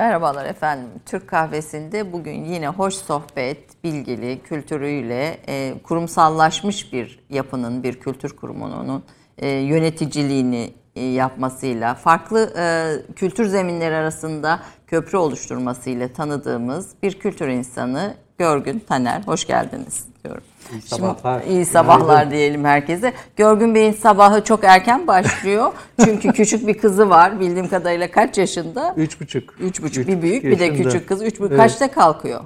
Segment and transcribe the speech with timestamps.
[0.00, 0.88] Merhabalar efendim.
[1.06, 9.02] Türk Kahvesi'nde bugün yine hoş sohbet, bilgili, kültürüyle e, kurumsallaşmış bir yapının, bir kültür kurumunun
[9.38, 18.14] e, yöneticiliğini e, yapmasıyla, farklı e, kültür zeminleri arasında köprü oluşturmasıyla tanıdığımız bir kültür insanı
[18.40, 19.22] Görgün Taner.
[19.26, 20.42] Hoş geldiniz diyorum.
[20.72, 21.40] İyi sabahlar.
[21.40, 23.12] Şimdi, iyi sabahlar diyelim herkese.
[23.36, 25.72] Görgün Bey'in sabahı çok erken başlıyor.
[26.04, 27.40] Çünkü küçük bir kızı var.
[27.40, 28.94] Bildiğim kadarıyla kaç yaşında?
[28.96, 29.60] Üç buçuk.
[29.60, 30.08] Üç buçuk.
[30.08, 30.88] Bir büyük bir de yaşında.
[30.88, 31.22] küçük kız.
[31.22, 31.52] Üç buçuk.
[31.52, 31.60] Evet.
[31.60, 32.40] Kaçta kalkıyor?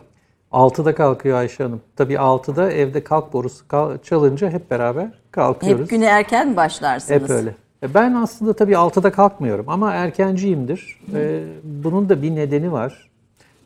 [0.52, 1.80] Altıda kalkıyor Ayşe Hanım.
[1.96, 3.64] Tabii altıda evde kalk borusu
[4.02, 5.82] çalınca hep beraber kalkıyoruz.
[5.82, 7.22] Hep güne erken başlarsınız?
[7.22, 7.54] Hep öyle.
[7.82, 11.00] E, Ben aslında tabii altıda kalkmıyorum ama erkenciyimdir.
[11.14, 13.10] E, bunun da bir nedeni var.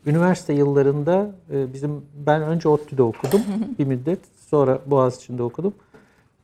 [0.09, 3.41] Üniversite yıllarında e, bizim ben önce ODTÜ'de okudum
[3.79, 4.19] bir müddet.
[4.47, 5.73] Sonra Boğaziçi'nde okudum.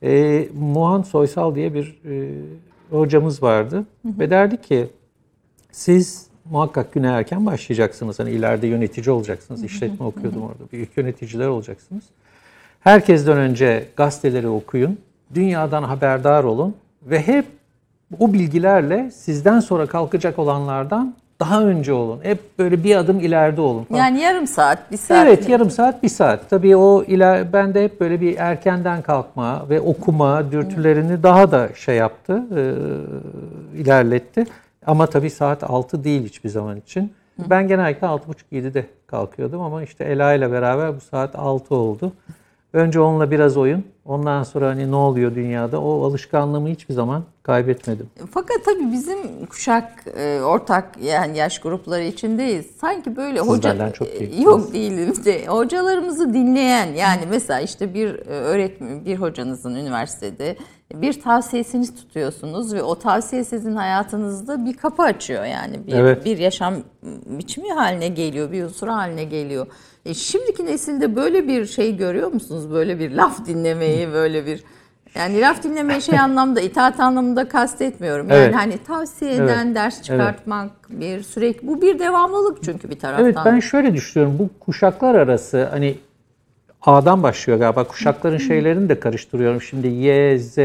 [0.03, 2.31] E, Muhan Soysal diye bir e,
[2.89, 3.85] hocamız vardı.
[4.05, 4.87] Ve derdi ki
[5.71, 8.19] siz muhakkak güne erken başlayacaksınız.
[8.19, 9.63] Hani ileride yönetici olacaksınız.
[9.63, 10.71] İşletme okuyordum orada.
[10.71, 12.03] Büyük yöneticiler olacaksınız.
[12.79, 14.97] Herkesten önce gazeteleri okuyun.
[15.33, 16.75] Dünyadan haberdar olun.
[17.03, 17.45] Ve hep
[18.19, 22.19] o bilgilerle sizden sonra kalkacak olanlardan daha önce olun.
[22.23, 23.83] Hep böyle bir adım ileride olun.
[23.83, 23.99] falan.
[23.99, 25.27] Yani yarım saat, bir saat.
[25.27, 26.49] Evet yarım saat bir saat.
[26.49, 31.69] Tabii o iler, ben de hep böyle bir erkenden kalkma ve okuma dürtülerini daha da
[31.75, 32.61] şey yaptı, e,
[33.81, 34.45] ilerletti.
[34.85, 37.13] Ama tabii saat 6 değil hiçbir zaman için.
[37.49, 42.11] Ben genellikle 6.30-7'de kalkıyordum ama işte Ela ile beraber bu saat 6 oldu.
[42.75, 48.09] Önce onunla biraz oyun, ondan sonra hani ne oluyor dünyada o alışkanlığımı hiçbir zaman kaybetmedim.
[48.31, 52.65] Fakat tabii bizim kuşak e, ortak yani yaş grupları içindeyiz.
[52.81, 58.15] Sanki böyle Siz hoca çok e, yok değilim de hocalarımızı dinleyen yani mesela işte bir
[58.15, 60.57] e, öğretmen bir hocanızın üniversitede
[60.93, 66.25] bir tavsiyesini tutuyorsunuz ve o tavsiye sizin hayatınızda bir kapı açıyor yani bir, Evet.
[66.25, 66.73] bir yaşam
[67.25, 69.67] biçimi haline geliyor, bir unsur haline geliyor.
[70.05, 72.71] E, şimdiki nesilde böyle bir şey görüyor musunuz?
[72.71, 74.63] Böyle bir laf dinlemeyi, böyle bir
[75.15, 78.29] yani laf dinlemeyi şey anlamda, itaat anlamında kastetmiyorum.
[78.29, 78.55] Yani Evet.
[78.55, 79.75] hani tavsiye eden, Evet.
[79.75, 83.25] ders çıkartmak, bir sürekli bu bir devamlılık çünkü bir taraftan.
[83.25, 84.39] Evet ben şöyle düşünüyorum.
[84.39, 85.95] Bu kuşaklar arası hani
[86.81, 87.83] A'dan başlıyor galiba.
[87.83, 89.61] Kuşakların şeylerini de karıştırıyorum.
[89.61, 90.57] Şimdi Y, Z,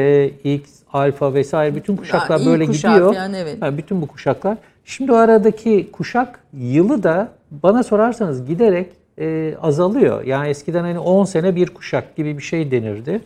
[0.44, 3.14] X, alfa vesaire bütün kuşaklar iyi böyle kuşak gidiyor.
[3.14, 3.62] yani, evet.
[3.62, 4.58] Ha, bütün bu kuşaklar.
[4.84, 10.24] Şimdi o aradaki kuşak yılı da bana sorarsanız giderek e, azalıyor.
[10.24, 13.20] Yani eskiden hani 10 sene bir kuşak gibi bir şey denirdi.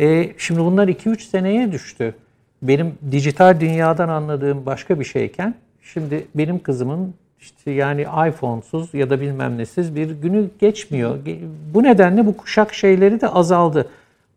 [0.00, 2.14] E, şimdi bunlar 2-3 seneye düştü.
[2.62, 9.20] Benim dijital dünyadan anladığım başka bir şeyken şimdi benim kızımın işte yani iPhone'suz ya da
[9.20, 11.16] bilmem nesiz bir günü geçmiyor.
[11.26, 11.38] Ge-
[11.74, 13.88] Bu nedenle bu kuşak şeyleri de azaldı.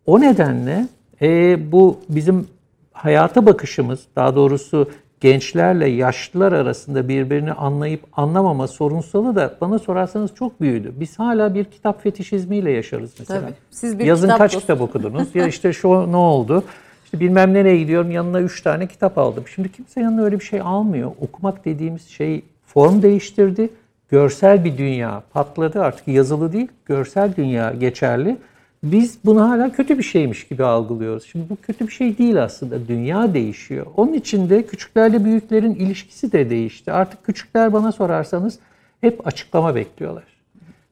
[0.06, 0.88] O nedenle
[1.22, 2.48] e, bu bizim
[2.94, 10.62] hayata bakışımız, daha doğrusu gençlerle yaşlılar arasında birbirini anlayıp anlamama sorunsalı da bana sorarsanız çok
[10.62, 10.94] büyüdü.
[11.00, 13.42] Biz hala bir kitap fetişizmiyle yaşarız mesela.
[13.42, 13.54] Tabii.
[13.72, 15.36] Siz bir Yazın kitap kaç dostu- kitap okudunuz?
[15.36, 16.64] ya işte şu ne oldu?
[17.06, 19.44] İşte bilmem nereye gidiyorum yanına üç tane kitap aldım.
[19.56, 21.12] Şimdi kimse yanına öyle bir şey almıyor.
[21.22, 23.70] Okumak dediğimiz şey form değiştirdi.
[24.12, 28.38] Görsel bir dünya patladı artık yazılı değil görsel dünya geçerli.
[28.84, 31.24] Biz bunu hala kötü bir şeymiş gibi algılıyoruz.
[31.24, 32.88] Şimdi bu kötü bir şey değil aslında.
[32.88, 33.86] Dünya değişiyor.
[33.98, 36.92] Onun için de küçüklerle büyüklerin ilişkisi de değişti.
[36.92, 38.60] Artık küçükler bana sorarsanız
[39.02, 40.40] hep açıklama bekliyorlar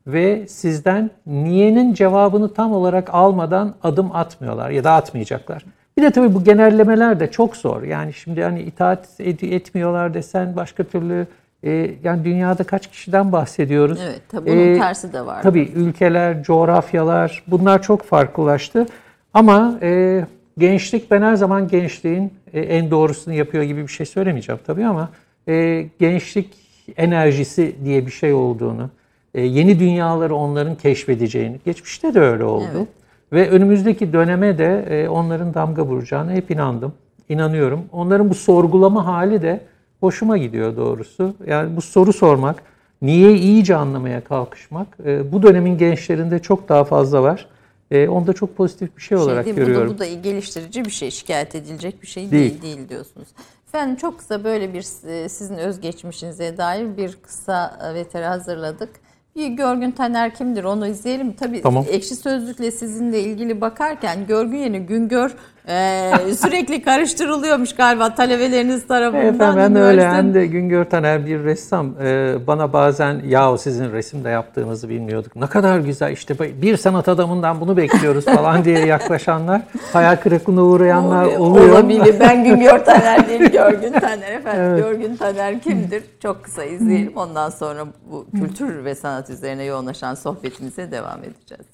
[0.07, 5.65] ve sizden niyenin cevabını tam olarak almadan adım atmıyorlar ya da atmayacaklar.
[5.97, 7.83] Bir de tabii bu genellemeler de çok zor.
[7.83, 11.27] Yani şimdi hani itaat etmiyorlar desen başka türlü
[11.63, 14.00] e, yani dünyada kaç kişiden bahsediyoruz?
[14.03, 15.41] Evet, tabii bunun E, tersi de var.
[15.41, 18.85] Tabii ülkeler, coğrafyalar bunlar çok farklılaştı.
[19.34, 20.25] Ama e,
[20.57, 25.09] gençlik ben her zaman gençliğin e, en doğrusunu yapıyor gibi bir şey söylemeyeceğim tabii ama
[25.47, 26.53] e, gençlik
[26.97, 28.90] enerjisi diye bir şey olduğunu,
[29.35, 32.66] e, yeni dünyaları onların keşfedeceğini, geçmişte de öyle oldu.
[32.78, 32.88] Evet.
[33.34, 36.94] Ve önümüzdeki döneme de e, onların damga vuracağını hep inandım,
[37.29, 37.81] inanıyorum.
[37.91, 39.59] Onların bu sorgulama hali de
[40.00, 41.34] hoşuma gidiyor doğrusu.
[41.47, 42.63] Yani bu soru sormak,
[43.02, 47.47] niye iyice anlamaya kalkışmak e, bu dönemin gençlerinde çok daha fazla var.
[47.91, 49.59] E, onu da çok pozitif bir şey olarak değil mi?
[49.59, 49.88] görüyorum.
[49.88, 52.61] Bu da, bu da geliştirici bir şey, şikayet edilecek bir şey Değil.
[52.61, 53.28] değil, değil diyorsunuz.
[53.67, 58.90] Efendim çok kısa böyle bir e, sizin özgeçmişinize dair bir kısa e, veteri hazırladık.
[59.35, 61.34] Bir Görgün Taner kimdir onu izleyelim.
[61.34, 61.85] Tabii Tamam.
[61.90, 65.35] ekşi sözlükle sizinle ilgili bakarken Görgün yerine Güngör
[65.69, 66.11] Ee,
[66.41, 69.58] sürekli karıştırılıyormuş galiba talebeleriniz tarafından.
[69.58, 71.96] Ben de öyle hem de Güngör Taner bir ressam.
[72.02, 75.35] Ee, bana bazen yahu sizin resim de yaptığınızı bilmiyorduk.
[75.35, 79.61] Ne kadar güzel işte bir sanat adamından bunu bekliyoruz falan diye yaklaşanlar,
[79.93, 81.69] hayal kırıklığına uğrayanlar oluyor.
[81.69, 82.16] Olabilir.
[82.19, 84.78] Ben Güngör Taner değil, Görgün Taner efendim.
[84.78, 86.03] Görgün Taner kimdir?
[86.23, 87.14] Çok kısa izleyelim.
[87.17, 91.66] Ondan sonra bu kültür ve sanat üzerine yoğunlaşan sohbetimize devam edeceğiz.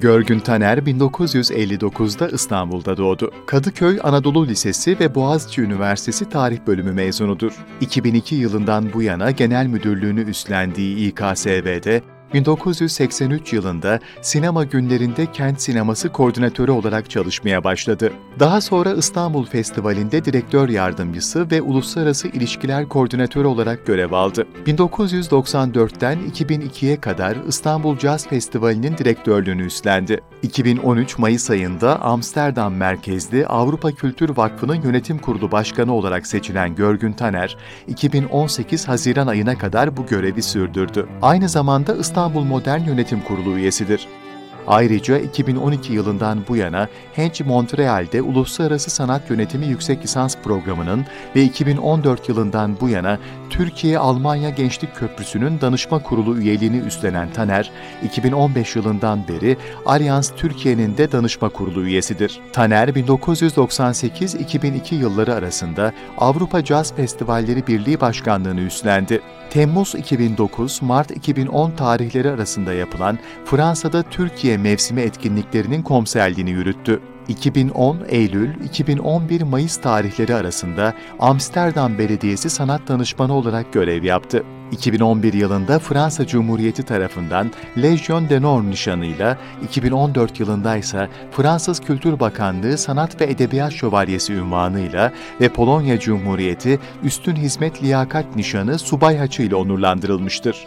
[0.00, 3.32] Görgün Taner 1959'da İstanbul'da doğdu.
[3.46, 7.52] Kadıköy Anadolu Lisesi ve Boğaziçi Üniversitesi Tarih Bölümü mezunudur.
[7.80, 12.02] 2002 yılından bu yana genel müdürlüğünü üstlendiği İKSV'de
[12.34, 18.12] 1983 yılında sinema günlerinde kent sineması koordinatörü olarak çalışmaya başladı.
[18.38, 24.46] Daha sonra İstanbul Festivali'nde direktör yardımcısı ve uluslararası ilişkiler koordinatörü olarak görev aldı.
[24.66, 30.20] 1994'ten 2002'ye kadar İstanbul Jazz Festivali'nin direktörlüğünü üstlendi.
[30.42, 37.56] 2013 Mayıs ayında Amsterdam merkezli Avrupa Kültür Vakfı'nın yönetim kurulu başkanı olarak seçilen Görgün Taner,
[37.88, 41.08] 2018 Haziran ayına kadar bu görevi sürdürdü.
[41.22, 44.08] Aynı zamanda İstanbul Modern Yönetim Kurulu üyesidir.
[44.66, 52.28] Ayrıca 2012 yılından bu yana Hench Montreal'de Uluslararası Sanat Yönetimi Yüksek Lisans Programı'nın ve 2014
[52.28, 53.18] yılından bu yana
[53.50, 57.70] Türkiye-Almanya Gençlik Köprüsü'nün danışma kurulu üyeliğini üstlenen Taner,
[58.04, 62.40] 2015 yılından beri Alyans Türkiye'nin de danışma kurulu üyesidir.
[62.52, 69.20] Taner, 1998-2002 yılları arasında Avrupa Caz Festivalleri Birliği Başkanlığını üstlendi.
[69.50, 77.00] Temmuz 2009, Mart 2010 tarihleri arasında yapılan Fransa'da Türkiye mevsimi etkinliklerinin komiserliğini yürüttü.
[77.28, 84.44] 2010 Eylül, 2011 Mayıs tarihleri arasında Amsterdam Belediyesi Sanat Danışmanı olarak görev yaptı.
[84.72, 93.20] 2011 yılında Fransa Cumhuriyeti tarafından Légion d'honneur nişanıyla, 2014 yılında ise Fransız Kültür Bakanlığı Sanat
[93.20, 100.66] ve Edebiyat Şövalyesi ünvanıyla ve Polonya Cumhuriyeti Üstün Hizmet Liyakat Nişanı Subay Haçı ile onurlandırılmıştır.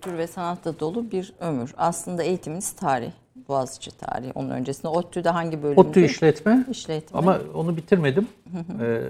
[0.00, 1.74] Kültür ve sanatla dolu bir ömür.
[1.76, 3.10] Aslında eğitiminiz tarih.
[3.48, 4.32] Boğaziçi tarihi.
[4.34, 5.80] Onun öncesinde ODTÜ'de hangi bölümde?
[5.80, 7.18] ODTÜ işletme İşletme.
[7.18, 8.26] ama onu bitirmedim.
[8.80, 9.00] Ee,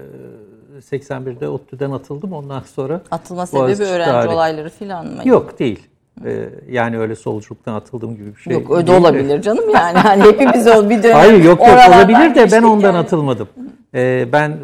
[0.79, 3.01] 81'de ODTÜ'den atıldım ondan sonra.
[3.11, 4.33] Atılma sebebi Boğaziçi öğrenci tarih.
[4.33, 5.21] olayları filan mı?
[5.25, 5.87] Yok değil.
[6.25, 8.53] Ee, yani öyle solculuktan atıldığım gibi bir şey.
[8.53, 9.97] Yok öyle olabilir canım yani.
[9.97, 11.15] Hani hepimiz ol bir dönem.
[11.15, 12.97] Hayır yok yok olabilir de ben ondan yani.
[12.97, 13.47] atılmadım.
[13.95, 14.57] Ee, ben e,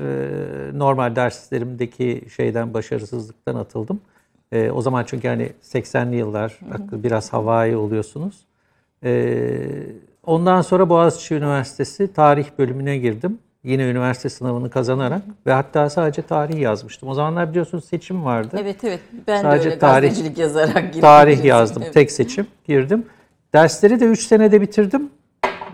[0.73, 4.00] normal derslerimdeki şeyden başarısızlıktan atıldım.
[4.51, 6.59] Ee, o zaman çünkü hani 80'li yıllar
[6.91, 8.35] biraz havai oluyorsunuz.
[9.03, 9.67] Ee,
[10.25, 13.39] ondan sonra Boğaziçi Üniversitesi tarih bölümüne girdim.
[13.63, 17.09] Yine üniversite sınavını kazanarak ve hatta sadece tarih yazmıştım.
[17.09, 18.57] O zamanlar biliyorsunuz seçim vardı.
[18.61, 18.99] Evet evet.
[19.27, 21.01] Ben Sadece de öyle tarih- gazetecilik yazarak girdim.
[21.01, 21.83] Tarih yazdım.
[21.83, 21.94] Evet.
[21.94, 22.47] Tek seçim.
[22.67, 23.05] Girdim.
[23.53, 25.09] Dersleri de 3 senede bitirdim.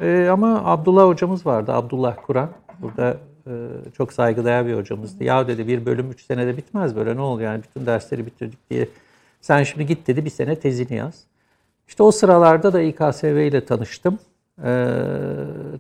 [0.02, 1.72] Ee, ama Abdullah hocamız vardı.
[1.74, 2.50] Abdullah Kur'an.
[2.82, 3.18] Burada e,
[3.98, 5.24] çok saygıdeğer bir hocamızdı.
[5.24, 8.88] Ya dedi bir bölüm 3 senede bitmez böyle ne oluyor yani bütün dersleri bitirdik diye.
[9.42, 11.24] Sen şimdi git dedi bir sene tezini yaz.
[11.88, 14.20] İşte o sıralarda da İKSV ile tanıştım.
[14.66, 14.88] Ee,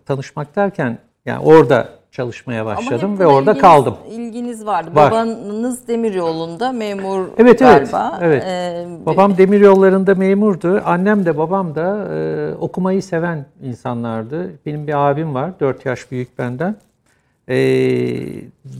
[0.06, 3.95] tanışmak derken yani orada çalışmaya başladım ve orada ilginiz- kaldım.
[4.12, 4.89] İlginiz vardı.
[4.95, 5.12] Var.
[5.12, 7.92] Babanız demiryolunda memur Evet evet.
[7.92, 8.19] galiba.
[8.21, 8.44] evet.
[8.48, 10.81] Ee, babam demir yollarında memurdu.
[10.86, 14.51] Annem de babam da e, okumayı seven insanlardı.
[14.65, 16.75] Benim bir abim var 4 yaş büyük benden.
[17.49, 17.55] E,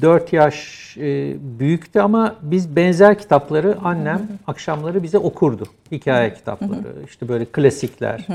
[0.02, 5.64] 4 yaş e, büyüktü ama biz benzer kitapları annem akşamları bize okurdu.
[5.92, 8.28] Hikaye kitapları, işte böyle klasikler.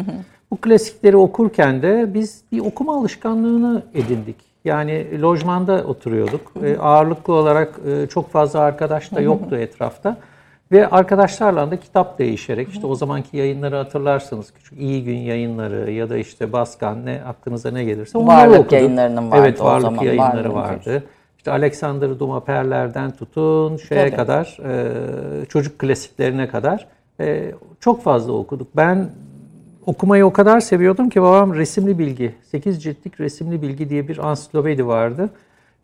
[0.50, 4.36] Bu klasikleri okurken de biz bir okuma alışkanlığını edindik.
[4.64, 6.52] Yani lojmanda oturuyorduk.
[6.64, 10.16] E, ağırlıklı olarak e, çok fazla arkadaş da yoktu etrafta.
[10.72, 14.52] Ve arkadaşlarla da kitap değişerek işte o zamanki yayınları hatırlarsınız.
[14.52, 18.72] Küçük İyi Gün yayınları ya da işte Baskan ne aklınıza ne gelirse onları Varlık okuduk.
[18.72, 20.86] yayınlarının vardı Evet o varlık zaman, yayınları varlık.
[20.86, 21.02] vardı.
[21.38, 24.16] İşte Alexander Dumas Perler'den tutun şeye Tabii.
[24.16, 26.86] kadar e, çocuk klasiklerine kadar
[27.20, 28.68] e, çok fazla okuduk.
[28.76, 29.08] Ben
[29.86, 34.86] okumayı o kadar seviyordum ki babam resimli bilgi, 8 ciltlik resimli bilgi diye bir ansiklopedi
[34.86, 35.30] vardı.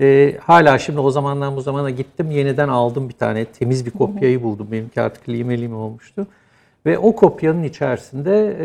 [0.01, 4.43] Ee, hala şimdi o zamandan bu zamana gittim yeniden aldım bir tane temiz bir kopyayı
[4.43, 4.69] buldum.
[4.73, 6.27] Benimki artık lime lime olmuştu.
[6.87, 8.57] Ve o kopyanın içerisinde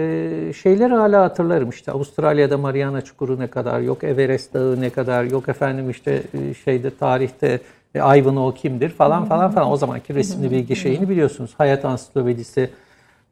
[0.50, 1.70] e, şeyleri hala hatırlarım.
[1.70, 6.54] İşte Avustralya'da Mariana Çukuru ne kadar, yok Everest Dağı ne kadar, yok efendim işte e,
[6.54, 7.60] şeyde tarihte
[7.96, 9.72] e, Ivanhoe kimdir falan falan falan.
[9.72, 11.54] O zamanki resimli bilgi şeyini biliyorsunuz.
[11.58, 12.70] Hayat Ansiklopedisi.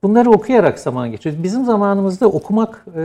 [0.04, 1.44] Bunları okuyarak zaman geçiriyoruz.
[1.44, 3.01] Bizim zamanımızda okumak e,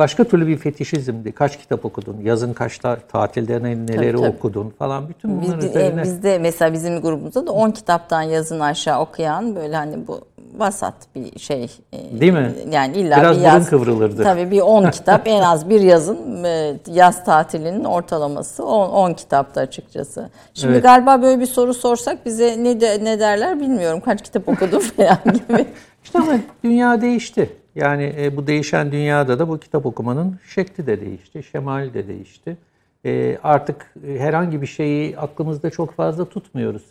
[0.00, 1.32] başka türlü bir fetişizmdi.
[1.32, 4.28] Kaç kitap okudun, yazın kaç ta- tatilde ne- neleri tabii.
[4.28, 5.08] okudun falan.
[5.08, 6.00] Bütün bunlar biz- üzerine.
[6.00, 10.20] e, bizde mesela bizim grubumuzda da 10 kitaptan yazın aşağı okuyan böyle hani bu
[10.56, 11.64] vasat bir şey.
[11.92, 12.52] E, Değil mi?
[12.70, 13.70] Yani illa Biraz bir yaz.
[13.70, 14.22] kıvrılırdı.
[14.22, 19.60] Tabii bir 10 kitap en az bir yazın e, yaz tatilinin ortalaması 10, 10 kitapta
[19.60, 20.30] açıkçası.
[20.54, 20.82] Şimdi Evet.
[20.82, 24.00] galiba böyle bir soru sorsak bize ne de, ne derler bilmiyorum.
[24.00, 25.66] Kaç kitap okudum falan gibi.
[26.04, 26.32] İşte ama
[26.64, 27.50] dünya değişti.
[27.74, 32.56] Yani e, bu değişen dünyada da bu kitap okumanın şekli de değişti, şemali de değişti.
[33.04, 36.82] E, artık e, herhangi bir şeyi aklımızda çok fazla tutmuyoruz.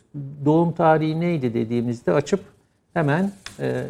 [0.45, 2.39] Doğum tarihi neydi dediğimizde açıp
[2.93, 3.83] hemen e,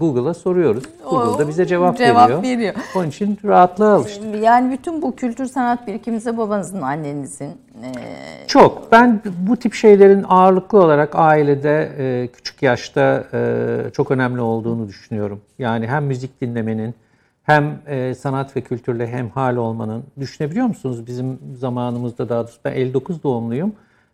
[0.00, 0.84] Google'a soruyoruz.
[1.10, 2.42] Google da bize cevap, cevap veriyor.
[2.42, 2.74] veriyor.
[2.96, 4.42] Onun için rahatlığa alıştık.
[4.42, 7.50] Yani bütün bu kültür sanat birikiminize babanızın, annenizin
[7.82, 7.92] e,
[8.46, 8.92] Çok.
[8.92, 15.40] Ben bu tip şeylerin ağırlıklı olarak ailede e, küçük yaşta e, çok önemli olduğunu düşünüyorum.
[15.58, 16.94] Yani hem müzik dinlemenin
[17.42, 20.04] hem e, sanat ve kültürle hemhal olmanın.
[20.20, 21.06] Düşünebiliyor musunuz?
[21.06, 23.72] Bizim zamanımızda daha doğrusu ben 59 doğumluyum.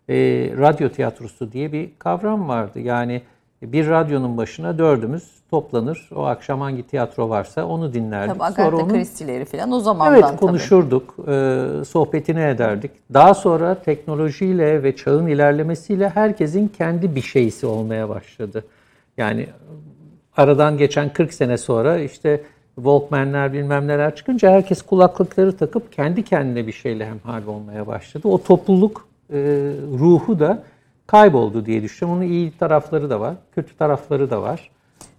[0.08, 0.14] E,
[0.58, 2.80] radyo tiyatrosu diye bir kavram vardı.
[2.80, 3.22] Yani
[3.62, 6.08] bir radyonun başına dördümüz toplanır.
[6.16, 8.38] O akşam hangi tiyatro varsa onu dinlerdik.
[8.38, 10.36] tabii Sonra Agatha onun- Christie'leri falan o zamandan Evet tabii.
[10.36, 12.90] konuşurduk, e, sohbetini ederdik.
[13.14, 18.64] Daha sonra teknolojiyle ve çağın ilerlemesiyle herkesin kendi bir şeysi olmaya başladı.
[19.16, 19.46] Yani
[20.36, 22.42] aradan geçen 40 sene sonra işte
[22.74, 28.28] Walkman'ler bilmem neler çıkınca herkes kulaklıkları takıp kendi kendine bir şeyle hemhal olmaya başladı.
[28.28, 29.36] O topluluk e,
[29.98, 30.62] ruhu da
[31.10, 32.22] kayboldu diye düşünüyorum.
[32.22, 34.70] Onun iyi tarafları da var, kötü tarafları da var.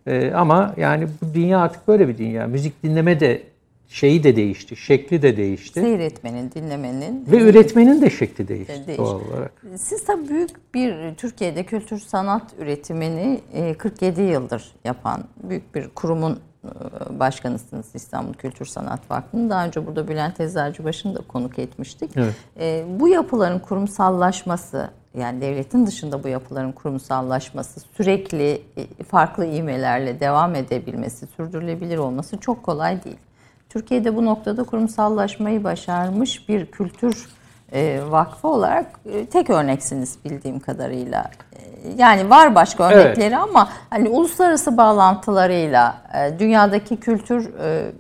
[0.08, 2.48] E, ama yani bu dünya artık böyle bir dünya.
[2.48, 3.44] Müzik dinleme de
[3.88, 5.82] şeyi de değişti, şekli de değişti.
[5.82, 7.26] Seyretmenin, dinlemenin.
[7.32, 8.98] Ve üretmenin de şekli değişti Değişti.
[8.98, 9.54] doğal olarak.
[9.78, 16.40] Siz tabii büyük bir Türkiye'de kültür sanat üretimini e, 47 yıldır yapan büyük bir kurumun
[16.66, 19.50] e, başkanısınız İstanbul Kültür Sanat Vakfı'nın.
[19.50, 22.12] Daha önce burada Bülent Eczacıbaşı'nı da konuk etmiştik.
[22.16, 22.36] Evet.
[22.60, 30.56] E, Bu yapıların kurumsallaşması yani devletin dışında bu yapıların kurumsallaşması, sürekli e, farklı iğmelerle devam
[30.56, 33.18] edebilmesi, sürdürülebilir olması çok kolay değil.
[33.70, 37.30] Türkiye'de bu noktada kurumsallaşmayı başarmış bir kültür
[37.74, 41.32] e, vakfı olarak e, tek örneksiniz bildiğim kadarıyla.
[41.98, 43.06] Yani var başka Evet.
[43.06, 45.98] örnekleri ama hani uluslararası bağlantılarıyla
[46.40, 47.52] dünyadaki kültür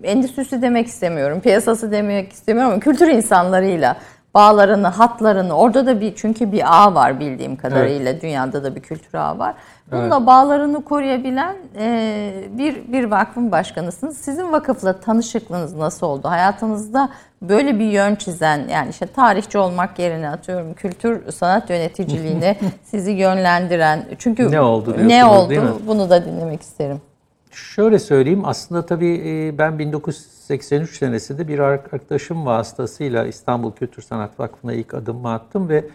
[0.03, 3.97] endüstrisi demek istemiyorum, piyasası demek istemiyorum ama kültür insanlarıyla
[4.33, 9.17] bağlarını, hatlarını orada da bir çünkü bir ağ var bildiğim kadarıyla dünyada da bir kültür
[9.17, 9.55] ağı var.
[9.91, 14.17] Bununla bağlarını koruyabilen e, bir bir vakfın başkanısınız.
[14.17, 16.29] Sizin vakıfla tanışıklığınız nasıl oldu?
[16.29, 17.09] Hayatınızda
[17.41, 24.05] böyle bir yön çizen yani işte tarihçi olmak yerine atıyorum kültür sanat yöneticiliğine sizi yönlendiren
[24.17, 27.01] çünkü Ne oldu ne oldu bunu da dinlemek isterim.
[27.51, 34.73] Şöyle söyleyeyim aslında tabii e, ben 1983 senesinde bir arkadaşım vasıtasıyla İstanbul Kültür Sanat Vakfı'na
[34.73, 35.85] ilk adımımı attım ve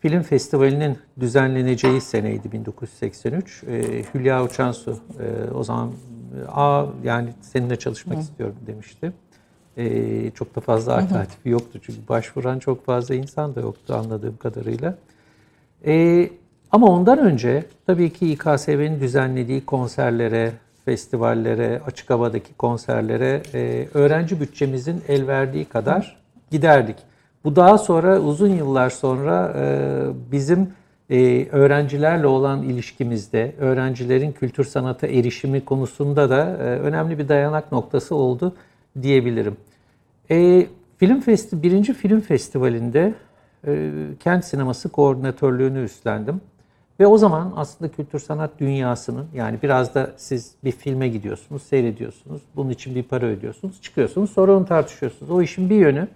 [0.00, 3.64] film festivalinin düzenleneceği seneydi 1983.
[3.64, 5.92] E, Hülya Uçansu e, o zaman
[6.48, 9.12] a yani seninle çalışmak istiyorum demişti.
[10.34, 14.98] Çok da fazla alternatifi yoktu çünkü başvuran çok fazla insan da yoktu anladığım kadarıyla.
[15.86, 16.30] Ee,
[16.70, 20.52] ama ondan önce tabii ki İKSV'nin düzenlediği konserlere,
[20.86, 26.16] festivallere, açık havadaki konserlere e, öğrenci bütçemizin el verdiği kadar
[26.50, 26.96] giderdik.
[27.44, 29.62] Bu daha sonra uzun yıllar sonra e,
[30.32, 30.68] bizim
[31.10, 38.14] e, öğrencilerle olan ilişkimizde, öğrencilerin kültür sanata erişimi konusunda da e, önemli bir dayanak noktası
[38.14, 38.54] oldu
[39.02, 39.56] diyebilirim.
[40.30, 40.66] E,
[40.96, 43.14] film festi birinci film festivalinde
[43.66, 43.90] e,
[44.20, 46.40] kent sineması koordinatörlüğünü üstlendim.
[47.00, 52.42] Ve o zaman aslında kültür sanat dünyasının yani biraz da siz bir filme gidiyorsunuz, seyrediyorsunuz.
[52.56, 55.30] Bunun için bir para ödüyorsunuz, çıkıyorsunuz sonra onu tartışıyorsunuz.
[55.30, 56.08] O işin bir yönü.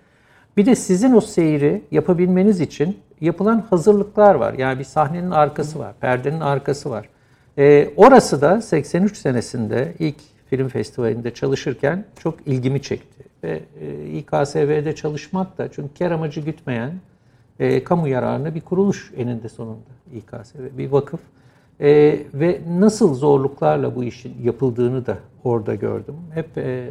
[0.57, 4.55] Bir de sizin o seyri yapabilmeniz için yapılan hazırlıklar var.
[4.55, 7.09] Yani bir sahnenin arkası var, perdenin arkası var.
[7.59, 10.17] E, orası da 83 senesinde ilk
[10.51, 13.25] film festivalinde çalışırken çok ilgimi çekti.
[13.45, 16.93] Ve e, İKSV'de çalışmak da çünkü kar amacı gütmeyen
[17.59, 21.21] e, kamu yararına bir kuruluş eninde sonunda İKSV, bir vakıf.
[21.81, 26.15] E, ve nasıl zorluklarla bu işin yapıldığını da orada gördüm.
[26.35, 26.89] Hep e,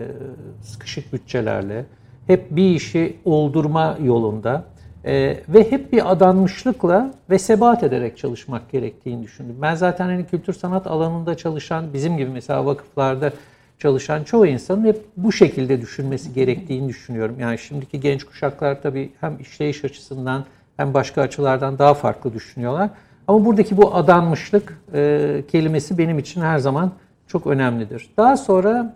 [0.61, 1.85] sıkışık bütçelerle,
[2.27, 4.63] hep bir işi oldurma yolunda
[5.05, 9.55] e, ve hep bir adanmışlıkla ve sebat ederek çalışmak gerektiğini düşündüm.
[9.61, 13.31] Ben zaten hani kültür sanat alanında çalışan, bizim gibi mesela vakıflarda
[13.79, 17.35] çalışan çoğu insanın hep bu şekilde düşünmesi gerektiğini düşünüyorum.
[17.39, 20.45] Yani şimdiki genç kuşaklar tabii hem işleyiş açısından
[20.77, 22.89] hem başka açılardan daha farklı düşünüyorlar.
[23.29, 26.91] Ama buradaki bu adanmışlık e, kelimesi benim için her zaman
[27.27, 28.09] çok önemlidir.
[28.17, 28.95] Daha sonra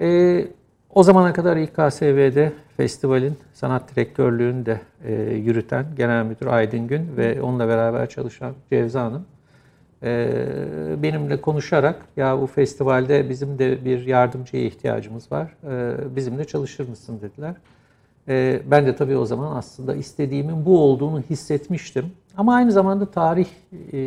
[0.00, 0.44] e,
[0.94, 7.42] o zamana kadar İKSV'de festivalin sanat direktörlüğünü de e, yürüten Genel Müdür Aydın Gün ve
[7.42, 9.24] onunla beraber çalışan Cevza Hanım
[10.02, 10.28] e,
[11.02, 15.54] benimle konuşarak ya bu festivalde bizim de bir yardımcıya ihtiyacımız var.
[15.70, 17.54] E, bizimle çalışır mısın dediler.
[18.28, 22.12] E, ben de tabii o zaman aslında istediğimin bu olduğunu hissetmiştim.
[22.36, 23.46] Ama aynı zamanda tarih
[23.92, 23.98] e,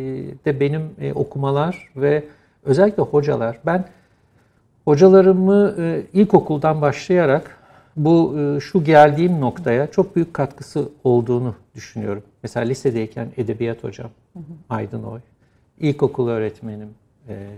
[0.44, 2.24] de benim e, okumalar ve
[2.64, 3.58] özellikle hocalar.
[3.66, 3.84] Ben
[4.84, 7.56] hocalarımı e, ilkokuldan başlayarak
[7.96, 12.22] bu şu geldiğim noktaya çok büyük katkısı olduğunu düşünüyorum.
[12.42, 14.10] Mesela lisedeyken edebiyat hocam
[14.68, 15.20] Aydın Oy,
[15.80, 16.88] ilkokul öğretmenim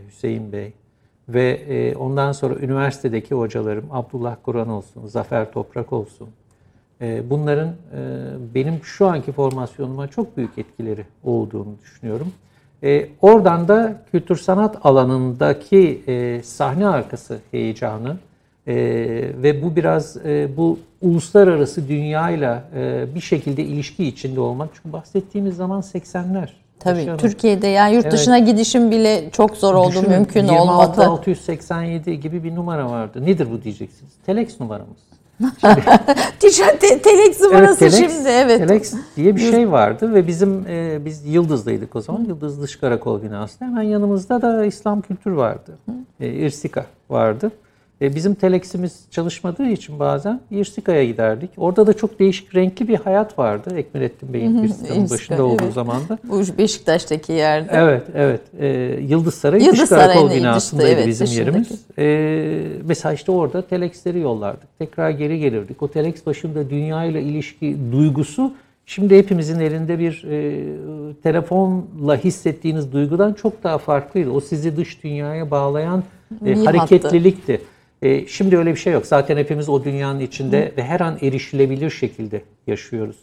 [0.08, 0.72] Hüseyin Bey
[1.28, 6.28] ve ondan sonra üniversitedeki hocalarım Abdullah Kur'an olsun, Zafer Toprak olsun.
[7.02, 7.74] E, bunların e,
[8.54, 12.32] benim şu anki formasyonuma çok büyük etkileri olduğunu düşünüyorum.
[12.82, 18.16] E, oradan da kültür sanat alanındaki e, sahne arkası heyecanı
[18.66, 18.74] e,
[19.42, 20.16] ve bu biraz
[20.56, 22.64] bu uluslararası dünyayla
[23.14, 24.70] bir şekilde ilişki içinde olmak.
[24.74, 26.48] Çünkü bahsettiğimiz zaman 80'ler.
[26.80, 28.12] Tabii Yaşanan- Türkiye'de yani yurt Evet.
[28.12, 31.04] dışına gidişim bile çok zor oldu, Düşünün, mümkün 26 olmadı.
[31.04, 33.26] 687 gibi bir numara vardı.
[33.26, 34.12] Nedir bu diyeceksiniz?
[34.26, 34.98] Telex numaramız.
[36.40, 38.58] Tişört te- telex numarası Telex- şimdi evet.
[38.58, 42.24] Telex diye bir şey vardı ve bizim e, biz Yıldız'daydık o zaman.
[42.24, 43.64] Yıldız Dış Karakol binası.
[43.64, 45.78] Hemen yanımızda da İslam Kültür vardı.
[46.20, 47.50] E, İrsika vardı.
[48.02, 51.50] E, bizim Telex'imiz çalışmadığı için bazen İrsika'ya giderdik.
[51.56, 53.74] Orada da çok değişik renkli bir hayat vardı.
[53.76, 55.72] Ekmelettin Bey'in İrsika'nın İrsika, başında olduğu evet.
[55.74, 56.18] zamanda.
[56.24, 57.70] Bu Beşiktaş'taki yerde.
[57.72, 58.40] Evet, evet.
[58.60, 58.66] Ee,
[59.08, 61.48] Yıldız Sarayı Yıldız Dış Karakol binasındaydı evet, bizim dışındaki.
[61.48, 61.80] yerimiz.
[61.98, 64.78] Ee, mesela işte orada telexleri yollardık.
[64.78, 65.82] Tekrar geri gelirdik.
[65.82, 68.52] O telex başında dünyayla ilişki duygusu
[68.86, 70.64] şimdi hepimizin elinde bir e,
[71.22, 74.30] telefonla hissettiğiniz duygudan çok daha farklıydı.
[74.30, 76.04] O sizi dış dünyaya bağlayan
[76.46, 77.60] e, hareketlilikti.
[78.02, 79.06] E, şimdi öyle bir şey yok.
[79.06, 83.16] Zaten hepimiz o dünyanın içinde ve her an erişilebilir şekilde yaşıyoruz.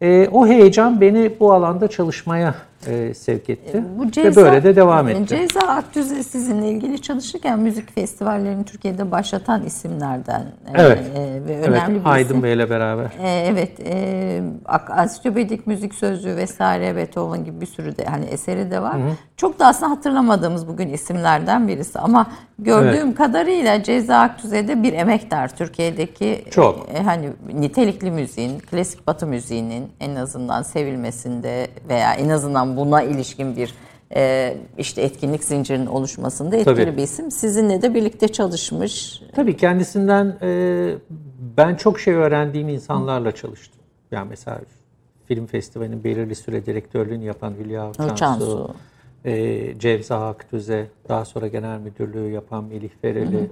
[0.00, 2.54] E, o heyecan beni bu alanda çalışmaya
[2.86, 3.84] e, sevk etti.
[3.98, 5.26] Bu ve böyle de devam etti.
[5.26, 10.98] Ceza Aktüze sizinle ilgili çalışırken müzik festivallerini Türkiye'de başlatan isimlerden e, Evet.
[11.16, 12.42] e, ve Evet, önemli bir Aydın isim.
[12.42, 13.04] Bey'le beraber.
[13.22, 14.42] E, evet, e,
[14.88, 18.96] ansiklopedik müzik sözlüğü vesaire Beethoven gibi bir sürü de hani eseri de var.
[19.36, 22.26] Çok da aslında hatırlamadığımız bugün isimlerden birisi ama
[22.58, 26.88] gördüğüm kadarıyla Ceza Aktüze'de bir emektar Türkiye'deki Çok.
[26.94, 33.56] e, hani nitelikli müziğin, klasik Batı müziğinin en azından sevilmesinde veya en azından buna ilişkin
[33.56, 33.74] bir
[34.16, 36.96] e, işte etkinlik zincirinin oluşmasında etkili Tabii.
[36.96, 37.30] bir isim.
[37.30, 39.22] Sizinle de birlikte çalışmış.
[39.34, 40.94] Tabii kendisinden e,
[41.56, 43.80] ben çok şey öğrendiğim insanlarla çalıştım.
[44.10, 44.60] Yani mesela
[45.24, 48.74] film festivalinin belirli süre direktörlüğünü yapan Hülya Avcansu.
[49.24, 53.50] e, Cevza Aktüze, daha sonra genel müdürlüğü yapan Melih Fereli.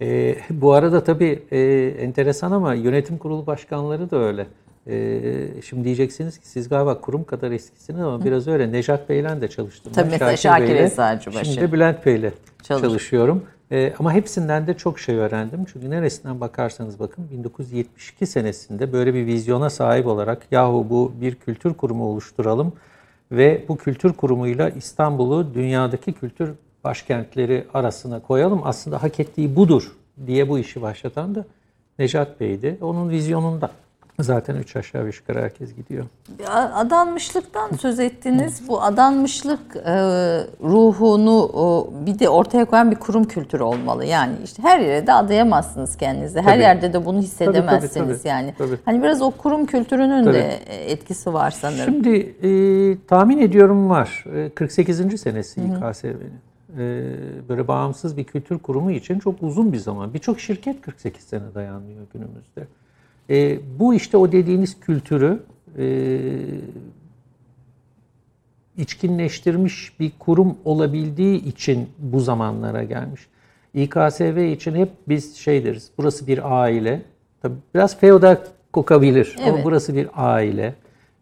[0.00, 1.60] E, bu arada tabii e,
[1.98, 4.46] enteresan ama yönetim kurulu başkanları da öyle.
[4.86, 8.72] E, şimdi diyeceksiniz ki siz galiba kurum kadar eskisiniz ama biraz öyle.
[8.72, 9.92] Nejat Bey'le de çalıştım.
[9.92, 10.86] Tabii ben, mesela Şakir Bey'le.
[10.86, 11.52] Eczacıbaşı.
[11.52, 13.42] Şimdi Bülent Bey'le Çalış- çalışıyorum.
[13.72, 15.64] Ee, ama hepsinden de çok şey öğrendim.
[15.72, 21.74] Çünkü neresinden bakarsanız bakın 1972 senesinde böyle bir vizyona sahip olarak yahu bu bir kültür
[21.74, 22.72] kurumu oluşturalım
[23.32, 26.50] ve bu kültür kurumuyla İstanbul'u dünyadaki kültür
[26.84, 28.60] başkentleri arasına koyalım.
[28.64, 29.92] Aslında hak ettiği budur
[30.26, 31.44] diye bu işi başlatan da
[31.98, 32.78] Necat Bey'di.
[32.80, 33.70] Onun vizyonunda.
[34.20, 36.04] Zaten üç aşağı beş yukarı herkes gidiyor.
[36.74, 38.68] Adanmışlıktan söz ettiniz.
[38.68, 39.92] Bu adanmışlık e,
[40.62, 41.50] ruhunu
[42.06, 44.04] bir de ortaya koyan bir kurum kültürü olmalı.
[44.04, 46.40] Yani işte her yere de adayamazsınız kendinizi.
[46.40, 46.62] Her Tabii.
[46.62, 48.28] yerde de bunu hissedemezsiniz Tabii, tabii, tabii.
[48.28, 48.54] yani.
[48.58, 48.78] Tabii.
[48.84, 50.34] Hani biraz o kurum kültürünün Tabii.
[50.34, 51.84] de e, etkisi var sanırım.
[51.84, 54.24] Şimdi e, tahmin ediyorum var.
[54.34, 55.20] E, 48.
[55.20, 56.32] senesi İKSV'nin.
[56.78, 57.04] E,
[57.48, 60.14] böyle bağımsız bir kültür kurumu için çok uzun bir zaman.
[60.14, 62.66] Birçok şirket 48 sene dayanmıyor günümüzde.
[63.30, 65.42] E, bu işte o dediğiniz kültürü
[65.78, 66.18] e,
[68.76, 73.26] içkinleştirmiş bir kurum olabildiği için bu zamanlara gelmiş.
[73.74, 77.02] İKSV için hep biz şey deriz, burası bir aile.
[77.42, 78.36] Tabii biraz feodal
[78.72, 79.64] kokabilir ama Evet.
[79.64, 80.74] burası bir aile.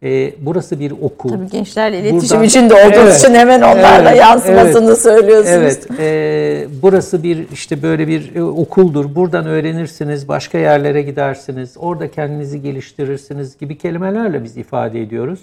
[0.02, 1.28] Ee, burası bir okul.
[1.28, 3.18] Tabii gençlerle iletişim Buradan- içinde olduğunuz Evet.
[3.18, 4.98] için hemen onlarla Evet, yansımasını evet.
[5.00, 5.54] söylüyorsunuz.
[5.56, 9.14] Evet, e, burası bir işte böyle bir e, okuldur.
[9.14, 15.40] Buradan öğrenirsiniz, başka yerlere gidersiniz, orada kendinizi geliştirirsiniz gibi kelimelerle biz ifade ediyoruz.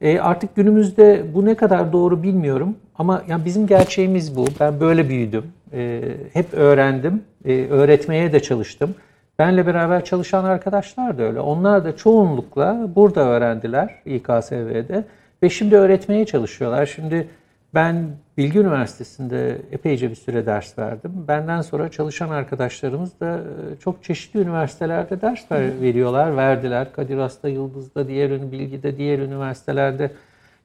[0.00, 4.46] E, artık günümüzde bu ne kadar doğru bilmiyorum ama yani bizim gerçeğimiz bu.
[4.60, 6.00] Ben böyle büyüdüm, E,
[6.32, 8.94] hep öğrendim, E, öğretmeye de çalıştım.
[9.40, 11.40] Benle beraber çalışan arkadaşlar da öyle.
[11.40, 15.04] Onlar da çoğunlukla burada öğrendiler İKSV'de
[15.42, 16.86] ve şimdi öğretmeye çalışıyorlar.
[16.86, 17.28] Şimdi
[17.74, 21.12] ben Bilgi Üniversitesi'nde epeyce bir süre ders verdim.
[21.28, 26.92] Benden sonra çalışan arkadaşlarımız da e, çok çeşitli üniversitelerde ders ver- veriyorlar, verdiler.
[26.92, 30.10] Kadir Has'ta, Yıldız'da, diğer Bilgi'de, diğer üniversitelerde.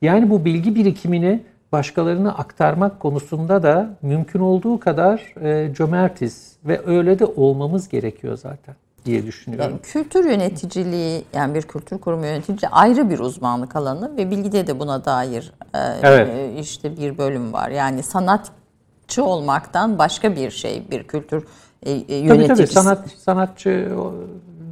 [0.02, 1.44] Yani bu bilgi birikimini
[1.76, 8.76] başkalarına aktarmak konusunda da mümkün olduğu kadar e, cömertiz ve öyle de olmamız gerekiyor zaten
[9.06, 9.70] diye düşünüyorum.
[9.72, 14.80] Yani kültür yöneticiliği yani bir kültür kurumu yöneticiliği ayrı bir uzmanlık alanı ve bilgide de
[14.80, 16.30] buna dair e, Evet.
[16.30, 17.70] e, işte bir bölüm var.
[17.70, 21.46] Yani sanatçı olmaktan başka bir şey bir kültür
[21.84, 22.56] e, e, tabii yöneticisi.
[22.56, 23.90] tabii sanat sanatçı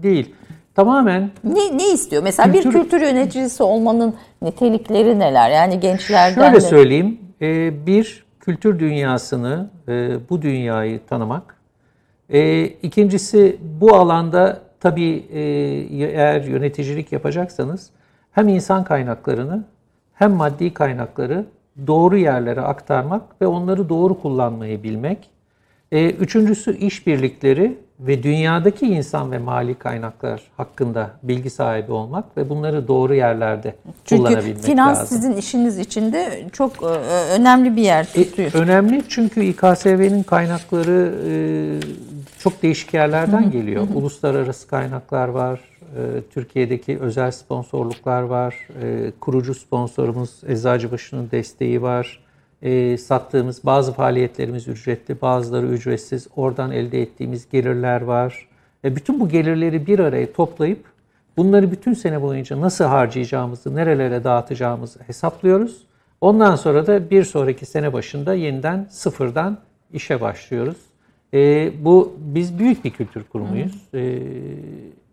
[0.03, 0.35] değil.
[0.75, 2.23] Tamamen Ne, ne istiyor?
[2.23, 5.49] Mesela bir Kültür- kültür yöneticisi olmanın nitelikleri neler?
[5.51, 11.57] Yani gençlerden Şöyle de- söyleyeyim, e, bir kültür dünyasını, e, bu dünyayı tanımak.
[12.29, 15.25] E, İkincisi bu alanda tabii
[15.99, 17.89] eğer yöneticilik yapacaksanız
[18.31, 19.63] hem insan kaynaklarını
[20.13, 21.45] hem maddi kaynakları
[21.87, 25.29] doğru yerlere aktarmak ve onları doğru kullanmayı bilmek.
[25.93, 32.87] E, Üçüncüsü işbirlikleri ve dünyadaki insan ve mali kaynaklar hakkında bilgi sahibi olmak ve bunları
[32.87, 33.75] doğru yerlerde
[34.05, 35.17] Çünkü kullanabilmek finans lazım.
[35.17, 36.85] sizin işiniz içinde çok e,
[37.39, 38.53] önemli bir yer E, tutuyor.
[38.53, 41.33] önemli çünkü İKSV'nin kaynakları e,
[42.39, 43.87] çok değişik yerlerden geliyor.
[43.95, 46.01] Uluslararası kaynaklar var, e,
[46.33, 52.22] Türkiye'deki özel sponsorluklar var, e, kurucu sponsorumuz Eczacıbaşı'nın desteği var.
[52.63, 56.27] E, sattığımız bazı faaliyetlerimiz ücretli, bazıları ücretsiz.
[56.35, 58.47] Oradan elde ettiğimiz gelirler var.
[58.83, 60.85] E, bütün bu gelirleri bir araya toplayıp
[61.37, 65.83] bunları bütün sene boyunca nasıl harcayacağımızı, nerelere dağıtacağımızı hesaplıyoruz.
[66.21, 69.57] Ondan sonra da bir sonraki sene başında yeniden sıfırdan
[69.93, 70.77] işe başlıyoruz.
[71.33, 73.87] Ee, bu biz büyük bir kültür kurumuyuz.
[73.93, 74.19] Ee,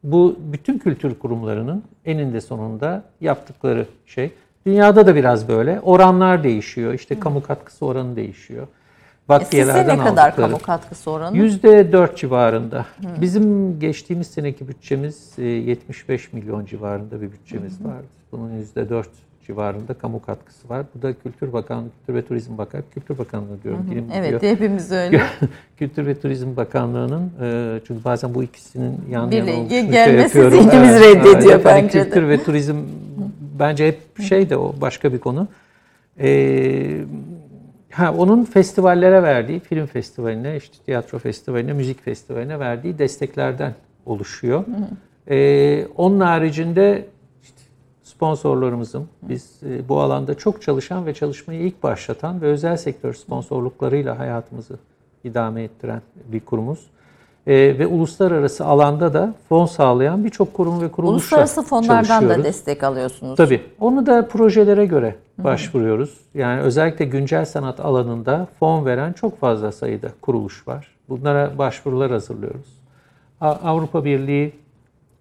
[0.02, 4.30] bu bütün kültür kurumlarının eninde sonunda yaptıkları şey.
[4.70, 5.80] Dünyada da biraz böyle.
[5.80, 6.94] Oranlar değişiyor.
[6.94, 8.62] İşte kamu katkısı oranı değişiyor.
[8.62, 10.50] E, Sizde Vakfiyelerden ne kadar aldıkları.
[10.50, 11.37] kamu katkısı oranı?
[11.37, 12.87] %4 civarında.
[13.20, 18.06] Bizim geçtiğimiz seneki bütçemiz e, 75 milyon civarında bir bütçemiz vardı.
[18.33, 19.04] Bunun %4
[19.46, 20.87] civarında kamu katkısı var.
[20.94, 23.87] Bu da Kültür Bakanlığı, Kültür ve Turizm Bakanlığı, Kültür Bakanlığı diyorum.
[23.90, 24.52] dilim Evet gidiyor.
[24.52, 25.22] hepimiz öyle.
[25.78, 30.70] Kültür ve Turizm Bakanlığı'nın e, çünkü bazen bu ikisinin yan yana oluşunu gelmesi yapıyorum.
[30.70, 32.04] zihnimiz reddediyor hani bence de.
[32.04, 32.76] Kültür ve Turizm
[33.61, 35.49] bence hep şey de o başka bir konu.
[36.20, 37.05] E,
[37.90, 43.75] ha onun festivallere verdiği, film festivaline, işte tiyatro festivaline, müzik festivaline verdiği desteklerden
[44.07, 44.64] oluşuyor.
[45.31, 47.07] E, onun haricinde
[47.42, 47.61] işte
[48.03, 54.18] sponsorlarımızın biz e, bu alanda çok çalışan ve çalışmayı ilk başlatan ve özel sektör sponsorluklarıyla
[54.18, 54.79] hayatımızı
[55.25, 56.87] idame ettiren bir kurumuz.
[57.46, 62.85] E, ve uluslararası alanda da fon sağlayan birçok kurum ve kuruluşla Uluslararası fonlardan da destek
[62.85, 63.37] alıyorsunuz.
[63.37, 63.62] Tabii.
[63.81, 66.16] Onu da projelere göre başvuruyoruz.
[66.35, 70.88] Yani özellikle güncel sanat alanında fon veren çok fazla sayıda kuruluş var.
[71.09, 72.66] Bunlara başvurular hazırlıyoruz.
[73.40, 74.53] Avrupa Birliği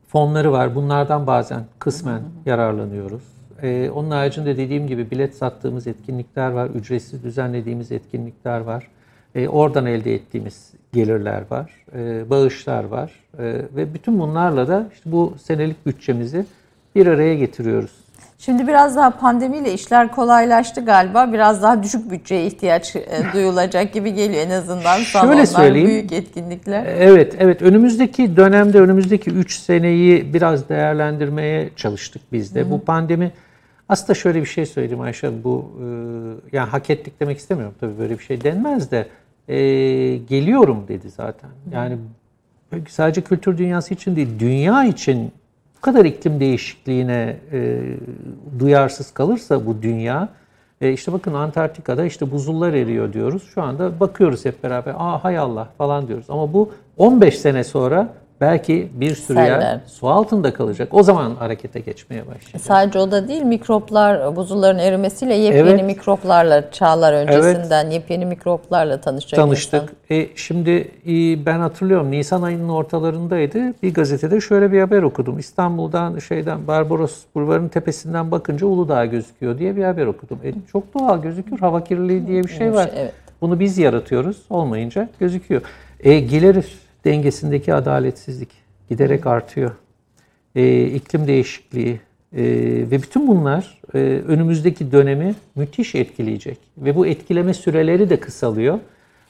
[0.07, 0.75] fonları var.
[0.75, 3.23] Bunlardan bazen kısmen yararlanıyoruz.
[3.61, 6.69] Ee, onun haricinde dediğim gibi bilet sattığımız etkinlikler var.
[6.69, 8.87] Ücretsiz düzenlediğimiz etkinlikler var.
[9.35, 11.71] Ee, oradan elde ettiğimiz gelirler var.
[11.95, 13.11] Ee, bağışlar var.
[13.39, 13.43] Ee,
[13.75, 16.45] ve bütün bunlarla da işte bu senelik bütçemizi
[16.95, 17.91] bir araya getiriyoruz.
[18.39, 21.33] Şimdi biraz daha pandemiyle işler kolaylaştı galiba.
[21.33, 25.87] Biraz daha düşük bütçeye ihtiyaç e, duyulacak gibi geliyor en azından Şöyle salonlar, söyleyeyim.
[25.87, 26.85] büyük etkinlikler.
[26.99, 27.61] Evet, evet.
[27.61, 32.71] Önümüzdeki dönemde, önümüzdeki 3 seneyi biraz değerlendirmeye çalıştık biz de.
[32.71, 33.31] Bu pandemi,
[33.89, 35.85] aslında şöyle bir şey söyleyeyim Ayşe bu e,
[36.57, 39.07] yani hak ettik demek istemiyorum tabii böyle bir şey denmez de
[39.49, 39.57] e,
[40.17, 41.49] geliyorum dedi zaten.
[41.71, 41.97] Yani
[42.87, 45.31] sadece kültür dünyası için değil, dünya için
[45.77, 47.81] bu kadar iklim değişikliğine e,
[48.59, 50.29] duyarsız kalırsa bu dünya,
[50.81, 53.43] e, işte bakın Antarktika'da işte buzullar eriyor diyoruz.
[53.53, 56.25] Şu anda bakıyoruz hep beraber, aa hay Allah falan diyoruz.
[56.29, 59.59] Ama bu 15 sene sonra belki bir sürü Seller.
[59.61, 60.89] yer su altında kalacak.
[60.91, 62.61] O zaman harekete geçmeye başlayacak.
[62.61, 65.85] Sadece o da değil mikroplar, buzulların erimesiyle yepyeni Evet.
[65.85, 69.81] mikroplarla çağlar öncesinden yepyeni mikroplarla tanışacak tanıştık.
[69.81, 69.95] insan.
[70.17, 70.71] E, şimdi
[71.07, 73.59] e, ben hatırlıyorum Nisan ayının ortalarındaydı.
[73.83, 75.39] Bir gazetede şöyle bir haber okudum.
[75.39, 80.39] İstanbul'dan şeyden Barbaros Bulvarı'nın tepesinden bakınca Uludağ gözüküyor diye bir haber okudum.
[80.43, 81.59] E, çok doğal gözükür.
[81.59, 82.89] Hava kirliliği diye bir şey var.
[82.95, 83.13] Evet.
[83.41, 84.37] Bunu biz yaratıyoruz.
[84.49, 85.61] Olmayınca gözüküyor.
[85.99, 86.65] E, gelir
[87.05, 88.49] dengesindeki adaletsizlik
[88.89, 89.71] giderek artıyor.
[90.55, 91.99] E, iklim değişikliği
[92.33, 92.43] e,
[92.91, 96.57] ve bütün bunlar e, önümüzdeki dönemi müthiş etkileyecek.
[96.77, 98.79] Ve bu etkileme süreleri de kısalıyor.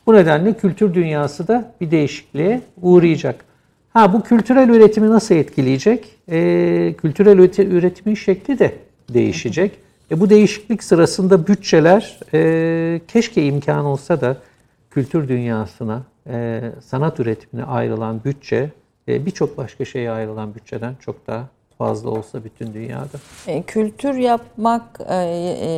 [0.08, 3.46] Bu nedenle kültür dünyası da bir değişikliğe uğrayacak.
[3.94, 6.06] Ha bu kültürel üretimi nasıl etkileyecek?
[6.32, 8.74] E, kültürel üreti- üretimin şekli de
[9.14, 9.72] değişecek.
[10.12, 14.38] E, bu değişiklik sırasında bütçeler e, keşke imkan olsa da
[14.92, 18.70] kültür dünyasına, e, sanat üretimine ayrılan bütçe
[19.08, 23.18] e, birçok başka şeye ayrılan bütçeden çok daha fazla olsa bütün dünyada.
[23.48, 25.70] E, kültür yapmak e, e,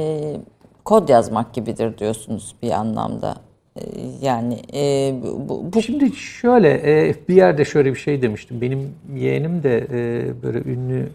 [0.85, 3.35] kod yazmak gibidir diyorsunuz bir anlamda.
[3.75, 3.81] E,
[4.21, 5.13] yani e,
[5.49, 8.61] bu, bu Şimdi şöyle e, bir yerde şöyle bir şey demiştim.
[8.61, 11.09] Benim yeğenim de e, böyle ünlü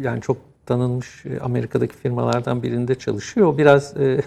[0.00, 0.36] yani çok
[0.66, 3.58] tanınmış Amerika'daki firmalardan birinde çalışıyor.
[3.58, 4.22] Biraz e,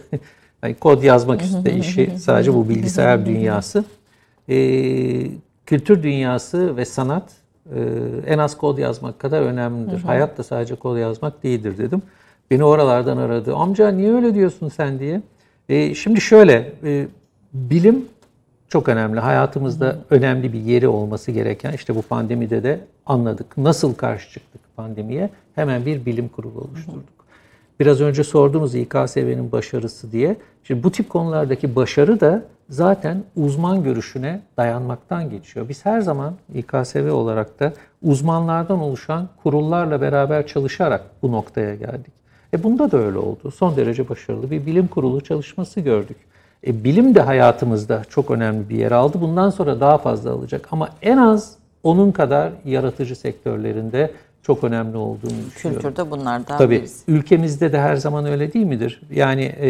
[0.63, 3.83] yani kod yazmak üstünde işi sadece bu bilgisayar dünyası.
[4.49, 4.55] E,
[5.65, 7.31] kültür dünyası ve sanat
[7.75, 7.79] e,
[8.27, 10.03] en az kod yazmak kadar önemlidir.
[10.03, 12.01] Hayat da sadece kod yazmak değildir dedim.
[12.51, 13.55] Beni oralardan aradı.
[13.55, 15.21] Amca niye öyle diyorsun sen diye.
[15.69, 17.07] E, şimdi şöyle e,
[17.53, 18.05] bilim
[18.69, 19.19] çok önemli.
[19.19, 23.57] Hayatımızda önemli bir yeri olması gereken işte bu pandemide de anladık.
[23.57, 25.29] Nasıl karşı çıktık pandemiye?
[25.55, 27.22] Hemen bir bilim kurulu oluşturduk.
[27.79, 30.35] Biraz önce sorduğumuz İKSV'nin başarısı diye.
[30.63, 35.69] Şimdi bu tip konulardaki başarı da zaten uzman görüşüne dayanmaktan geçiyor.
[35.69, 42.13] Biz her zaman İKSV olarak da uzmanlardan oluşan kurullarla beraber çalışarak bu noktaya geldik.
[42.53, 43.51] E bunda da öyle oldu.
[43.51, 46.17] Son derece başarılı bir bilim kurulu çalışması gördük.
[46.67, 49.21] E, bilim de hayatımızda çok önemli bir yer aldı.
[49.21, 50.67] Bundan sonra daha fazla alacak.
[50.71, 54.11] Ama en az onun kadar yaratıcı sektörlerinde
[54.43, 55.81] çok önemli olduğunu düşünüyorum.
[55.83, 57.11] kültürde bunlardan Tabii birisi.
[57.11, 59.01] ülkemizde de her zaman öyle değil midir?
[59.11, 59.69] Yani e,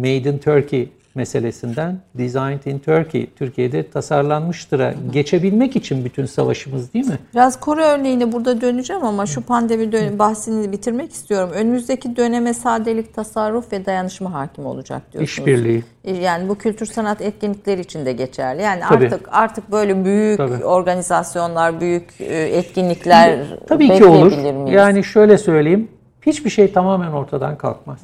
[0.00, 7.18] Made in Turkey meselesinden Designed in Turkey, Türkiye'de tasarlanmıştır'a geçebilmek için bütün savaşımız değil mi?
[7.34, 11.50] Biraz Kore örneğine burada döneceğim ama şu pandemi dön- bahsini bitirmek istiyorum.
[11.54, 15.30] Önümüzdeki döneme sadelik, tasarruf ve dayanışma hakim olacak diyorsunuz.
[15.38, 15.84] İşbirliği.
[16.04, 18.62] E, Yani bu kültür sanat etkinlikleri için de geçerli.
[18.62, 19.04] Yani Tabii.
[19.04, 20.64] artık artık böyle büyük Tabii.
[20.64, 22.24] organizasyonlar, büyük e,
[22.58, 24.32] etkinlikler Tabii ki olur.
[24.36, 24.74] miyiz?
[24.74, 25.88] Yani şöyle söyleyeyim.
[26.26, 27.98] Hiçbir şey tamamen ortadan kalkmaz.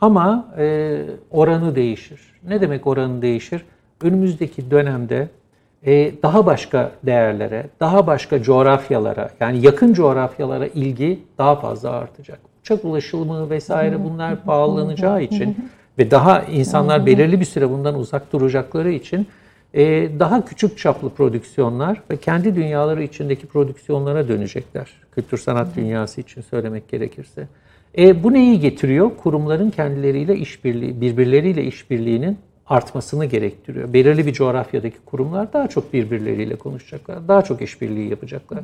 [0.00, 2.20] Ama e, oranı değişir.
[2.48, 3.64] Ne demek oranı değişir?
[4.00, 5.28] Önümüzdeki dönemde
[5.86, 12.38] e, daha başka değerlere, daha başka coğrafyalara, yani yakın coğrafyalara ilgi daha fazla artacak.
[12.60, 15.56] Uçak ulaşımı vesaire bunlar pahalanacağı için
[15.98, 19.26] ve daha insanlar belirli bir süre bundan uzak duracakları için
[19.74, 19.84] e,
[20.18, 24.90] daha küçük çaplı prodüksiyonlar ve kendi dünyaları içindeki prodüksiyonlara dönecekler.
[25.14, 27.48] Kültür sanat dünyası için söylemek gerekirse.
[27.98, 29.10] E, bu neyi getiriyor?
[29.16, 33.92] Kurumların kendileriyle işbirliği, birbirleriyle işbirliğinin artmasını gerektiriyor.
[33.92, 38.60] Belirli bir coğrafyadaki kurumlar daha çok birbirleriyle konuşacaklar, daha çok işbirliği yapacaklar.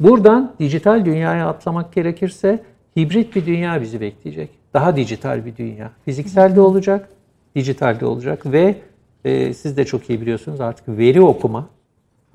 [0.00, 2.62] Buradan dijital dünyaya atlamak gerekirse
[2.96, 4.50] hibrit bir dünya bizi bekleyecek.
[4.74, 5.90] Daha dijital bir dünya.
[6.04, 7.08] Fiziksel de olacak,
[7.56, 8.74] dijital de olacak ve
[9.24, 11.68] e, siz de çok iyi biliyorsunuz artık veri okuma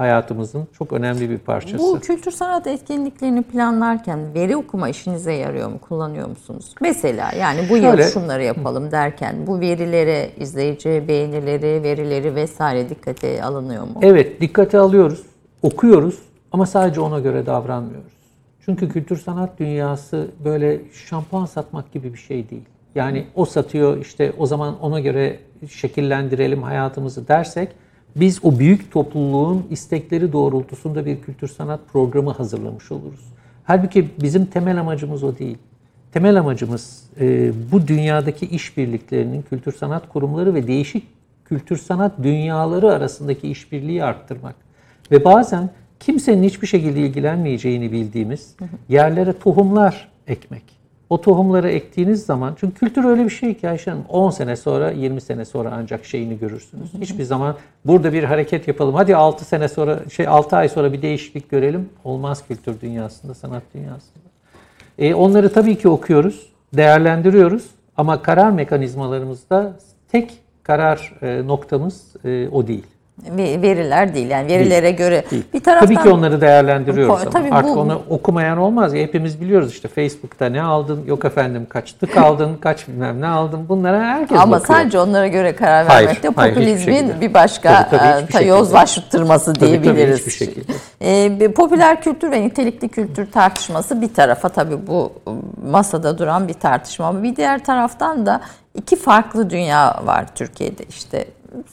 [0.02, 1.78] hayatımızın çok önemli bir parçası.
[1.84, 5.80] Bu kültür sanat etkinliklerini planlarken veri okuma işinize yarıyor mu?
[5.80, 6.76] Kullanıyor musunuz?
[6.82, 13.44] Mesela yani bu yıl Şöyle- şunları yapalım derken bu verilere, izleyici beğenileri, verileri vesaire dikkate
[13.44, 14.00] alınıyor mu?
[14.02, 15.22] Evet, dikkate alıyoruz,
[15.62, 16.20] okuyoruz
[16.52, 18.12] ama sadece ona göre davranmıyoruz.
[18.66, 22.66] Çünkü kültür sanat dünyası böyle şampuan satmak gibi bir şey değil.
[22.96, 27.70] Yani o satıyor işte o zaman ona göre şekillendirelim hayatımızı dersek
[28.15, 33.34] biz o büyük topluluğun istekleri doğrultusunda bir kültür sanat programı hazırlamış oluruz.
[33.63, 35.58] Halbuki bizim temel amacımız o değil.
[36.12, 41.08] Temel amacımız e, bu dünyadaki işbirliklerinin kültür sanat kurumları ve değişik
[41.45, 44.56] kültür sanat dünyaları arasındaki işbirliği arttırmak.
[45.12, 45.69] Ve bazen
[46.00, 48.56] kimsenin hiçbir şekilde ilgilenmeyeceğini bildiğimiz
[48.89, 50.81] yerlere tohumlar ekmek.
[51.12, 54.91] O tohumları ektiğiniz zaman, çünkü kültür öyle bir şey ki Ayşe Hanım, 10 sene sonra,
[54.91, 56.93] 20 sene sonra ancak şeyini görürsünüz.
[57.02, 61.02] Hiçbir zaman burada bir hareket yapalım, hadi 6 sene sonra, şey 6 ay sonra bir
[61.02, 61.89] değişiklik görelim.
[62.04, 64.24] Olmaz kültür dünyasında, sanat dünyasında.
[65.00, 67.65] E, onları tabii ki okuyoruz, değerlendiriyoruz
[67.97, 69.78] ama karar mekanizmalarımızda
[70.12, 72.88] tek karar e, noktamız e, o değil.
[73.38, 75.24] Ve- Veriler değil yani verilere göre.
[75.32, 75.44] Değil.
[75.54, 78.94] Bir taraftan Tabii ki onları değerlendiriyoruz Ko- ama tabii artık bu- onu okumayan olmaz.
[78.94, 83.28] Ya, hepimiz biliyoruz işte Facebook'ta ne aldın, yok efendim kaç tık aldın, kaç bilmem ne
[83.28, 83.70] aldın.
[83.70, 84.80] Bunlara herkes ama bakıyor.
[84.80, 87.22] sadece onlara göre karar Hayır, vermek de hayır, popülizmin şekilde.
[87.22, 90.20] bir başka Tabii, tabii, e, ta yozlaştırması Tabii, tabii, diyebiliriz.
[90.20, 90.72] hiçbir şekilde.
[91.06, 95.14] E, bir popüler kültür ve nitelikli kültür tartışması bir tarafa tabii bu
[95.72, 98.42] masada duran bir tartışma ama bir diğer taraftan da
[98.76, 101.26] iki farklı dünya var Türkiye'de işte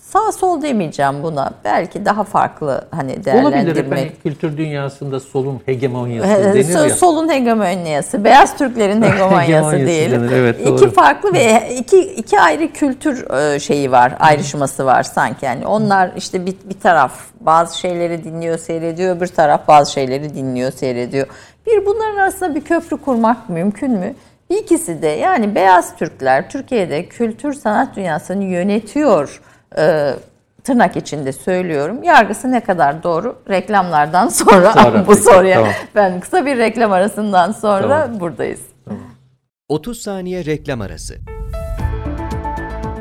[0.03, 3.25] sağ sol demeyeceğim buna belki daha farklı hani Olabilir.
[3.25, 3.99] değerlendirmek.
[3.99, 6.97] Hani kültür dünyasında solun hegemonyası denir ya.
[6.97, 10.23] Solun hegemonyası, beyaz Türklerin hegemonyası Hegemonyası diyelim.
[10.23, 10.91] denir, evet, iki doğru.
[10.91, 15.47] farklı ve iki iki ayrı kültür e, şeyi var, ayrışması var sanki.
[15.47, 20.73] Yani onlar işte bir, bir taraf bazı şeyleri dinliyor, seyrediyor, öbür taraf bazı şeyleri dinliyor,
[20.73, 21.27] seyrediyor.
[21.67, 24.14] Bir bunların arasında bir köprü kurmak mümkün mü?
[24.49, 29.41] İkisi de yani beyaz Türkler Türkiye'de kültür sanat dünyasını yönetiyor.
[29.78, 30.14] E,
[30.64, 32.02] tırnak içinde söylüyorum.
[32.02, 33.38] Yargısı ne kadar doğru?
[33.48, 35.72] Reklamlardan sonra, Sonra, bu peki, soruya tamam.
[35.94, 38.20] ben kısa bir reklam arasından sonra Tamam.
[38.20, 38.61] buradayız.
[39.68, 41.14] 30 saniye reklam arası.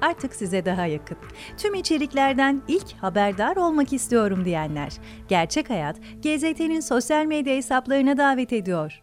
[0.00, 1.16] artık size daha yakın.
[1.56, 4.92] Tüm içeriklerden ilk haberdar olmak istiyorum diyenler.
[5.28, 9.02] Gerçek Hayat, GZT'nin sosyal medya hesaplarına davet ediyor.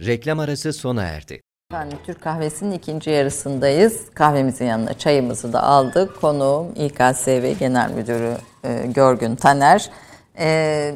[0.00, 1.40] Reklam arası sona erdi.
[1.70, 4.10] Efendim Türk kahvesinin ikinci yarısındayız.
[4.14, 6.20] Kahvemizin yanına çayımızı da aldık.
[6.20, 9.90] Konuğum İKSV Genel Müdürü e, Görgün Taner.
[10.38, 10.94] E,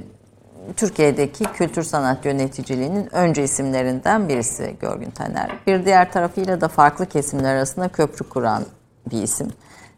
[0.77, 5.51] Türkiye'deki kültür sanat yöneticiliğinin önce isimlerinden birisi Görgün Taner.
[5.67, 8.65] Bir diğer tarafıyla da farklı kesimler arasında köprü kuran
[9.11, 9.49] bir isim.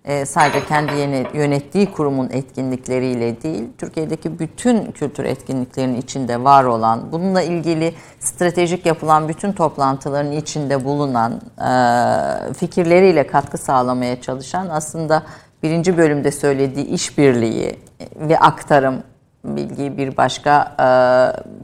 [0.04, 7.12] E, sadece kendi yeni, yönettiği kurumun etkinlikleriyle değil, Türkiye'deki bütün kültür etkinliklerinin içinde var olan,
[7.12, 15.22] bununla ilgili stratejik yapılan bütün toplantıların içinde bulunan, e, fikirleriyle katkı sağlamaya çalışan aslında
[15.62, 17.76] birinci bölümde söylediği işbirliği
[18.16, 19.02] ve aktarım
[19.44, 20.88] bilgiyi bir başka e,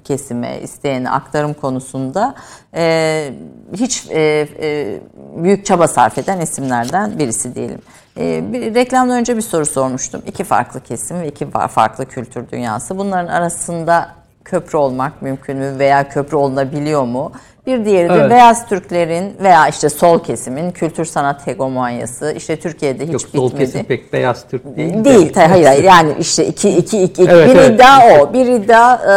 [0.04, 2.34] kesime, isteyene aktarım konusunda
[2.74, 3.32] e,
[3.74, 5.00] hiç e, e,
[5.36, 7.80] büyük çaba sarf eden isimlerden birisi diyelim.
[8.18, 10.22] E, bir, reklamdan önce bir soru sormuştum.
[10.26, 12.98] İki farklı kesim ve iki farklı kültür dünyası.
[12.98, 17.32] Bunların arasında köprü olmak mümkün mü veya köprü olunabiliyor mu?
[17.66, 18.30] Bir diğeri de Evet.
[18.30, 23.64] beyaz Türklerin veya işte sol kesimin kültür sanat hegemonyası işte Türkiye'de hiç Yok sol bitmedi.
[23.64, 24.94] kesim pek beyaz Türk değil.
[24.94, 25.04] de.
[25.04, 27.70] Değil, tabii, hayır hayır yani işte iki iki iki Evet, bir evet.
[27.74, 29.08] iddia o, bir iddia e,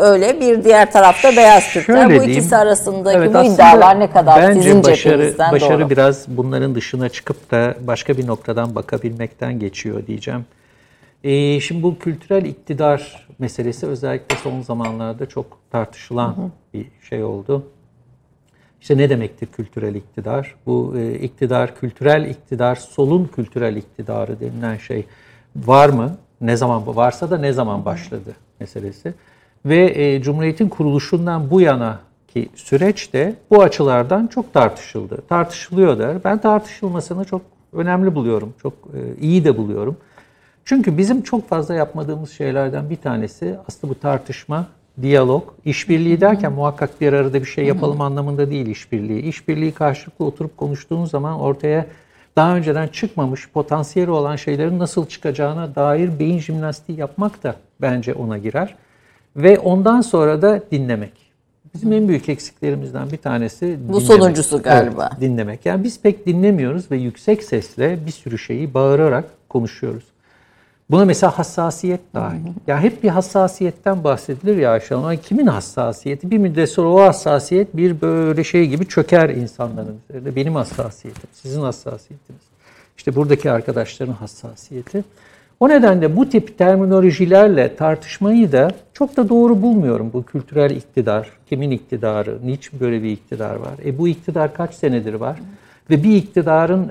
[0.00, 1.94] öyle, bir diğer tarafta beyaz Türkler.
[1.94, 2.30] Şöyle Bu diyeyim.
[2.40, 5.90] ikisi arasındaki bu aslında iddialar ne kadar bence sizin başarı, cephenizden başarı doğru?
[5.90, 10.44] biraz bunların dışına çıkıp da başka bir noktadan bakabilmekten geçiyor diyeceğim.
[11.24, 17.66] Ee, şimdi bu kültürel iktidar meselesi özellikle son zamanlarda çok tartışılan bir şey oldu.
[18.80, 20.54] İşte ne demektir kültürel iktidar?
[20.66, 25.06] Bu e, iktidar, kültürel iktidar, solun kültürel iktidarı denilen şey
[25.56, 26.16] var mı?
[26.40, 29.14] Ne zaman bu varsa da ne zaman başladı meselesi.
[29.64, 35.22] Ve e, Cumhuriyet'in kuruluşundan bu yana ki süreç de bu açılardan çok tartışıldı.
[35.28, 38.54] Tartışılıyor da ben tartışılmasını çok önemli buluyorum.
[38.62, 39.96] Çok e, iyi de buluyorum.
[40.66, 44.66] Çünkü bizim çok fazla yapmadığımız şeylerden bir tanesi aslında bu tartışma,
[45.02, 49.22] diyalog, işbirliği derken muhakkak bir arada bir şey yapalım anlamında değil işbirliği.
[49.22, 51.86] İşbirliği karşılıklı oturup konuştuğunuz zaman ortaya
[52.36, 58.38] daha önceden çıkmamış potansiyeli olan şeylerin nasıl çıkacağına dair beyin jimnastiği yapmak da bence ona
[58.38, 58.74] girer.
[59.36, 61.12] Ve ondan sonra da dinlemek.
[61.74, 64.02] Bizim en büyük eksiklerimizden bir tanesi dinlemek.
[64.02, 65.08] sonuncusu galiba.
[65.12, 65.66] Evet, dinlemek.
[65.66, 70.04] Yani biz pek dinlemiyoruz ve yüksek sesle bir sürü şeyi bağırarak konuşuyoruz.
[70.90, 72.40] Buna mesela hassasiyet dahil.
[72.66, 75.16] Ya hep bir hassasiyetten bahsedilir ya Ayşe Hanım.
[75.16, 76.30] Kimin hassasiyeti?
[76.30, 80.36] Bir müddet sonra o hassasiyet bir böyle şey gibi çöker insanların üzerinde.
[80.36, 82.42] Benim hassasiyetim, sizin hassasiyetiniz.
[82.96, 85.04] İşte buradaki arkadaşların hassasiyeti.
[85.60, 90.10] O nedenle bu tip terminolojilerle tartışmayı da çok da doğru bulmuyorum.
[90.12, 93.74] Bu kültürel iktidar, kimin iktidarı, niçin böyle bir iktidar var?
[93.84, 95.38] E bu iktidar kaç senedir var?
[95.90, 96.86] Ve bir iktidarın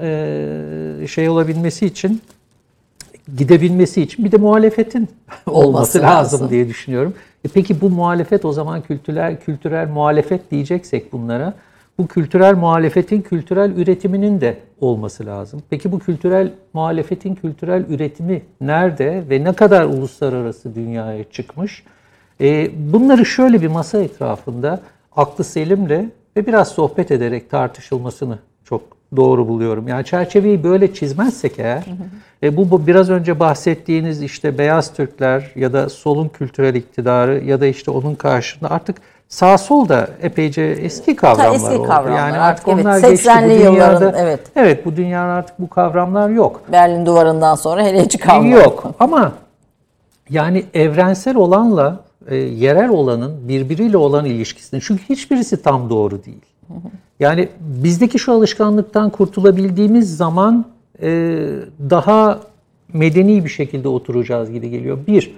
[1.06, 2.22] şey olabilmesi için
[3.38, 5.08] gidebilmesi için bir de muhalefetin
[5.46, 6.50] olması, Olması lazım, lazım.
[6.50, 7.14] diye düşünüyorum.
[7.46, 11.54] E peki bu muhalefet o zaman kültürel kültürel muhalefet diyeceksek bunlara
[11.98, 15.62] bu kültürel muhalefetin kültürel üretiminin de olması lazım.
[15.70, 21.84] Peki bu kültürel muhalefetin kültürel üretimi nerede ve ne kadar uluslararası dünyaya çıkmış?
[22.42, 24.82] E, bunları şöyle bir masa etrafında
[25.16, 28.82] aklı selimle ve biraz sohbet ederek tartışılmasını çok
[29.18, 29.88] doğru buluyorum.
[29.88, 31.84] Yani çerçeveyi böyle çizmezsek eğer,
[32.44, 37.62] e, bu, bu biraz önce bahsettiğiniz işte beyaz Türkler ya da solun kültürel iktidarı ya
[37.62, 38.96] da işte onun karşında artık
[39.30, 41.88] sağ sol da epeyce eski kavramlar eski oldu.
[41.88, 42.18] kavramlar.
[42.18, 43.28] Yani Artık artık evet, onlar geçti.
[43.28, 44.40] Bu 80'li yılların, dünyada, evet.
[44.56, 46.62] Evet bu dünyada artık bu kavramlar yok.
[46.72, 48.50] Berlin duvarından sonra hele hiç kalmadı.
[48.50, 49.32] Yok ama
[50.30, 56.42] yani evrensel olanla e, yerel olanın birbiriyle olan ilişkisini çünkü hiçbirisi tam doğru değil.
[57.20, 60.66] Yani bizdeki şu alışkanlıktan kurtulabildiğimiz zaman
[61.02, 61.10] e,
[61.90, 62.40] daha
[62.94, 64.98] medeni bir şekilde oturacağız gibi geliyor.
[65.08, 65.36] Bir,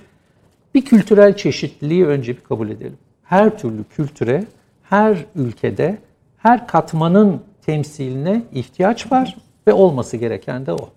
[0.75, 2.97] bir kültürel çeşitliliği önce bir kabul edelim.
[3.23, 4.45] Her türlü kültüre,
[4.83, 5.97] her ülkede,
[6.37, 9.37] her katmanın temsiline ihtiyaç var
[9.67, 10.89] ve olması gereken de o.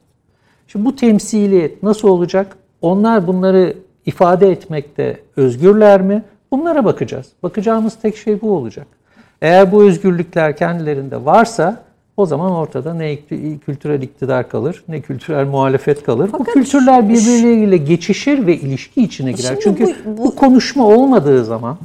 [0.66, 2.56] Şimdi bu temsiliyet nasıl olacak?
[2.80, 3.74] Onlar bunları
[4.06, 6.22] ifade etmekte özgürler mi?
[6.50, 7.26] Bunlara bakacağız.
[7.42, 8.86] Bakacağımız tek şey bu olacak.
[9.42, 11.82] Eğer bu özgürlükler kendilerinde varsa
[12.16, 13.16] o zaman ortada ne
[13.66, 16.30] kültürel iktidar kalır ne kültürel muhalefet kalır.
[16.38, 19.56] bu kültürler birbirleriyle geçişir ve ilişki içine girer.
[19.62, 21.78] Çünkü bu- bu, bu- konuşma olmadığı zaman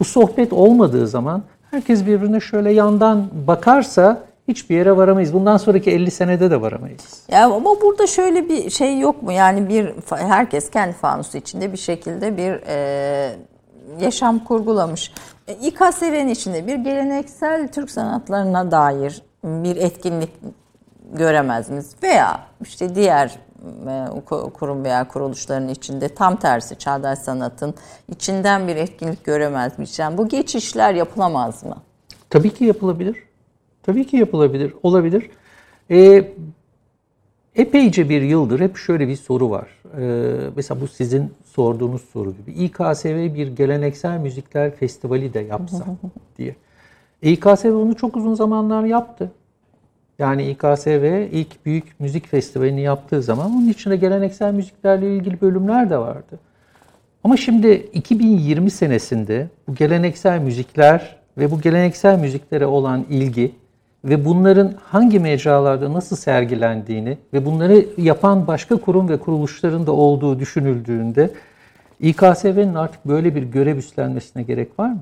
[0.00, 5.32] Bu sohbet olmadığı zaman herkes birbirine şöyle yandan bakarsa hiçbir yere varamayız.
[5.34, 7.00] Bundan sonraki 50 senede de varamayız.
[7.32, 9.32] Ya ama burada şöyle bir şey yok mu?
[9.32, 13.30] Yani bir herkes kendi fanusu içinde bir şekilde bir e,
[14.00, 15.12] yaşam kurgulamış.
[15.48, 20.30] E, İKSV'nin içinde bir geleneksel Türk sanatlarına dair bir etkinlik
[21.12, 21.94] göremez miyiz?
[22.02, 23.38] Veya işte diğer
[23.86, 23.90] e,
[24.26, 27.74] ku- kurum veya kuruluşların içinde tam tersi çağdaş sanatın
[28.08, 29.98] içinden bir etkinlik göremez miyiz?
[29.98, 31.76] Yani bu geçişler yapılamaz mı?
[32.30, 33.16] Tabii ki yapılabilir.
[33.82, 34.74] Tabii ki yapılabilir.
[34.82, 35.30] Olabilir.
[35.90, 36.32] Ee,
[37.56, 39.68] epeyce bir yıldır hep şöyle bir soru var.
[39.98, 42.52] Ee, mesela bu sizin sorduğunuz soru gibi.
[42.52, 45.84] İKSV bir geleneksel müzikler festivali de yapsa
[46.38, 46.56] diye.
[47.22, 49.32] İKSV bunu çok uzun zamanlar yaptı.
[50.18, 55.98] Yani İKSV ilk büyük müzik festivalini yaptığı zaman onun içinde geleneksel müziklerle ilgili bölümler de
[55.98, 56.38] vardı.
[57.24, 63.52] Ama şimdi 2020 senesinde bu geleneksel müzikler ve bu geleneksel müziklere olan ilgi
[64.04, 70.38] ve bunların hangi mecralarda nasıl sergilendiğini ve bunları yapan başka kurum ve kuruluşların da olduğu
[70.38, 71.30] düşünüldüğünde
[72.00, 74.98] İKSV'nin artık böyle bir görev üstlenmesine gerek var mı?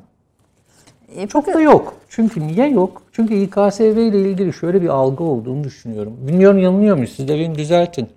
[1.17, 1.95] E, Çok da yok.
[2.09, 3.03] Çünkü niye yok?
[3.13, 6.13] Çünkü İKSV ile ilgili şöyle bir algı olduğunu düşünüyorum.
[6.27, 7.09] Bilmiyorum yanılıyor muyum?
[7.17, 8.09] Siz de beni düzeltin.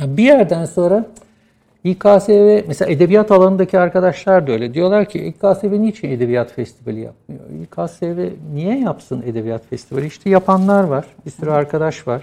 [0.00, 1.06] Bir yerden sonra
[1.84, 4.74] İKSV, mesela edebiyat alanındaki arkadaşlar da öyle.
[4.74, 7.40] Diyorlar ki İKSV niçin edebiyat festivali yapmıyor?
[7.62, 10.06] İKSV niye yapsın edebiyat festivali?
[10.06, 11.04] İşte yapanlar var.
[11.26, 12.22] Bir sürü arkadaş var.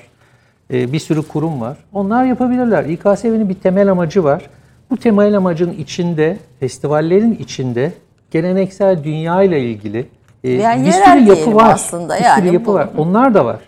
[0.73, 1.77] e, Bir sürü kurum var.
[1.93, 2.85] Onlar yapabilirler.
[2.85, 4.49] İKSV'nin bir temel amacı var.
[4.91, 7.91] Bu temel amacın içinde, festivallerin içinde
[8.31, 10.05] geleneksel dünya ile ilgili
[10.43, 11.73] e, Yani bir sürü yapı var.
[11.73, 12.17] aslında.
[12.19, 12.89] Bir Yani sürü yapı bu- var.
[12.97, 13.59] Onlar da var.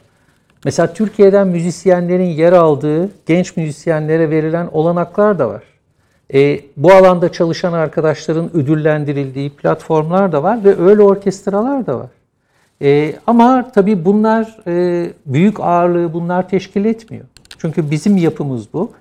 [0.65, 5.63] Mesela Türkiye'den müzisyenlerin yer aldığı genç müzisyenlere verilen olanaklar da var.
[6.33, 12.09] E, bu alanda çalışan arkadaşların ödüllendirildiği platformlar da var ve öyle orkestralar da var.
[12.81, 17.25] E, ama tabii bunlar e, büyük ağırlığı bunlar teşkil etmiyor.
[17.57, 18.91] Çünkü bizim yapımız bu.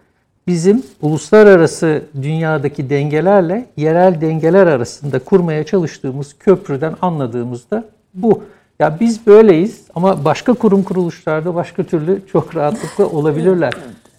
[0.46, 8.42] Bizim uluslararası dünyadaki dengelerle yerel dengeler arasında kurmaya çalıştığımız köprüden anladığımızda bu.
[8.78, 13.72] Ya biz böyleyiz ama başka kurum kuruluşlarda başka türlü çok rahatlıkla olabilirler.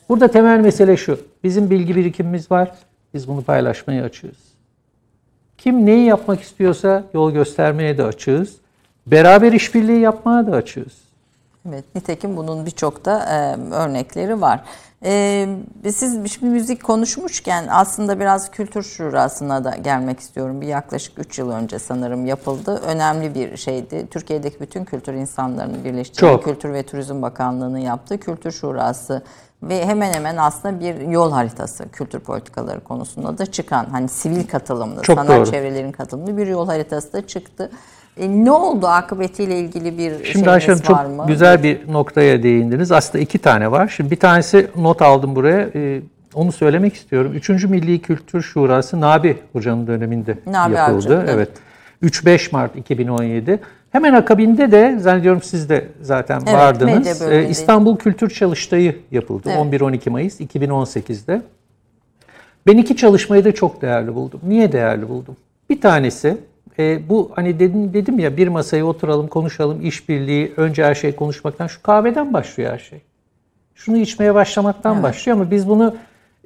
[0.10, 1.20] Burada temel mesele şu.
[1.44, 2.72] Bizim bilgi birikimimiz var.
[3.14, 4.38] Biz bunu paylaşmaya açığız.
[5.58, 8.56] Kim neyi yapmak istiyorsa yol göstermeye de açığız.
[9.08, 10.94] Beraber işbirliği yapmaya da açığız.
[11.70, 14.64] Evet, nitekim bunun birçok da e, örnekleri var.
[15.06, 15.48] E,
[15.92, 20.62] siz şimdi müzik konuşmuşken aslında biraz kültür şurasına da gelmek istiyorum.
[20.62, 22.82] Bir yaklaşık 3 yıl önce sanırım yapıldı.
[22.86, 24.08] Önemli bir şeydi.
[24.12, 26.44] Türkiye'deki bütün kültür insanlarını birleştiren Çok.
[26.44, 29.22] Kültür ve Turizm Bakanlığı'nın yaptığı Kültür Şurası
[29.64, 35.02] ve hemen hemen aslında bir yol haritası kültür politikaları konusunda da çıkan hani sivil katılımlı,
[35.02, 35.52] Çok sanat doğru.
[35.52, 37.70] çevrelerinin katılımlı bir yol haritası da çıktı.
[38.18, 41.28] E, ne oldu akıbetiyle ilgili bir Şimdi Ayşe Hanım çok mı?
[41.28, 42.92] güzel bir noktaya değindiniz.
[42.92, 43.88] Aslında iki tane var.
[43.88, 45.70] Şimdi bir tanesi not aldım buraya.
[45.76, 46.02] Ee,
[46.34, 47.34] onu söylemek istiyorum.
[47.34, 51.18] Üçüncü Milli Kültür Şurası Nabi Hoca'nın döneminde Nabi yapıldı.
[51.18, 51.50] Avcı, evet.
[52.02, 52.14] evet.
[52.14, 53.60] 3-5 Mart 2017.
[53.92, 57.22] Hemen akabinde de zannediyorum siz de zaten Evet, vardınız.
[57.22, 59.82] Ee, İstanbul Kültür Çalıştayı yapıldı Evet.
[59.82, 61.42] 11-12 Mayıs 2018'de.
[62.68, 64.40] Ben iki çalışmayı da çok değerli buldum.
[64.44, 65.38] Niye değerli buldum?
[65.70, 66.38] Bir tanesi
[66.80, 71.68] e, bu hani dedim dedim ya bir masaya oturalım konuşalım işbirliği önce her şey konuşmaktan
[71.68, 73.02] şu kahveden başlıyor her şey.
[73.76, 75.96] Şunu içmeye başlamaktan başlıyor ama biz bunu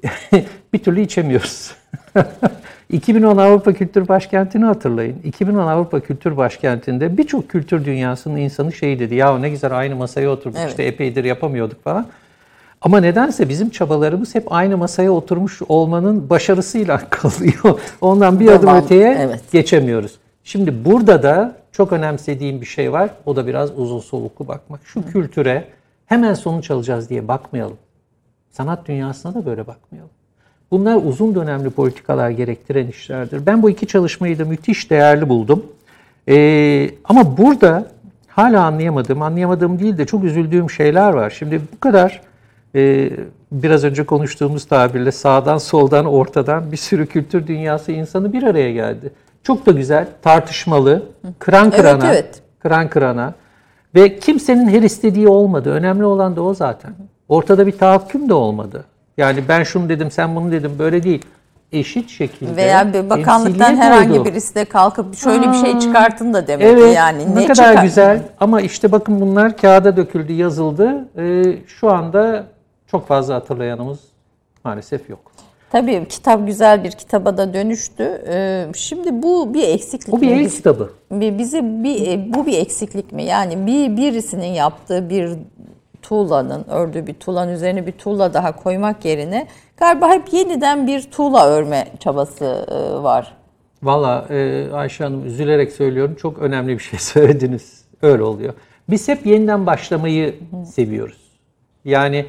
[0.72, 1.74] bir türlü içemiyoruz.
[2.90, 5.16] 2010 Avrupa Kültür Başkenti'ni hatırlayın.
[5.24, 9.14] 2010 Avrupa Kültür Başkenti'nde birçok kültür dünyasının insanı şey dedi.
[9.14, 10.70] Ya ne güzel aynı masaya oturduk Evet.
[10.70, 12.06] işte epeydir yapamıyorduk falan.
[12.80, 17.80] Ama nedense bizim çabalarımız hep aynı masaya oturmuş olmanın başarısıyla kalıyor.
[18.00, 19.52] Ondan bir adım Devam, öteye evet.
[19.52, 20.18] geçemiyoruz.
[20.44, 23.10] Şimdi burada da çok önemsediğim bir şey var.
[23.26, 24.80] O da biraz uzun soluklu bakmak.
[24.84, 25.64] Şu kültüre
[26.06, 27.78] hemen sonuç alacağız diye bakmayalım.
[28.50, 30.10] Sanat dünyasına da böyle bakmayalım.
[30.70, 33.46] Bunlar uzun dönemli politikalar gerektiren işlerdir.
[33.46, 35.66] Ben bu iki çalışmayı da müthiş değerli buldum.
[36.28, 37.86] Ee, ama burada
[38.28, 41.30] hala anlayamadığım, anlayamadığım değil de çok üzüldüğüm şeyler var.
[41.30, 42.20] Şimdi bu kadar
[42.74, 43.10] e,
[43.52, 49.12] biraz önce konuştuğumuz tabirle sağdan, soldan, ortadan bir sürü kültür dünyası insanı bir araya geldi.
[49.42, 51.02] Çok da güzel, tartışmalı,
[51.38, 52.42] kıran Evet, kırana, evet.
[52.58, 53.34] kıran kırana
[53.94, 55.70] ve kimsenin her istediği olmadı.
[55.70, 56.94] Önemli olan da o zaten.
[57.28, 58.84] Ortada bir tahakküm de olmadı.
[59.16, 61.24] Yani ben şunu dedim, sen bunu dedim, böyle değil.
[61.72, 64.24] Eşit şekilde Veya bir bakanlıktan herhangi oldu.
[64.28, 67.34] birisi de kalkıp şöyle bir şey çıkartın da demek Evet, yani.
[67.34, 71.08] ne, kadar çıkar- güzel ama işte bakın bunlar kağıda döküldü, yazıldı.
[71.18, 72.46] Ee, şu anda
[72.86, 73.98] çok fazla hatırlayanımız
[74.64, 75.32] maalesef yok.
[75.70, 78.22] Tabii kitap güzel bir kitaba da dönüştü.
[78.28, 80.12] Ee, Şimdi bu bir eksiklik.
[80.12, 80.42] Bu bir mi?
[80.42, 80.90] el kitabı.
[81.12, 83.24] bizi bir e, bu bir eksiklik mi?
[83.24, 85.30] Yani bir birisinin yaptığı bir
[86.08, 89.46] tuğlanın ördüğü bir tuğlanın üzerine bir tuğla daha koymak yerine
[89.76, 93.36] galiba hep yeniden bir tuğla örme çabası e, var.
[93.82, 97.84] Valla e, Ayşe Hanım üzülerek söylüyorum çok önemli bir şey söylediniz.
[98.02, 98.54] Öyle oluyor.
[98.90, 100.34] Biz hep yeniden başlamayı
[100.74, 101.38] seviyoruz.
[101.84, 102.26] Yani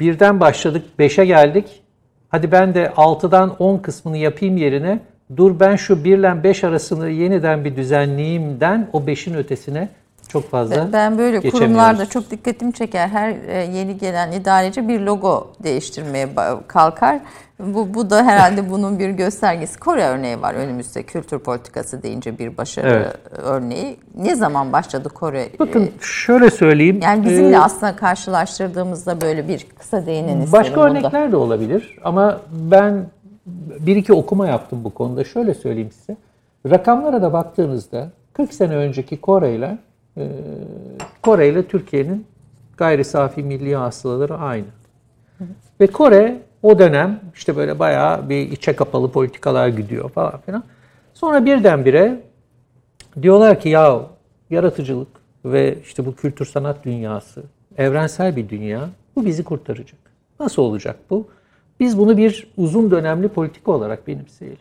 [0.00, 1.82] birden başladık, beşe geldik.
[2.28, 5.00] Hadi ben de 6'dan 10 kısmını yapayım yerine
[5.36, 9.88] dur ben şu 1 ile 5 arasını yeniden bir düzenleyeyimden o 5'in ötesine
[10.30, 13.08] çok fazla Ben böyle kurumlarda çok dikkatimi çeker.
[13.08, 16.28] Her e, yeni gelen idareci bir logo değiştirmeye
[16.68, 17.20] kalkar.
[17.58, 19.78] Bu, bu da herhalde bunun bir göstergesi.
[19.80, 23.16] Kore örneği var önümüzde kültür politikası deyince bir başarı Evet.
[23.32, 23.96] örneği.
[24.14, 25.48] Ne zaman başladı Kore?
[25.58, 27.00] Bakın e, şöyle söyleyeyim.
[27.02, 30.90] Yani bizimle e, aslında karşılaştırdığımızda böyle bir kısa değinin isterim Başka bunda.
[30.90, 33.06] örnekler de olabilir ama ben
[33.80, 35.24] bir iki okuma yaptım bu konuda.
[35.24, 36.16] Şöyle söyleyeyim size.
[36.70, 39.78] Rakamlara da baktığınızda 40 sene önceki Kore ile e,
[41.22, 42.26] Kore ile Türkiye'nin
[42.76, 44.66] gayri safi milli hasılaları aynı.
[45.80, 50.64] Ve Kore o dönem işte böyle bayağı bir içe kapalı politikalar gidiyor falan filan.
[51.14, 52.20] Sonra birdenbire
[53.22, 54.00] diyorlar ki ya
[54.50, 55.08] yaratıcılık
[55.44, 57.42] ve işte bu kültür sanat dünyası
[57.78, 58.88] evrensel bir dünya.
[59.16, 60.00] Bu bizi kurtaracak.
[60.40, 61.26] Nasıl olacak bu?
[61.80, 64.58] Biz bunu bir uzun dönemli politika olarak benimseyelim.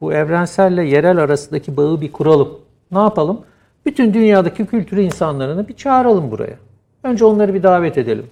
[0.00, 2.58] Bu evrenselle yerel arasındaki bağı bir kuralım.
[2.92, 3.40] Ne yapalım?
[3.86, 6.56] Bütün dünyadaki kültür insanlarını bir çağıralım buraya.
[7.02, 8.26] Önce onları bir davet edelim.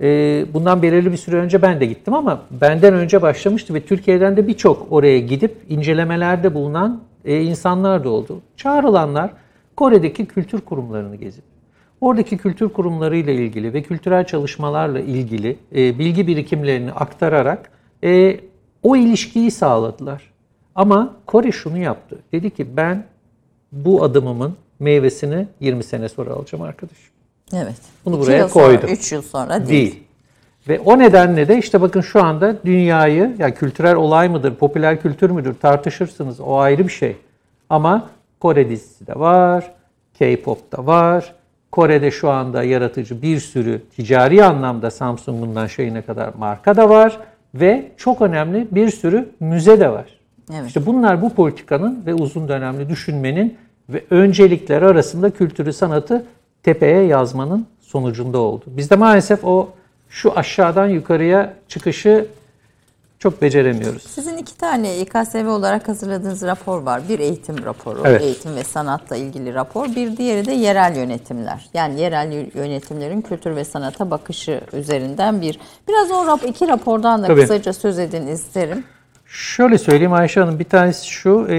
[0.00, 4.36] Ee, bundan belirli bir süre önce ben de gittim ama benden önce başlamıştı ve Türkiye'den
[4.36, 8.40] de birçok oraya gidip incelemelerde bulunan e, insanlar da oldu.
[8.56, 9.30] Çağrılanlar
[9.76, 11.44] Kore'deki kültür kurumlarını gezip
[12.04, 17.70] oradaki kültür kurumlarıyla ilgili ve kültürel çalışmalarla ilgili e, bilgi birikimlerini aktararak
[18.04, 18.40] e,
[18.82, 20.32] o ilişkiyi sağladılar.
[20.74, 22.18] Ama Kore şunu yaptı.
[22.32, 23.04] Dedi ki ben
[23.72, 27.12] bu adımımın meyvesini 20 sene sonra alacağım arkadaşım.
[27.52, 27.76] Evet.
[28.04, 28.90] Bunu buraya yıl sonra, koydum.
[28.90, 29.68] Üç yıl sonra değil.
[29.68, 30.02] Değil.
[30.68, 35.30] Ve o nedenle de işte bakın şu anda dünyayı, ya kültürel olay mıdır, popüler kültür
[35.30, 36.40] müdür tartışırsınız.
[36.40, 37.16] O ayrı bir şey.
[37.70, 38.10] Ama
[38.40, 39.72] Kore dizisi de var,
[40.18, 41.34] K-pop da var.
[41.72, 47.18] Kore'de şu anda yaratıcı bir sürü ticari anlamda Samsung'undan şeyine kadar marka da var.
[47.54, 50.04] Ve çok önemli bir sürü müze de var.
[50.52, 50.66] Evet.
[50.66, 53.58] İşte bunlar bu politikanın ve uzun dönemli düşünmenin
[53.88, 56.26] ve öncelikler arasında kültürü sanatı
[56.62, 58.64] tepeye yazmanın sonucunda oldu.
[58.66, 59.68] Bizde maalesef o
[60.08, 62.26] şu aşağıdan yukarıya çıkışı
[63.18, 64.02] çok beceremiyoruz.
[64.02, 67.02] Sizin iki tane İKSV olarak hazırladığınız rapor var.
[67.08, 68.22] Bir eğitim raporu, Evet.
[68.22, 69.88] eğitim ve sanatla ilgili rapor.
[69.96, 71.70] Bir diğeri de yerel yönetimler.
[71.74, 75.58] Yani yerel yönetimlerin kültür ve sanata bakışı üzerinden bir.
[75.88, 77.40] Biraz o rap, iki rapordan da Tabii.
[77.40, 78.84] kısaca söz edin isterim.
[79.26, 81.56] Şöyle söyleyeyim Ayşe Hanım bir tanesi şu e,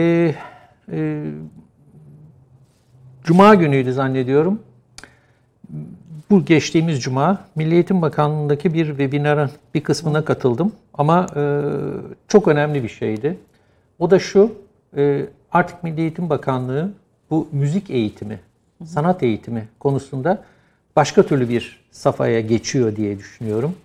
[0.92, 1.24] e,
[3.26, 4.60] Cuma günüydü zannediyorum.
[6.30, 10.72] Bu geçtiğimiz Cuma Milli Eğitim Bakanlığı'ndaki bir webinarın bir kısmına katıldım.
[10.94, 11.62] Ama e,
[12.28, 13.38] çok önemli bir şeydi.
[14.00, 14.52] O da şu,
[14.98, 16.92] e, artık Milli Eğitim Bakanlığı
[17.30, 18.40] bu müzik eğitimi,
[18.86, 20.44] sanat eğitimi konusunda
[20.96, 23.76] başka türlü bir safhaya geçiyor diye düşünüyorum.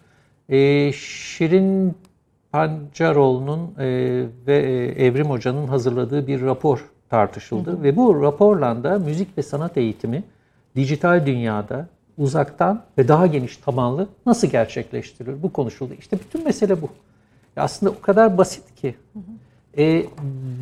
[0.49, 1.95] E, Şirin
[2.53, 3.87] Pancaroğlu'nun e,
[4.47, 7.83] ve e, Evrim Hoca'nın hazırladığı bir rapor tartışıldı.
[7.83, 10.23] Ve bu raporla da müzik ve sanat eğitimi
[10.77, 11.87] dijital dünyada
[12.19, 15.43] uzaktan ve daha geniş tabanlı nasıl gerçekleştirilir?
[15.43, 15.95] Bu konuşuldu.
[15.99, 16.89] İşte bütün mesele bu.
[17.57, 18.95] Ya aslında o kadar basit ki.
[19.79, 20.07] E,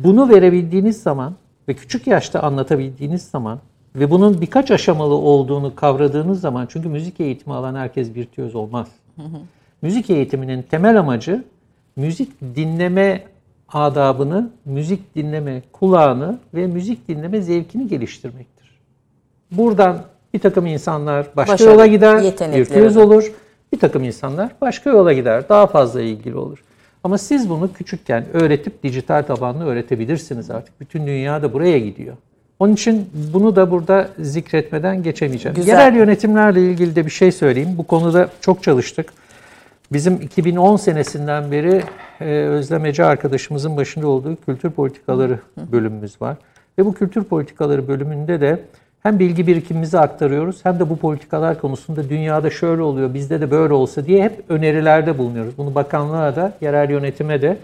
[0.03, 1.35] bunu verebildiğiniz zaman
[1.67, 3.59] ve küçük yaşta anlatabildiğiniz zaman
[3.95, 8.87] ve bunun birkaç aşamalı olduğunu kavradığınız zaman çünkü müzik eğitimi alan herkes virtüöz olmaz.
[9.81, 11.43] Müzik eğitiminin temel amacı
[11.95, 13.23] müzik dinleme
[13.73, 18.79] adabını, müzik dinleme kulağını ve müzik dinleme zevkini geliştirmektir.
[19.51, 20.01] Buradan
[20.33, 23.31] bir takım insanlar başka Başarı, yola gider, virtüöz olur.
[23.73, 26.63] Bir takım insanlar başka yola gider, daha fazla ilgili olur.
[27.03, 30.79] Ama siz bunu küçükken öğretip dijital tabanlı öğretebilirsiniz artık.
[30.79, 32.15] Bütün dünya da buraya gidiyor.
[32.59, 35.55] Onun için bunu da burada zikretmeden geçemeyeceğim.
[35.55, 35.71] Güzel.
[35.71, 37.69] Yerel yönetimlerle ilgili de bir şey söyleyeyim.
[37.77, 39.13] Bu konuda çok çalıştık.
[39.91, 41.83] Bizim 2010 senesinden beri
[42.21, 45.39] e, Özlem Ece arkadaşımızın başında olduğu kültür politikaları
[45.71, 46.37] bölümümüz var.
[46.77, 48.59] Ve bu kültür politikaları bölümünde de
[49.03, 53.73] hem bilgi birikimimizi aktarıyoruz hem de bu politikalar konusunda dünyada şöyle oluyor, bizde de böyle
[53.73, 55.57] olsa diye hep önerilerde bulunuyoruz.
[55.57, 57.57] Bunu bakanlığa da, yerel yönetime de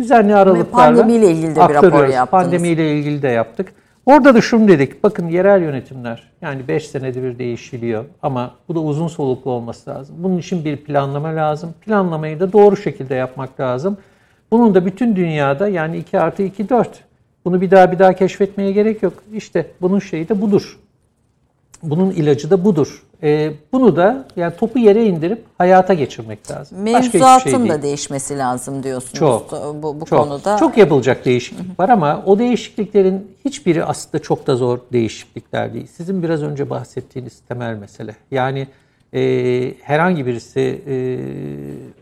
[0.00, 2.14] düzenli aralıklarla pandemiyle ilgili de bir rapor aktarıyoruz.
[2.14, 2.42] yaptınız.
[2.44, 3.72] Pandemiyle ilgili de yaptık.
[4.10, 5.02] Orada da şunu dedik.
[5.02, 10.16] Bakın yerel yönetimler yani 5 senede bir değişiliyor ama bu da uzun soluklu olması lazım.
[10.18, 11.74] Bunun için bir planlama lazım.
[11.80, 13.98] Planlamayı da doğru şekilde yapmak lazım.
[14.50, 17.04] Bunun da bütün dünyada yani 2 artı 2 4.
[17.44, 19.14] Bunu bir daha bir daha keşfetmeye gerek yok.
[19.32, 20.78] İşte bunun şeyi de budur.
[21.82, 23.02] Bunun ilacı da budur.
[23.22, 26.86] Ee, bunu da yani topu yere indirip hayata geçirmek lazım.
[26.86, 27.68] Şey Mevzuatın değil.
[27.70, 29.52] da değişmesi lazım diyorsunuz Çok.
[29.82, 30.56] bu, bu Çok, konuda.
[30.56, 35.86] çok yapılacak değişiklik var ama o değişikliklerin hiçbiri aslında çok da zor değişiklikler değil.
[35.86, 38.16] Sizin biraz önce bahsettiğiniz temel mesele.
[38.30, 38.66] Yani
[39.14, 41.18] e, herhangi birisi e,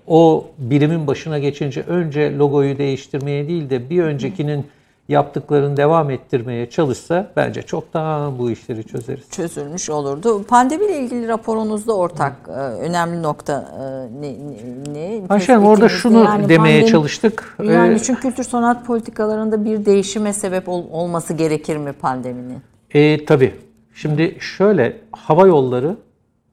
[0.07, 4.67] o birimin başına geçince önce logoyu değiştirmeye değil de bir öncekinin
[5.09, 9.31] yaptıklarını devam ettirmeye çalışsa bence çoktan bu işleri çözeriz.
[9.31, 10.43] çözülmüş olurdu.
[10.45, 14.33] Pandemiyle ilgili raporunuzda ortak e, önemli nokta e, ne?
[14.33, 17.57] ne, ne Ayşe Hanım, orada şunu Yani demeye pandemi- çalıştık.
[17.65, 22.59] Yani Ee, çünkü kültür sanat politikalarında bir değişime sebep ol- olması gerekir mi pandeminin?
[22.95, 23.55] E, tabii.
[23.95, 25.97] Şimdi şöyle hava yolları,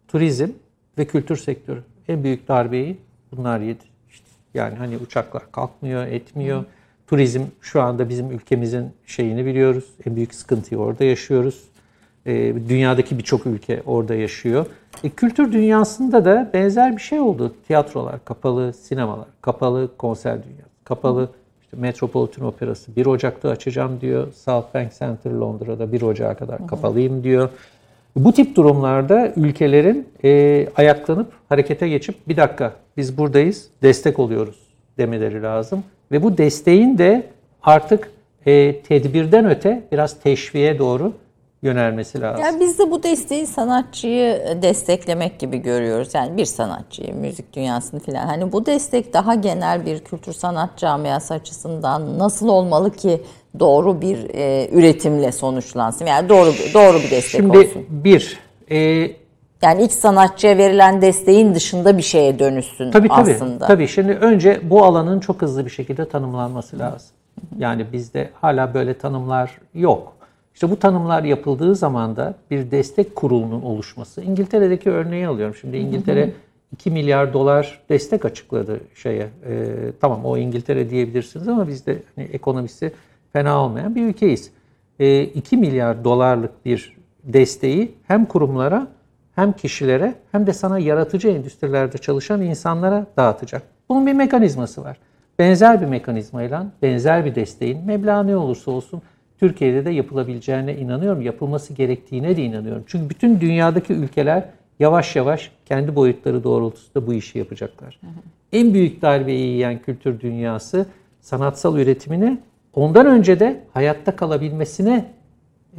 [0.08, 0.50] turizm
[0.98, 2.98] ve kültür sektörü en büyük darbeyi
[3.32, 3.84] bunlar yedi.
[4.10, 6.64] İşte yani hani uçaklar kalkmıyor, etmiyor.
[7.08, 9.86] Turizm şu anda bizim ülkemizin şeyini biliyoruz.
[10.08, 11.64] En büyük sıkıntıyı orada yaşıyoruz.
[12.26, 12.34] E,
[12.70, 14.66] dünyadaki birçok ülke orada yaşıyor.
[15.04, 17.56] E, kültür dünyasında da benzer bir şey oldu.
[17.68, 21.30] Tiyatrolar kapalı, sinemalar kapalı, konser dünyası kapalı.
[21.62, 24.34] İşte Metropolitan Operası 1 Ocak'ta açacağım diyor.
[24.34, 27.50] South Bank Center Londra'da 1 Ocak'a kadar kapalıyım diyor.
[28.16, 34.60] Bu tip durumlarda ülkelerin e, ayaklanıp harekete geçip bir dakika biz buradayız destek oluyoruz
[34.98, 35.84] demeleri lazım.
[36.12, 37.24] Ve bu desteğin de
[37.64, 38.12] artık
[38.46, 41.14] e, tedbirden öte biraz teşviğe doğru
[41.62, 42.46] yönelmesi lazım.
[42.46, 46.10] Yani biz de bu desteği sanatçıyı desteklemek gibi görüyoruz.
[46.14, 48.26] Yani bir sanatçıyı, müzik dünyasını filan.
[48.26, 53.22] Hani bu destek daha genel bir kültür sanat camiası açısından nasıl olmalı ki
[53.60, 56.06] doğru bir e, üretimle sonuçlansın?
[56.06, 57.86] Yani doğru doğru bir destek Şimdi olsun.
[57.90, 58.40] bir,
[58.72, 59.12] e,
[59.66, 63.32] Yani ilk sanatçıya verilen desteğin dışında bir şeye dönüşsün Tabii tabii.
[63.32, 63.68] aslında.
[63.68, 67.10] Tabii şimdi önce bu alanın çok hızlı bir şekilde tanımlanması lazım.
[67.58, 70.14] Yani bizde hala böyle tanımlar yok.
[70.54, 74.22] İşte bu tanımlar yapıldığı zaman da bir destek kurulunun oluşması.
[74.22, 75.56] İngiltere'deki örneği alıyorum.
[75.56, 76.32] Şimdi İngiltere
[76.74, 79.28] 2 milyar dolar destek açıkladı şeye.
[79.50, 79.66] Ee,
[80.02, 82.92] tamam o İngiltere diyebilirsiniz ama biz de hani, ekonomisi
[83.34, 84.52] fena olmayan bir ülkeyiz.
[85.00, 88.95] Ee, 2 milyar dolarlık bir desteği hem kurumlara
[89.36, 93.62] hem kişilere hem de sana yaratıcı endüstrilerde çalışan insanlara dağıtacak.
[93.90, 94.98] Bunun bir mekanizması var.
[95.40, 99.02] Benzer bir mekanizmayla, benzer bir desteğin meblağı ne olursa olsun
[99.40, 101.22] Türkiye'de de yapılabileceğine inanıyorum.
[101.22, 102.84] Yapılması gerektiğine de inanıyorum.
[102.88, 104.44] Çünkü bütün dünyadaki ülkeler
[104.80, 108.00] yavaş yavaş kendi boyutları doğrultusunda bu işi yapacaklar.
[108.54, 110.86] En büyük darbeyi yiyen kültür dünyası
[111.22, 112.38] sanatsal üretimine
[112.74, 115.06] ondan önce de hayatta kalabilmesine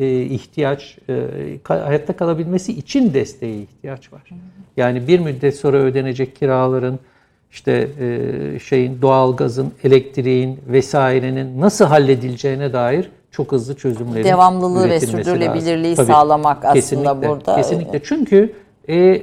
[0.04, 4.22] ihtiyaç, e, hayatta kalabilmesi için desteğe ihtiyaç var.
[4.76, 6.98] Yani bir müddet sonra ödenecek kiraların,
[7.50, 15.90] işte e, şeyin, doğalgazın, elektriğin vesairenin nasıl halledileceğine dair çok hızlı çözümlerin Devamlılığı ve sürdürülebilirliği
[15.90, 16.04] lazım.
[16.04, 17.56] Tabii, sağlamak aslında kesinlikle, burada.
[17.56, 18.00] Kesinlikle.
[18.04, 18.52] Çünkü
[18.88, 19.22] e,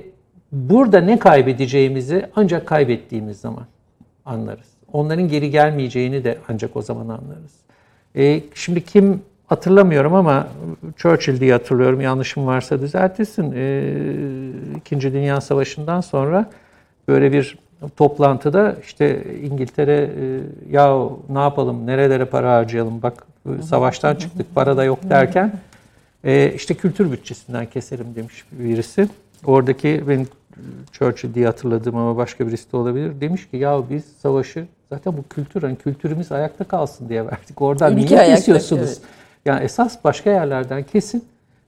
[0.52, 3.66] burada ne kaybedeceğimizi ancak kaybettiğimiz zaman
[4.26, 4.68] anlarız.
[4.94, 7.54] Onların geri gelmeyeceğini de ancak o zaman anlarız.
[8.16, 9.22] E, şimdi kim
[9.54, 10.48] hatırlamıyorum ama
[10.98, 12.02] Churchill diye hatırlıyorum.
[12.02, 13.54] Yanlışım varsa düzeltirsin.
[13.56, 13.94] E,
[14.78, 16.50] İkinci Dünya Savaşı'ndan sonra
[17.08, 17.58] böyle bir
[17.98, 20.40] toplantıda işte İngiltere e,
[20.72, 21.00] ya
[21.30, 23.26] ne yapalım nerelere para harcayalım bak
[23.64, 25.54] savaştan çıktık para da yok derken
[26.24, 29.10] e, işte kültür bütçesinden keserim demiş birisi.
[29.46, 30.28] Oradaki benim
[30.92, 33.22] Churchill diye hatırladığım ama başka birisi de olabilir.
[33.22, 37.62] Demiş ki ya biz savaşı zaten bu kültür hani kültürümüz ayakta kalsın diye verdik.
[37.62, 38.82] Oradan İlki niye ayakta, kesiyorsunuz?
[38.82, 39.02] evet.
[39.46, 41.26] Yani esas başka yerlerden kesin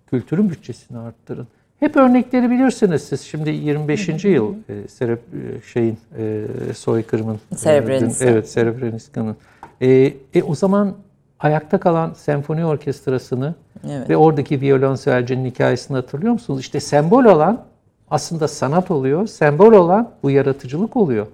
[0.09, 1.47] kültürün bütçesini arttırın.
[1.79, 3.21] Hep örnekleri bilirsiniz siz.
[3.21, 4.25] Şimdi 25.
[4.25, 6.43] yıl e, Serep e, şeyin e,
[6.75, 8.19] soykırımın e, Srebrenica.
[8.19, 9.35] dün- evet Srebrenica'nın.
[9.81, 10.93] E, e, o zaman
[11.39, 13.55] ayakta kalan senfoni orkestrasını
[13.89, 14.09] Evet.
[14.09, 16.59] ve oradaki violonselcinin hikayesini hatırlıyor musunuz?
[16.59, 17.63] İşte sembol olan
[18.09, 19.27] aslında sanat oluyor.
[19.27, 21.27] Sembol olan bu yaratıcılık oluyor.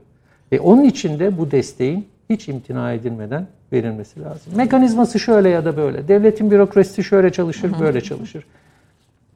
[0.52, 4.54] E, onun için de bu desteğin hiç imtina edilmeden verilmesi lazım.
[4.56, 6.08] Mekanizması şöyle ya da böyle.
[6.08, 8.46] Devletin bürokrasisi şöyle çalışır, böyle çalışır.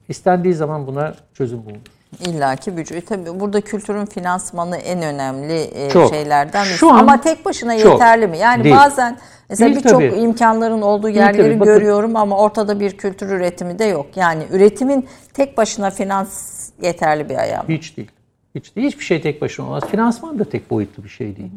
[0.10, 1.80] İstendiği zaman buna çözüm bulunur.
[2.20, 3.02] İlla ki bütçe.
[3.02, 6.14] Tabii burada kültürün finansmanı en önemli e, Çok.
[6.14, 6.78] şeylerden birisi.
[6.78, 7.92] Şu an Ama tek başına çok.
[7.92, 8.38] yeterli mi?
[8.38, 8.76] Yani Değil.
[8.76, 9.18] bazen
[9.50, 11.60] mesela birçok imkanların olduğu Değil yerleri tabii.
[11.60, 14.06] Bakın- görüyorum ama ortada bir kültür üretimi de yok.
[14.16, 17.70] Yani üretimin tek başına finans yeterli bir ayağı mı?
[17.70, 18.12] Hiç değil.
[18.56, 18.88] Hiç değil.
[18.88, 19.84] Hiçbir şey tek başına olmaz.
[19.92, 21.52] Finansman da tek boyutlu bir şey değil.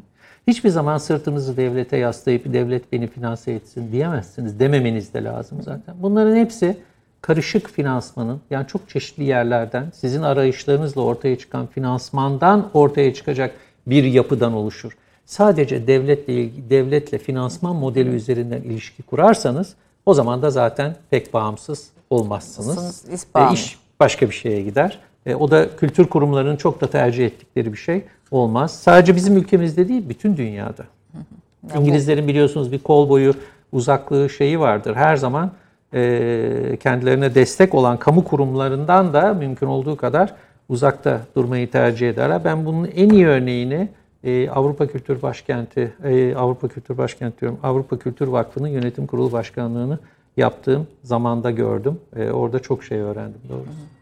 [0.48, 4.60] Hiçbir zaman sırtınızı devlete yaslayıp devlet beni finanse etsin diyemezsiniz.
[4.60, 5.94] Dememeniz de lazım zaten.
[6.02, 6.76] Bunların hepsi
[7.20, 13.54] karışık finansmanın yani çok çeşitli yerlerden sizin arayışlarınızla ortaya çıkan finansmandan ortaya çıkacak
[13.86, 14.96] bir yapıdan oluşur.
[15.26, 19.74] Sadece devletle devletle finansman modeli üzerinden ilişki kurarsanız
[20.06, 23.04] o zaman da zaten pek bağımsız olmazsınız.
[23.36, 24.98] E, iş başka bir şeye gider.
[25.26, 28.80] E, o da kültür kurumlarının çok da tercih ettikleri bir şey olmaz.
[28.80, 30.84] Sadece bizim ülkemizde değil, bütün dünyada.
[31.78, 33.34] İngilizlerin biliyorsunuz bir kol boyu
[33.72, 34.94] uzaklığı şeyi vardır.
[34.94, 35.50] Her zaman
[35.94, 40.34] e, kendilerine destek olan kamu kurumlarından da mümkün olduğu kadar
[40.68, 42.44] uzakta durmayı tercih ederler.
[42.44, 43.88] Ben bunun en iyi örneğini
[44.24, 49.98] e, Avrupa Kültür Başkenti, e, Avrupa Kültür Başkenti diyorum, Avrupa Kültür Vakfı'nın yönetim kurulu başkanlığını
[50.36, 52.00] yaptığım zamanda gördüm.
[52.16, 53.70] E, orada çok şey öğrendim doğrusu.
[53.70, 53.97] Ee,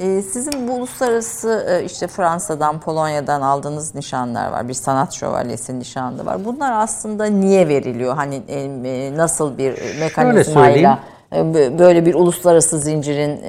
[0.00, 4.68] sizin bu uluslararası e, işte Fransa'dan, Polonya'dan aldığınız nişanlar var.
[4.68, 6.44] Bir sanat şövalyesi nişanı var.
[6.44, 8.14] Bunlar aslında niye veriliyor?
[8.14, 10.98] Hani e, e, nasıl bir mekanizmayla
[11.32, 13.40] bö- böyle bir uluslararası zincirin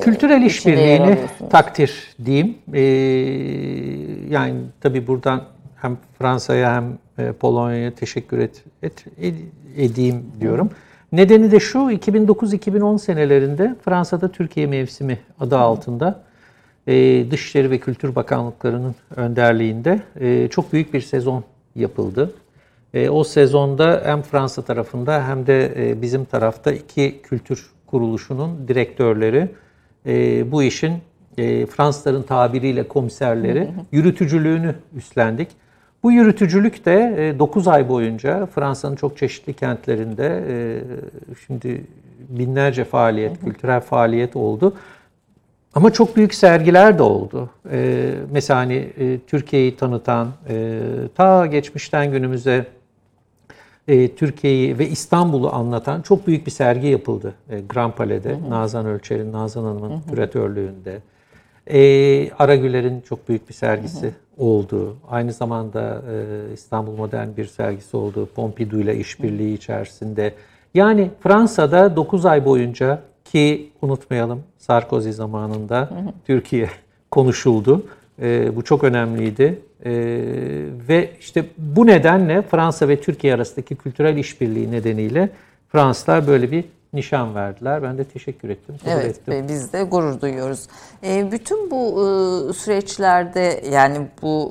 [0.00, 1.18] Kültürel işbirliğini
[1.50, 2.58] takdir diyeyim.
[2.74, 2.80] Ee,
[4.28, 5.42] yani tabii buradan
[5.82, 6.98] hem Fransa'ya hem
[7.32, 10.70] Polonya'ya teşekkür et, et, ed- edeyim diyorum.
[11.12, 16.22] Nedeni de şu 2009-2010 senelerinde Fransa'da Türkiye mevsimi adı altında
[16.86, 21.44] e, Dışişleri ve Kültür Bakanlıklarının önderliğinde e, çok büyük bir sezon
[21.74, 22.34] yapıldı.
[22.94, 29.48] E, o sezonda hem Fransa tarafında hem de e, bizim tarafta iki kültür kuruluşunun direktörleri
[30.06, 30.94] e, bu işin
[31.38, 35.48] e, Fransızların tabiriyle komiserleri yürütücülüğünü üstlendik.
[36.02, 40.56] Bu yürütücülük de 9 ay boyunca Fransa'nın çok çeşitli kentlerinde e,
[41.46, 41.84] şimdi
[42.28, 44.74] binlerce faaliyet, kültürel faaliyet oldu.
[45.74, 47.50] Ama çok büyük sergiler de oldu.
[47.70, 50.80] Ee, mesela hani e, Türkiye'yi tanıtan, e,
[51.14, 52.66] ta geçmişten günümüze
[53.88, 58.38] e, Türkiye'yi ve İstanbul'u anlatan çok büyük bir sergi yapıldı e, Grand Palais'de.
[58.48, 61.00] Nazan Ölçer'in, Nazan Hanım'ın küratörlüğünde.
[61.70, 64.96] E, Aragüler'in çok büyük bir sergisi oldu.
[65.08, 68.28] Aynı zamanda e, İstanbul Modern bir sergisi oldu.
[68.34, 70.34] Pompidou ile işbirliği içerisinde.
[70.74, 75.90] Yani Fransa'da 9 ay boyunca ki unutmayalım Sarkozy zamanında
[76.26, 76.68] Türkiye
[77.10, 77.86] konuşuldu.
[78.22, 79.58] E, bu çok önemliydi.
[79.84, 79.92] E,
[80.88, 85.28] ve işte bu nedenle Fransa ve Türkiye arasındaki kültürel işbirliği nedeniyle
[85.68, 86.64] Fransızlar böyle bir
[86.96, 87.82] nişan verdiler.
[87.82, 88.74] Ben de teşekkür ettim.
[88.84, 89.34] kabul Evet, ettim.
[89.34, 90.66] ve biz de gurur duyuyoruz.
[91.04, 94.50] E, bütün bu e, süreçlerde yani bu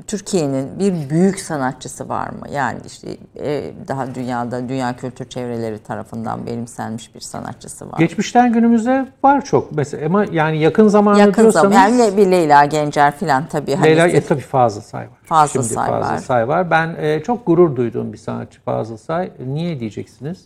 [0.00, 2.46] e, Türkiye'nin bir büyük sanatçısı var mı?
[2.52, 7.98] Yani işte e, daha dünyada dünya kültür çevreleri tarafından benimsenmiş bir sanatçısı var.
[7.98, 9.72] Geçmişten günümüze var çok.
[9.72, 13.74] Mesela ama yani yakın zamanlı Yakın diyorsanız zaman yani bir Leyla Gencer filan tabii.
[13.74, 15.18] Hani Leyla e, tabii Fazıl Say var.
[15.22, 16.18] Fazıl Şimdi Say Fazıl var.
[16.18, 16.70] Say var.
[16.70, 19.30] Ben e, çok gurur duyduğum bir sanatçı Fazıl Say.
[19.46, 20.44] Niye diyeceksiniz?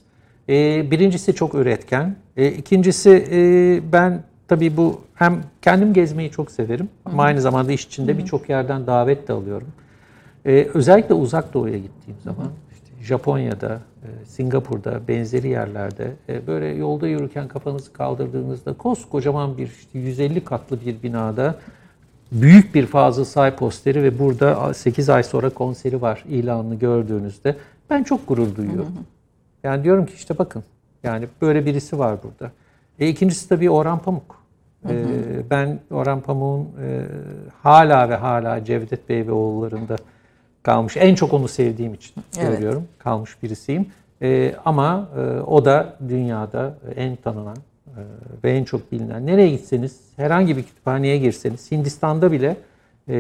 [0.49, 2.16] E, birincisi çok üretken.
[2.36, 7.86] E, ikincisi e, ben tabii bu hem kendim gezmeyi çok severim ama aynı zamanda iş
[7.86, 9.68] içinde birçok yerden davet de alıyorum.
[10.47, 17.09] E, özellikle uzak doğuya gittiğim zaman işte Japonya'da, e, Singapur'da, benzeri yerlerde e, böyle yolda
[17.09, 21.59] yürürken kafanızı kaldırdığınızda koskocaman bir işte 150 katlı bir binada
[22.32, 27.57] büyük bir Fazıl Say posteri ve burada 8 ay sonra konseri var ilanını gördüğünüzde
[27.90, 28.92] ben çok gurur duyuyorum.
[29.65, 30.65] Yani diyorum ki işte bakın
[31.03, 32.53] yani böyle birisi var burada.
[33.01, 34.45] E, ikincisi tabii Orhan Pamuk.
[34.89, 34.95] E,
[35.51, 37.03] ben Orhan Pamuk'un e,
[37.62, 39.97] hala ve hala Cevdet Bey ve oğullarında
[40.62, 40.97] kalmış.
[40.97, 42.49] En çok onu sevdiğim için Evet.
[42.49, 42.85] söylüyorum.
[42.99, 43.87] Kalmış birisiyim.
[44.23, 47.57] E, ama e, o da dünyada en tanınan
[47.87, 48.01] e,
[48.45, 49.27] ve en çok bilinen.
[49.27, 52.57] Nereye gitseniz, herhangi bir kütüphaneye girseniz, Hindistan'da bile
[53.09, 53.17] e,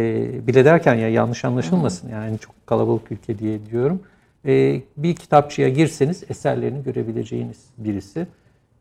[0.46, 4.00] bile derken ya yanlış anlaşılmasın yani çok kalabalık ülke diye diyorum.
[4.46, 8.26] E, bir kitapçıya girseniz eserlerini görebileceğiniz birisi.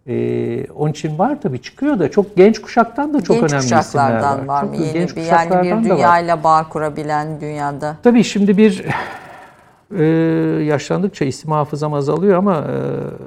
[0.07, 4.21] E, onun için var tabii çıkıyor da çok genç kuşaktan da çok genç önemli isimler
[4.21, 4.45] var.
[4.45, 4.75] var mı?
[4.75, 5.97] Çok Yeni genç bir yani bir kuşaklardan da var.
[5.97, 7.97] dünyayla bağ kurabilen dünyada.
[8.03, 8.85] Tabii şimdi bir
[9.99, 10.03] e,
[10.63, 12.67] yaşlandıkça isim hafızam azalıyor ama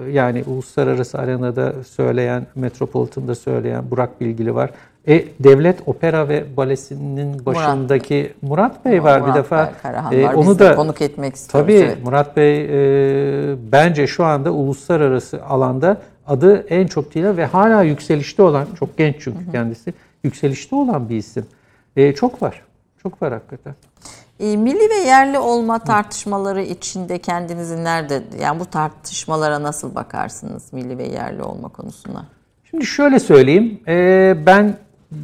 [0.07, 4.71] e, yani uluslararası arenada söyleyen, Metropolitan'da söyleyen Burak Bilgili var.
[5.09, 9.67] E, Devlet Opera ve Balesi'nin başındaki Murat, Bey var bir Murat defa.
[9.67, 10.35] Bey Karahan E, var.
[10.35, 11.67] onu Biz da konuk etmek istiyoruz.
[11.67, 12.05] Tabii evet.
[12.05, 15.97] Murat Bey e, bence şu anda uluslararası alanda
[16.27, 19.95] adı en çok değil ve hala yükselişte olan, çok genç çünkü kendisi,
[20.25, 21.47] yükselişte olan bir isim.
[21.97, 22.63] E, çok var.
[23.03, 23.75] Çok var hakikaten.
[24.41, 30.99] E, milli ve yerli olma tartışmaları içinde kendinizi nerede, yani bu tartışmalara nasıl bakarsınız milli
[30.99, 32.25] ve yerli olma konusuna?
[32.71, 33.81] Şimdi şöyle söyleyeyim.
[33.89, 34.77] e, ben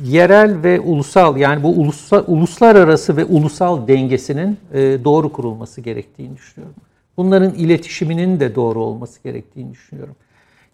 [0.05, 6.77] yerel ve ulusal yani bu ulusal, uluslararası ve ulusal dengesinin e, doğru kurulması gerektiğini düşünüyorum.
[7.17, 10.15] Bunların iletişiminin de doğru olması gerektiğini düşünüyorum.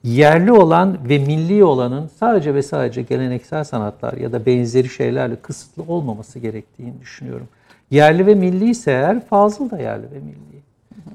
[0.04, 5.82] Yerli olan ve milli olanın sadece ve sadece geleneksel sanatlar ya da benzeri şeylerle kısıtlı
[5.82, 7.48] olmaması gerektiğini düşünüyorum.
[7.90, 10.58] Yerli ve milli ise eğer Fazıl da yerli ve milli.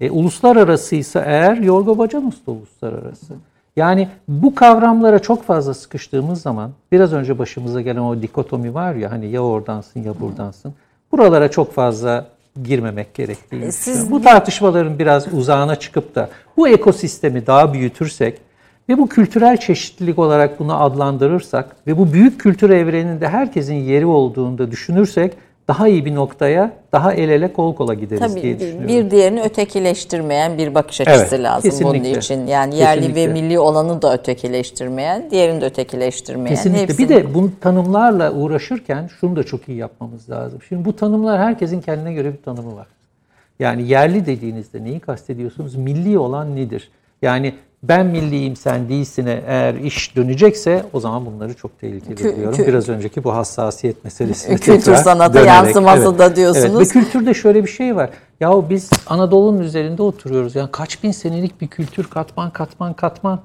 [0.01, 3.33] E, uluslararası ise eğer Yorgo Bacanos da uluslararası.
[3.75, 9.11] Yani bu kavramlara çok fazla sıkıştığımız zaman biraz önce başımıza gelen o dikotomi var ya
[9.11, 10.73] hani ya oradansın ya buradansın.
[11.11, 12.25] Buralara çok fazla
[12.63, 14.11] girmemek gerektiğini siz düşünüyorum.
[14.11, 18.41] Bu tartışmaların biraz uzağına çıkıp da bu ekosistemi daha büyütürsek
[18.89, 24.57] ve bu kültürel çeşitlilik olarak bunu adlandırırsak ve bu büyük kültür evreninde herkesin yeri olduğunu
[24.57, 25.33] da düşünürsek
[25.67, 28.87] daha iyi bir noktaya daha el ele kol kola gideriz diye Tabii düşünüyorum.
[28.87, 32.19] bir diğerini ötekileştirmeyen bir bakış açısı Evet, lazım bunun kesinlikle.
[32.19, 32.47] için.
[32.47, 33.29] Yani yerli Kesinlikle.
[33.29, 36.55] ve milli olanı da ötekileştirmeyen, diğerini de ötekileştirmeyen.
[36.55, 36.81] Kesinlikle.
[36.83, 40.59] hepsini- Bir de bu tanımlarla uğraşırken şunu da çok iyi yapmamız lazım.
[40.69, 42.87] Şimdi bu tanımlar herkesin kendine göre bir tanımı var.
[43.59, 45.75] Yani yerli dediğinizde neyi kastediyorsunuz?
[45.75, 46.91] Milli olan nedir?
[47.21, 47.53] Yani
[47.83, 52.53] ben milliyim sen değilsine eğer iş dönecekse o zaman bunları çok tehlikeli Kü- diyorum.
[52.59, 56.75] kü- Biraz önceki bu hassasiyet meselesine Kültür sanata dönerek, yansıması da diyorsunuz.
[56.75, 56.95] Evet.
[56.95, 58.09] Ve kültürde şöyle bir şey var.
[58.39, 60.55] Yahu biz Anadolu'nun üzerinde oturuyoruz.
[60.55, 63.41] Yani kaç bin senelik bir kültür katman katman katman.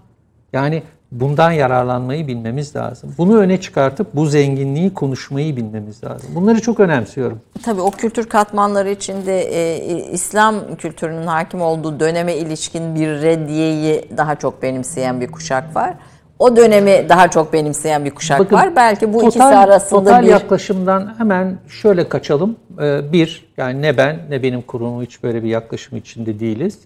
[0.53, 0.83] Yani
[1.13, 3.15] bundan yararlanmayı bilmemiz lazım.
[3.19, 6.31] Bunu öne çıkartıp bu zenginliği konuşmayı bilmemiz lazım.
[6.35, 7.41] Bunları çok önemsiyorum.
[7.63, 14.35] Tabii o kültür katmanları içinde e, İslam kültürünün hakim olduğu döneme ilişkin bir reddiyeyi daha
[14.35, 15.95] çok benimseyen bir kuşak var.
[16.39, 18.77] O dönemi daha çok benimseyen bir kuşak Bakın, var.
[18.77, 22.57] Belki bu total- ikisi arasında total bir yaklaşımdan hemen şöyle kaçalım.
[22.81, 26.79] Ee, Bir, yani ne ben ne benim kurumum hiç böyle bir yaklaşım içinde değiliz.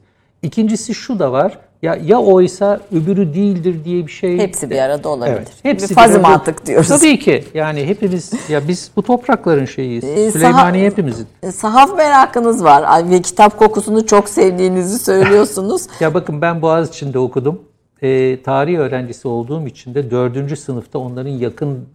[0.42, 1.58] İkincisi şu da var.
[1.82, 4.38] Ya ya oysa öbürü değildir diye bir şey.
[4.38, 5.36] hepsi bir arada olabilir.
[5.36, 5.48] Evet.
[5.62, 6.88] Hepsi bir fazı mantık diyoruz.
[6.88, 7.44] Tabii ki.
[7.54, 10.04] Yani hepimiz ya biz bu toprakların şeyiyiz.
[10.04, 11.26] Ee, Süleymaniye hepimizin.
[11.42, 15.86] E, Sahaf merakınız var ve kitap kokusunu çok sevdiğinizi söylüyorsunuz.
[16.00, 17.62] Ya bakın ben Boğaziçi'nde okudum.
[18.02, 21.88] Ee, tarih öğrencisi olduğum için de dördüncü sınıfta onların yakın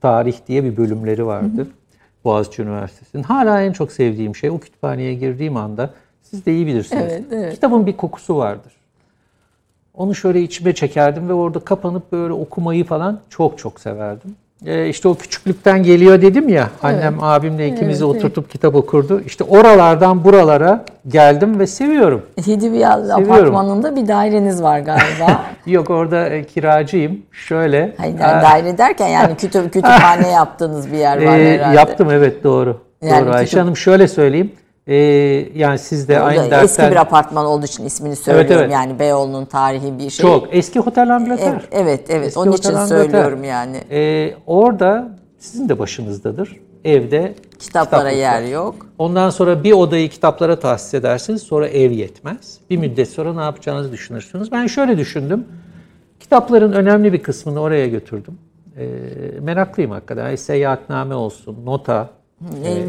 [0.00, 1.66] tarih diye bir bölümleri vardı.
[2.24, 3.22] Boğaziçi Üniversitesi'nin.
[3.22, 5.90] Hala en çok sevdiğim şey o kütüphaneye girdiğim anda
[6.22, 7.02] siz de iyi bilirsiniz.
[7.06, 7.54] Evet, evet.
[7.54, 8.75] Kitabın bir kokusu vardır.
[9.96, 14.36] Onu şöyle içime çekerdim ve orada kapanıp böyle okumayı falan çok çok severdim.
[14.66, 16.68] Ee, işte o küçüklükten geliyor dedim ya.
[16.82, 19.20] Annem abimle ikimizi oturtup kitap okurdu.
[19.26, 22.22] İşte oralardan buralara geldim ve seviyorum.
[22.44, 23.10] Seviyorum.
[23.10, 25.44] apartmanında bir daireniz var galiba.
[25.66, 27.22] Yok orada e, kiracıyım.
[27.32, 27.94] Şöyle.
[27.98, 31.76] Hayır, Aa, yani daire derken yani kütüp, kütüphane yaptığınız bir yer var e, herhalde.
[31.76, 32.80] yaptım evet doğru.
[33.02, 34.52] Yani doğru Ayşe Hanım şöyle söyleyeyim.
[34.86, 34.94] E,
[35.54, 38.50] yani siz de aynı Eski dertten bir apartman olduğu için ismini söylüyorum.
[38.52, 38.72] Evet, evet.
[38.72, 40.22] Yani Beyoğlu'nun tarihi bir şey.
[40.22, 41.50] çok eski Hotel Angleterre.
[41.50, 42.26] Evet, evet, evet.
[42.26, 43.02] Eski onun Otel için Angleterre.
[43.02, 43.76] söylüyorum yani.
[43.90, 45.08] E, orada
[45.38, 46.56] sizin de başınızdadır.
[46.84, 48.74] Evde Kitaplara kitaplık yer yok.
[48.98, 51.42] Ondan sonra bir odayı kitaplara tahsis edersiniz.
[51.42, 52.58] Sonra ev yetmez.
[52.70, 54.52] Bir müddet sonra ne yapacağınızı düşünürsünüz.
[54.52, 55.44] Ben şöyle düşündüm.
[56.20, 58.38] Kitapların önemli bir kısmını oraya götürdüm.
[58.78, 58.86] E,
[59.40, 60.26] meraklıyım hakikaten.
[60.26, 62.25] Yani seyahatname olsun, nota, Ee,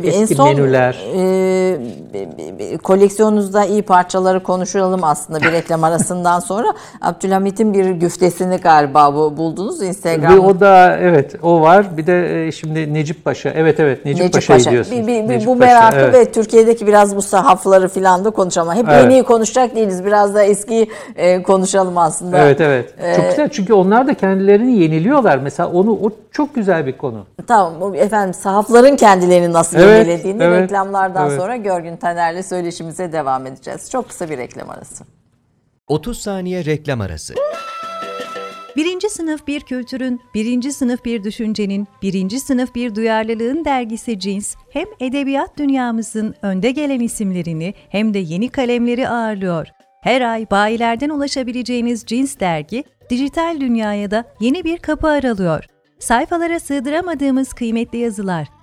[0.05, 0.97] eski en son menüler.
[1.15, 6.73] e, koleksiyonunuzda iyi parçaları konuşalım aslında bir reklam arasından sonra.
[7.01, 10.41] Abdülhamit'in bir güftesini galiba bu buldunuz Instagram'da.
[10.41, 11.97] o da evet o var.
[11.97, 13.49] Bir de e, şimdi Necip Paşa.
[13.55, 14.71] Evet evet Necip, Necip Paşa'yı Paşa.
[14.71, 14.97] diyorsunuz.
[14.97, 16.13] Bir, bir- bir Necip bu Paşa, merakı evet.
[16.13, 18.73] ve Türkiye'deki biraz bu sahafları falan da konuşalım.
[18.75, 19.03] Hep Evet.
[19.03, 20.05] yeniyi konuşacak değiliz.
[20.05, 22.37] Biraz da eskiyi e, konuşalım aslında.
[22.37, 22.93] Evet evet.
[23.01, 25.37] Ee, Çok güzel çünkü onlar da kendilerini yeniliyorlar.
[25.37, 27.25] Mesela onu o çok güzel bir konu.
[27.47, 28.95] Tamam efendim sahafların
[29.37, 31.39] kendilerini nasıl Evet, yenilediğini evet, reklamlardan evet.
[31.39, 33.91] sonra Görgün Taner'le söyleşimize devam edeceğiz.
[33.91, 35.03] Çok kısa bir reklam arası.
[35.87, 37.33] 30 saniye reklam arası.
[38.75, 44.85] Birinci sınıf bir kültürün, birinci sınıf bir düşüncenin, birinci sınıf bir duyarlılığın dergisi Cins, hem
[44.99, 49.67] edebiyat dünyamızın önde gelen isimlerini hem de yeni kalemleri ağırlıyor.
[50.01, 55.65] Her ay bayilerden ulaşabileceğiniz Cins dergi, dijital dünyaya da yeni bir kapı aralıyor.
[55.99, 58.47] Sayfalara sığdıramadığımız kıymetli yazılar,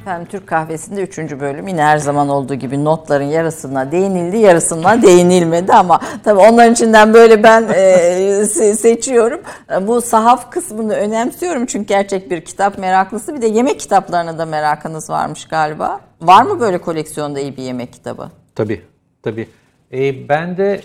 [0.00, 1.18] Efendim Türk Kahvesi'nde 3.
[1.18, 7.14] bölüm yine her zaman olduğu gibi notların yarısına değinildi, yarısına değinilmedi ama tabii onların içinden
[7.14, 9.40] böyle ben e, se- seçiyorum.
[9.82, 13.34] Bu sahaf kısmını önemsiyorum çünkü gerçek bir kitap meraklısı.
[13.34, 16.00] Bir de yemek kitaplarına da merakınız varmış galiba.
[16.20, 18.30] Var mı böyle koleksiyonda iyi bir yemek kitabı?
[18.54, 18.82] Tabii
[19.22, 19.48] tabii.
[19.92, 20.80] E, ben de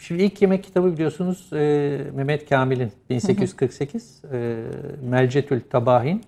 [0.00, 1.56] Şimdi ilk yemek kitabı biliyorsunuz e,
[2.14, 4.56] Mehmet Kamil'in 1848 e,
[5.02, 6.24] Melcetül Tabahin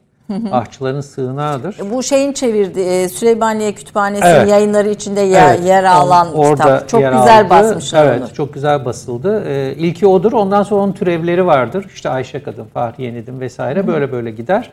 [0.52, 1.76] Ahçıların Sığınağıdır.
[1.90, 4.48] Bu şeyin çevirdi e, Süleymaniye Kütüphanesi'nin Evet.
[4.48, 6.88] yayınları içinde yer, Evet, yer alan orada kitap.
[6.88, 7.50] Çok güzel aldı.
[7.50, 8.34] basmışlar evet, onu.
[8.34, 9.44] çok güzel basıldı.
[9.48, 10.32] Ee, ilki odur.
[10.32, 11.86] Ondan sonra onun türevleri vardır.
[11.94, 14.70] İşte Ayşe Kadın, Fahriye Nedim vesaire böyle böyle gider.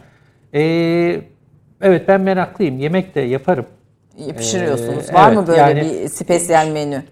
[0.53, 1.21] Ee,
[1.81, 2.79] evet ben meraklıyım.
[2.79, 3.65] Yemek de yaparım.
[4.37, 5.09] Pişiriyorsunuz.
[5.09, 7.03] Ee, Var evet, mı böyle yani- bir spesiyel menü?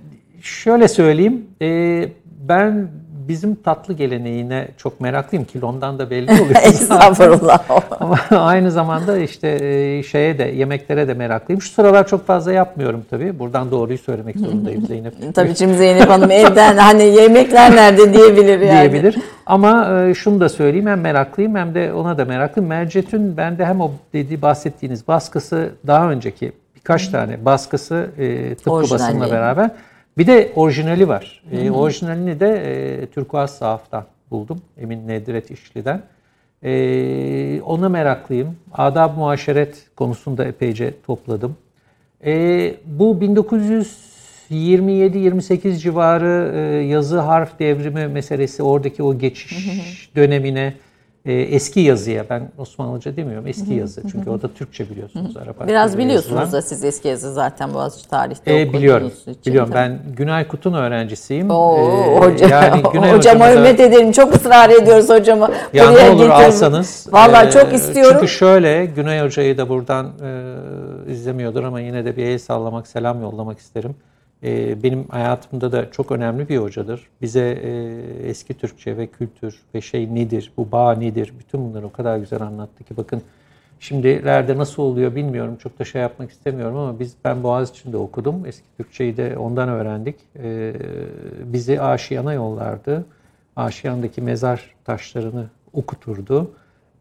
[0.42, 1.46] Şöyle söyleyeyim.
[1.62, 2.88] e, ben
[3.28, 6.56] bizim tatlı geleneğine çok meraklıyım ki ondan da belli oluyor.
[6.64, 7.60] Estağfurullah.
[8.00, 11.62] Ama aynı zamanda işte e, şeye de yemeklere de meraklıyım.
[11.62, 13.40] Şu sıralar çok fazla yapmıyorum tabii.
[13.40, 15.36] Buradan doğruyu söylemek zorundayım Zeynep.
[15.36, 18.92] Tabii şimdi Zeynep Hanım evden hani yemekler nerede diyebilir yani.
[18.92, 19.16] diyebilir.
[19.46, 22.70] Ama e, şunu da söyleyeyim hem meraklıyım hem de ona da meraklıyım.
[22.70, 29.32] Mercet'ün bende hem o dediği bahsettiğiniz baskısı daha önceki birkaç tane baskısı e, tıpkı basınla
[29.32, 29.70] beraber.
[30.18, 31.44] Bir de orijinali var.
[31.52, 34.62] E, orijinalini de e, Türkuaz Sahaf'tan buldum.
[34.78, 36.02] Emin Nedret İşli'den.
[36.64, 38.56] E, ona meraklıyım.
[38.74, 41.58] Adab muaşeret konusunda epeyce topladım.
[42.26, 43.18] E, bu
[44.50, 50.74] 1927-28 civarı e, yazı harf devrimi meselesi oradaki o geçiş dönemine
[51.26, 56.32] e, eski yazıya ben Osmanlıca demiyorum eski yazı çünkü orada Türkçe biliyorsunuz Arap Biraz biliyorsunuz
[56.42, 56.52] yazılan.
[56.52, 59.12] da siz eski yazı zaten Boğaziçi tarihte E, biliyorum.
[59.30, 59.38] için.
[59.46, 59.70] Biliyorum.
[59.74, 59.80] Tabii.
[59.80, 61.50] Ben Günay Kut'un öğrencisiyim.
[61.50, 64.12] Oo, E, hoca, yani Günay hocama hürmet edelim.
[64.12, 65.50] Çok ısrar ediyoruz hocama.
[65.74, 66.30] Ya Buraya ne olur getirin.
[66.48, 67.08] alsanız.
[67.12, 68.18] Vallahi Ee, çok istiyorum.
[68.20, 73.22] Çünkü şöyle Güney Hoca'yı da buradan e, izlemiyordur ama yine de bir el sallamak, selam
[73.22, 73.96] yollamak isterim.
[74.46, 77.08] E, benim hayatımda da çok önemli bir hocadır.
[77.22, 81.92] Bize e, eski Türkçe ve kültür ve şey nedir, bu bağ nedir, bütün bunları o
[81.92, 83.22] kadar güzel anlattı ki bakın
[83.80, 85.56] Şimdilerde nasıl oluyor bilmiyorum.
[85.56, 88.46] Çok da şey yapmak istemiyorum ama biz ben Boğaziçi'nde okudum.
[88.46, 90.16] Eski Türkçeyi de ondan öğrendik.
[90.40, 90.74] Ee,
[91.44, 93.06] bizi Aşiyan'a yollardı.
[93.56, 96.52] Aşiyan'daki mezar taşlarını okuturdu.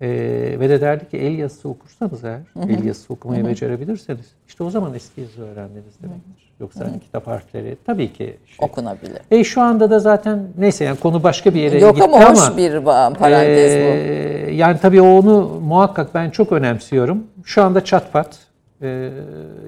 [0.02, 4.70] Ee, ve de derdi ki el yazısı okursanız eğer, el yazısı okumayı becerebilirseniz işte o
[4.70, 6.52] zaman eski yazı öğrendiniz demektir.
[6.60, 8.56] Yoksa hani kitap harfleri tabii ki şey.
[8.68, 9.18] Okunabilir.
[9.30, 12.56] E şu anda da zaten neyse yani konu başka bir yere Yok gitti ama hoş
[12.56, 12.84] bir
[13.18, 13.86] parantez bu.
[13.86, 17.24] ee, Yani tabii onu muhakkak ben çok önemsiyorum.
[17.44, 18.38] Şu anda çatpat.
[18.82, 19.10] Ee,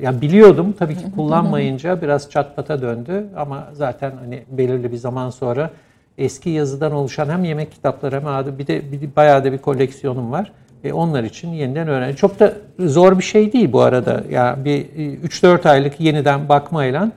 [0.00, 5.70] yani biliyordum tabii ki kullanmayınca biraz çatpata döndü ama zaten hani belirli bir zaman sonra
[6.18, 10.32] eski yazıdan oluşan hem yemek kitapları hem adı bir de bir, bayağı da bir koleksiyonum
[10.32, 10.52] var.
[10.84, 12.14] E, onlar için yeniden öğren.
[12.14, 14.24] Çok da zor bir şey değil bu arada.
[14.30, 17.10] Yani bir e, 3-4 aylık yeniden bakmayla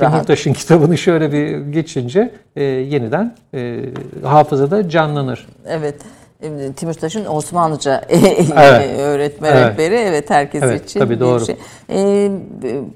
[0.00, 0.12] rahat.
[0.12, 3.80] Timurtaş'ın kitabını şöyle bir geçince e, yeniden e,
[4.22, 5.46] hafızada canlanır.
[5.66, 5.94] Evet.
[6.42, 8.98] E, Timurtaş'ın Osmanlıca Evet.
[9.00, 9.70] öğretmen Evet.
[9.72, 11.46] rehberi evet herkes Evet, için tabii bir doğru.
[11.46, 11.56] şey.
[11.90, 12.30] E,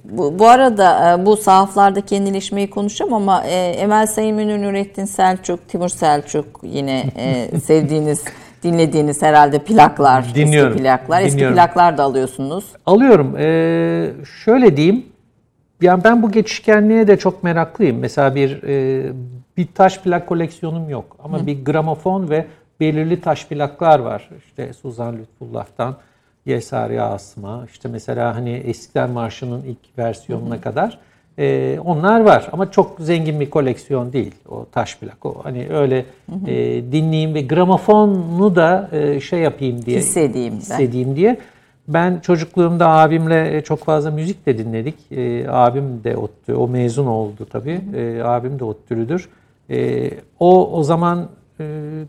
[0.04, 5.68] bu, bu arada e, bu sahaflardaki yenileşmeyi konuşacağım ama e, Emel Sayın Münir Nurettin Selçuk,
[5.68, 8.24] Timur Selçuk yine e, sevdiğiniz
[8.62, 11.20] dinlediğiniz herhalde plaklar, Dinliyorum, eski plaklar.
[11.22, 11.56] Eski dinliyorum.
[11.56, 12.64] plaklar da alıyorsunuz.
[12.86, 13.36] Alıyorum.
[13.38, 14.10] Ee,
[14.44, 15.06] şöyle diyeyim.
[15.82, 17.98] Yani ben bu geçişkenliğe de çok meraklıyım.
[17.98, 19.12] Mesela bir e,
[19.56, 21.16] bir taş plak koleksiyonum yok.
[21.24, 22.46] Ama bir gramofon ve
[22.80, 24.28] belirli taş plaklar var.
[24.46, 25.96] İşte Suzan Lütfullah'tan
[26.46, 27.64] Yesari Asma.
[27.72, 30.98] İşte mesela hani eskiden Marşı'nın ilk versiyonuna kadar.
[31.38, 35.26] e, onlar var ama çok zengin bir koleksiyon değil o taş plak.
[35.26, 36.04] O hani öyle
[36.46, 40.58] e, dinleyeyim ve gramofonu da e, şey yapayım diye Hissedeyim ben.
[40.58, 41.38] hissedeyim diye.
[41.88, 44.94] Ben çocukluğumda abimle çok fazla müzik de dinledik.
[45.12, 47.80] E, abim de ODTÜ, o mezun oldu tabii.
[47.96, 49.28] E, abim de ODTÜ'lüdür.
[49.70, 50.10] E,
[50.40, 51.24] o o zaman e,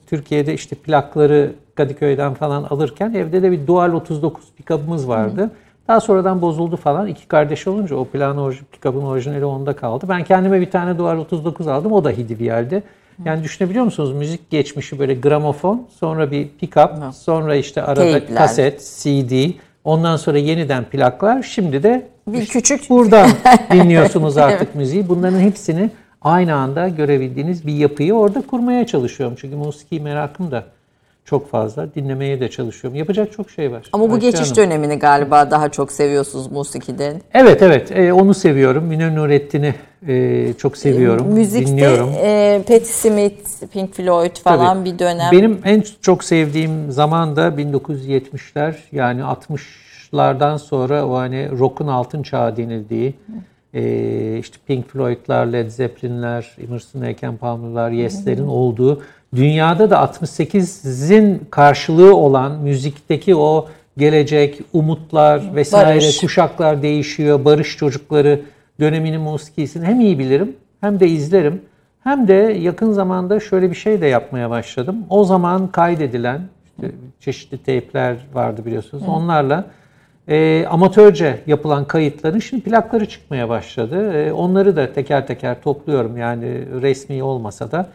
[0.08, 5.52] Türkiye'de işte plakları Kadıköy'den falan alırken evde de bir Dual 39 pikabımız vardı.
[5.88, 7.08] Daha sonradan bozuldu falan.
[7.08, 10.06] İki kardeş olunca o plan pikabın orijinali onda kaldı.
[10.10, 11.92] Ben kendime bir tane Dual 39 aldım.
[11.92, 12.84] O da Hidiviyel'di.
[13.26, 14.14] Yani düşünebiliyor musunuz?
[14.14, 18.38] Müzik geçmişi böyle gramofon, sonra bir pick-up, sonra işte arada Teypler.
[18.38, 19.50] kaset, CD,
[19.84, 21.44] ondan sonra yeniden plaklar.
[21.44, 23.30] Şimdi de Bir işte küçük- buradan
[23.74, 25.10] dinliyorsunuz artık müziği.
[25.10, 25.90] Bunların hepsini
[26.26, 29.36] aynı anda görebildiğiniz bir yapıyı orada kurmaya çalışıyorum.
[29.40, 30.64] Çünkü musiki merakım da
[31.26, 31.96] çok fazla.
[31.96, 33.00] Dinlemeye de çalışıyorum.
[33.00, 33.90] Yapacak çok şey var.
[33.94, 34.56] Ama bu Ayşe geçiş Hanım.
[34.56, 37.22] dönemini galiba daha çok seviyorsunuz musikiden.
[37.34, 38.84] Evet evet e, onu seviyorum.
[38.84, 39.76] Münir Nurettin'i
[40.08, 41.28] e, çok seviyorum.
[41.28, 42.10] Müzikte dinliyorum.
[42.24, 44.94] e, Patti Smith, Pink Floyd falan Tabii.
[44.94, 45.32] bir dönem.
[45.32, 52.58] Benim en çok sevdiğim zaman da 1970'ler yani 60'lardan sonra o hani rock'un altın çağı
[52.58, 53.14] denildiği
[53.76, 59.02] e, işte Pink Floyd'lar, Led Zeppelin'ler, Emerson Lake Palmer'lar, Yes'lerin olduğu
[59.36, 63.68] dünyada da 68'in karşılığı olan müzikteki o
[63.98, 66.20] gelecek, umutlar vesaire Barış.
[66.20, 67.46] kuşaklar değişiyor.
[67.46, 68.42] Barış çocukları
[68.80, 71.62] döneminin musikisini hem iyi bilirim hem de izlerim.
[72.04, 74.98] hem de yakın zamanda şöyle bir şey de yapmaya başladım.
[75.10, 79.04] O zaman kaydedilen işte çeşitli teypler vardı biliyorsunuz.
[79.08, 79.66] Onlarla
[80.28, 84.14] e, amatörce yapılan kayıtların şimdi plakları çıkmaya başladı.
[84.14, 87.90] E, onları da teker teker topluyorum yani resmi olmasa da.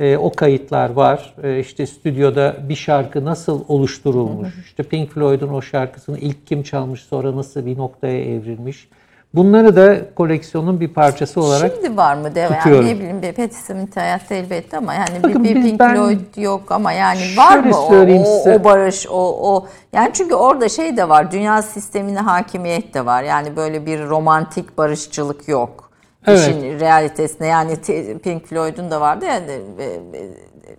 [0.00, 1.34] E, o kayıtlar var.
[1.42, 7.00] E, işte stüdyoda bir şarkı nasıl oluşturulmuş, işte Pink Floyd'un o şarkısını ilk kim çalmış,
[7.00, 8.88] sonra nasıl bir noktaya evrilmiş.
[9.36, 12.40] Bunları da koleksiyonun bir parçası olarak Şimdi var mı deve?
[12.44, 12.86] Yani tutuyorum.
[12.86, 15.94] ne bileyim bir Patti Smith hayatta elbette ama yani Bakın bir, bir biz- Pink ben-
[15.94, 18.58] Floyd yok ama yani var Şöyle mı o, söyleyeyim o, size.
[18.60, 23.22] o barış o o yani çünkü orada şey de var dünya sistemine hakimiyet de var
[23.22, 25.90] yani böyle bir romantik barışçılık yok.
[26.26, 26.40] Evet.
[26.40, 29.98] İşin realitesine yani T- Pink Floyd'un da vardı yani e, e,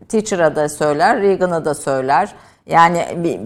[0.09, 2.35] Teacher'a da söyler, Reagan'a da söyler.
[2.69, 3.05] Yani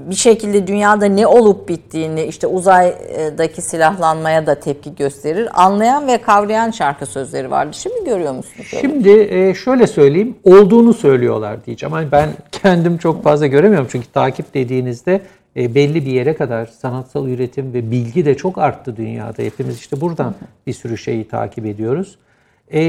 [0.10, 5.50] bir, şekilde dünyada ne olup bittiğini işte uzaydaki silahlanmaya da tepki gösterir.
[5.54, 7.72] Anlayan ve kavrayan şarkı sözleri vardı.
[7.74, 8.68] Şimdi görüyor musunuz?
[8.82, 11.94] Şimdi e, şöyle söyleyeyim, olduğunu söylüyorlar diyeceğim.
[11.94, 15.22] Ama ben kendim çok fazla göremiyorum çünkü takip dediğinizde
[15.58, 19.44] e, belli bir yere kadar sanatsal üretim ve bilgi de çok arttı dünyada.
[19.44, 20.36] Hepimiz işte buradan
[20.68, 22.18] bir sürü şeyi takip ediyoruz.
[22.74, 22.80] E,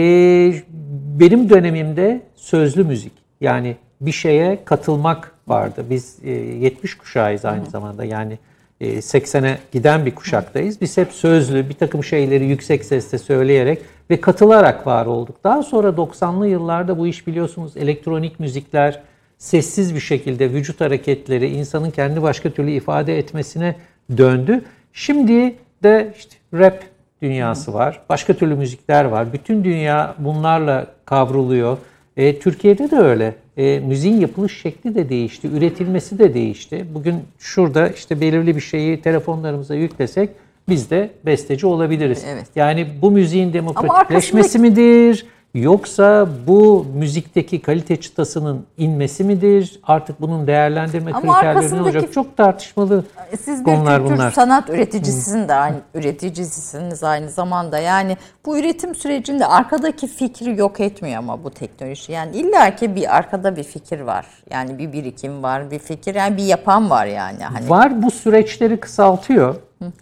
[1.21, 5.85] benim dönemimde sözlü müzik yani bir şeye katılmak vardı.
[5.91, 8.39] Biz e, 70 kuşağıyız aynı zamanda yani
[8.81, 10.81] e, 80'e giden bir kuşaktayız.
[10.81, 15.45] Biz hep sözlü bir takım şeyleri yüksek sesle söyleyerek ve katılarak var olduk.
[15.45, 19.03] Daha sonra 90'lı yıllarda bu iş biliyorsunuz elektronik müzikler
[19.39, 23.77] sessiz bir şekilde vücut hareketleri insanın kendi başka türlü ifade etmesine
[24.17, 24.65] döndü.
[24.93, 26.83] Şimdi de işte rap
[27.23, 28.01] dünyası var.
[28.09, 29.33] Başka türlü müzikler var.
[29.33, 31.79] Bütün dünya bunlarla kavruluyor.
[32.17, 33.35] E, Türkiye'de de öyle.
[33.57, 35.49] E, müziğin yapılış şekli de değişti.
[35.49, 36.87] Üretilmesi de değişti.
[36.95, 40.31] Bugün şurada işte belirli bir şeyi telefonlarımıza yüklesek
[40.69, 42.25] biz de besteci olabiliriz.
[42.29, 42.47] Evet.
[42.57, 45.27] Yani bu müziğin demokratikleşmesi arkasındaki- midir?
[45.55, 49.81] Yoksa bu müzikteki kalite çıtasının inmesi midir?
[49.85, 52.13] Artık bunun değerlendirme Ama kriterleri ne olacak?
[52.13, 53.05] Çok tartışmalı
[53.41, 54.31] Siz bir konular kültür bunlar.
[54.31, 57.79] sanat üreticisiniz de aynı üreticisiniz aynı zamanda.
[57.79, 62.13] Yani bu üretim sürecinde arkadaki fikri yok etmiyor ama bu teknoloji.
[62.13, 64.27] Yani illaki bir arkada bir fikir var.
[64.51, 67.45] Yani bir birikim var, bir fikir, yani bir yapan var yani.
[67.45, 69.55] Hani Var bu süreçleri kısaltıyor.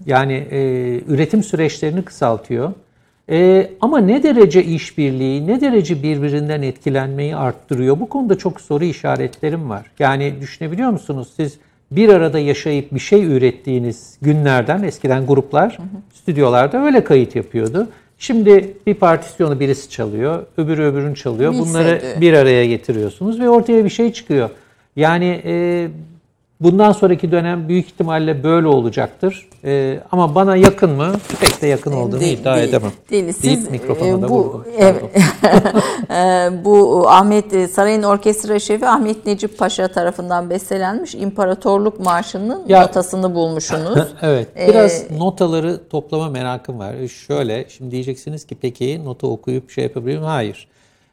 [0.07, 0.59] Yani e,
[1.07, 2.72] üretim süreçlerini kısaltıyor.
[3.31, 8.01] E, ama ne derece işbirliği, ne derece birbirinden etkilenmeyi arttırıyor?
[8.01, 9.87] Bu konuda çok soru işaretlerim var.
[9.99, 11.28] Yani düşünebiliyor musunuz?
[11.37, 11.59] Siz
[11.91, 15.78] bir arada yaşayıp bir şey ürettiğiniz günlerden eskiden gruplar
[16.14, 17.89] stüdyolarda öyle kayıt yapıyordu.
[18.18, 21.55] Şimdi bir partisyonu birisi çalıyor, öbürü öbürünü çalıyor.
[21.55, 24.51] Bunları bir araya getiriyorsunuz ve ortaya bir şey çıkıyor.
[24.97, 25.89] Yani e,
[26.61, 29.49] bundan sonraki dönem büyük ihtimalle böyle olacaktır.
[29.65, 31.13] E, ama bana yakın mı?
[31.41, 32.93] Pek de yakın olduğunu Değil- iddia değil- edemem.
[33.11, 33.23] Değil.
[33.25, 34.65] Deyip Siz mikrofona e, da bu vurdum.
[34.79, 35.03] evet,
[36.11, 42.83] E, bu Ahmet e, Sarayın Orkestra Şefi Ahmet Necip Paşa tarafından bestelenmiş İmparatorluk Marşı'nın Ya-
[42.83, 43.99] notasını bulmuşsunuz.
[44.23, 44.49] evet.
[44.59, 46.95] Ee, Biraz notaları toplama merakım var.
[46.95, 50.25] E, Şöyle, şimdi diyeceksiniz ki peki nota okuyup şey yapabilir miyim?
[50.29, 50.69] Hayır.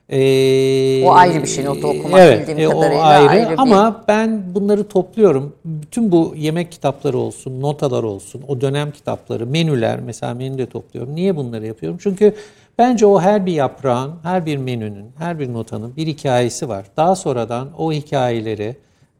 [0.09, 3.29] Ee, O ayrı bir şey, nota okumak evet, bildiğim e, o kadarıyla ayrı.
[3.29, 5.55] ayrı bir- Ama ben bunları topluyorum.
[5.65, 11.15] Bütün bu yemek kitapları olsun, notalar olsun, o dönem kitapları, menüler mesela menü de topluyorum.
[11.15, 11.99] Niye bunları yapıyorum?
[12.01, 12.33] Çünkü
[12.77, 16.85] bence o her bir yaprağın, her bir menünün, her bir notanın bir hikayesi var.
[16.97, 18.75] Daha sonradan o hikayeleri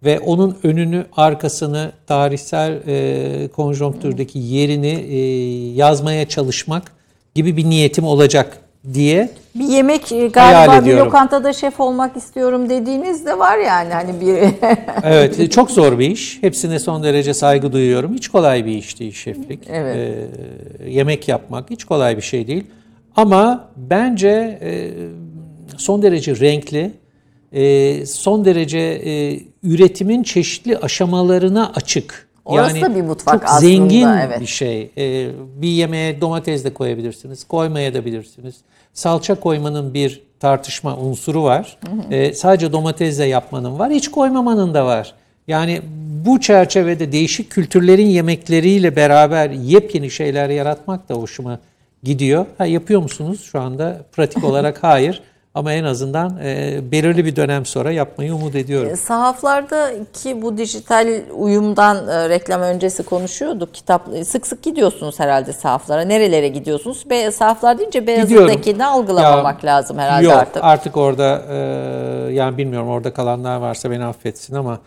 [0.06, 5.18] ve onun önünü, arkasını, tarihsel e, konjonktürdeki yerini e,
[5.76, 6.92] yazmaya çalışmak
[7.36, 8.58] gibi bir niyetim olacak
[8.94, 14.22] diye Bir yemek e, galiba bir lokantada şef olmak istiyorum dediğiniz de var yani hani
[14.22, 14.38] bir
[15.04, 16.44] Evet, e, çok zor bir iş.
[16.44, 18.14] Hepsine son derece saygı duyuyorum.
[18.14, 19.60] Hiç kolay bir iş değil şeflik.
[19.70, 19.96] Evet.
[19.98, 22.64] Ee, yemek yapmak hiç kolay bir şey değil.
[23.16, 24.92] Ama bence e,
[25.78, 26.92] son derece renkli,
[27.54, 32.28] e, son derece e, üretimin çeşitli aşamalarına açık.
[32.46, 34.42] Orası da bir mutfak çok aslında, zengin evet.
[34.42, 34.92] bir şey.
[34.98, 35.30] E,
[35.62, 38.56] bir yemeğe domates de koyabilirsiniz, koymaya da bilirsiniz.
[38.98, 41.78] Salça koymanın bir tartışma unsuru var.
[42.11, 45.14] E, sadece domatesle yapmanın var, hiç koymamanın da var.
[45.48, 45.82] Yani
[46.26, 51.60] bu çerçevede değişik kültürlerin yemekleriyle beraber yepyeni şeyler yaratmak da hoşuma
[52.03, 52.45] gidiyor.
[52.57, 54.02] Ha, yapıyor musunuz şu anda?
[54.11, 55.22] Pratik olarak hayır.
[55.58, 58.98] Ama en azından e, belirli bir dönem sonra yapmayı umut ediyorum.
[58.98, 61.08] Sahaflardaki bu dijital
[61.38, 63.74] uyumdan e, reklam öncesi konuşuyorduk.
[63.74, 66.02] Kitap sık sık gidiyorsunuz herhalde sahaflara.
[66.02, 67.10] Nerelere gidiyorsunuz?
[67.10, 70.64] Be, sahaflar deyince Beyazıt'takini algılamamak Ya, lazım herhalde yok, artık.
[70.64, 71.56] artık orada e,
[72.34, 74.80] yani bilmiyorum orada kalanlar varsa beni affetsin ama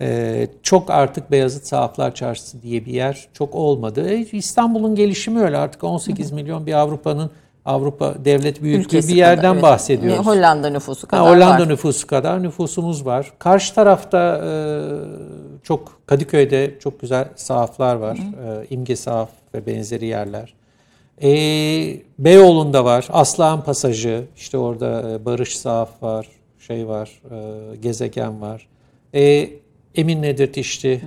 [0.00, 4.10] e, çok artık Beyazıt Sahaflar Çarşısı diye bir yer çok olmadı.
[4.10, 7.30] E, İstanbul'un gelişimi öyle artık 18 milyon bir Avrupa'nın
[7.66, 9.62] Avrupa devlet büyüklüğü Ülkesi bir yerden kadar, evet.
[9.62, 10.26] bahsediyoruz.
[10.26, 11.68] Hollanda nüfusu Ha, kadar Hollanda var.
[11.68, 13.32] nüfusu kadar nüfusumuz var.
[13.38, 14.50] Karşı tarafta e,
[15.62, 18.16] çok Kadıköy'de çok güzel sahaflar var.
[18.18, 20.54] E, İmge Sahaf ve benzeri yerler.
[21.22, 21.28] E,
[22.18, 23.06] Beyoğlu'nda var.
[23.12, 24.24] Aslan Pasajı.
[24.36, 26.26] işte orada e, Barış Sahaf var.
[26.58, 27.10] Şey var.
[27.30, 28.66] e, Gezegen var.
[29.14, 29.50] E,
[29.94, 31.00] Emin Nedret İşti.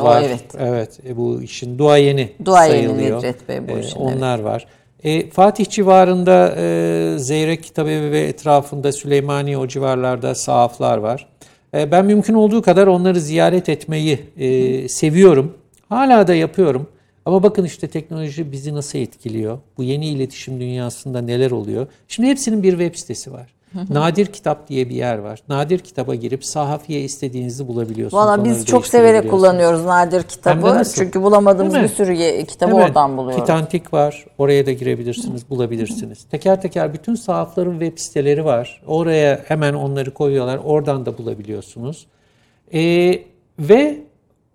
[0.00, 0.22] O, var.
[0.22, 0.44] evet.
[0.58, 1.00] Evet.
[1.08, 3.18] e, bu işin duayeni Duayeni sayılıyor.
[3.18, 4.66] Nedret Bey bu E, işin, onlar var.
[5.04, 11.26] E, Fatih civarında e, Zeyrek Kitabevi ve etrafında Süleymaniye o civarlarda sahaflar var.
[11.74, 15.54] E, ben mümkün olduğu kadar onları ziyaret etmeyi e, seviyorum.
[15.88, 16.86] Hala da yapıyorum.
[17.24, 19.58] Ama bakın işte teknoloji bizi nasıl etkiliyor?
[19.76, 21.86] Bu yeni iletişim dünyasında neler oluyor?
[22.08, 23.55] Şimdi hepsinin bir web sitesi var.
[23.90, 25.40] Nadir Kitap diye bir yer var.
[25.48, 28.24] Nadir Kitap'a girip sahafiye istediğinizi bulabiliyorsunuz.
[28.24, 30.82] Valla biz çok severek kullanıyoruz nadir kitabı.
[30.94, 33.40] Çünkü bulamadığımız bir sürü kitabı Hemen oradan buluyoruz.
[33.40, 34.24] Kitantik var.
[34.38, 36.24] Oraya da girebilirsiniz, bulabilirsiniz.
[36.30, 38.82] Teker teker bütün sahafların web siteleri var.
[38.86, 40.60] Oraya hemen onları koyuyorlar.
[40.64, 42.06] Oradan da bulabiliyorsunuz.
[42.74, 43.18] Ee,
[43.58, 43.98] ve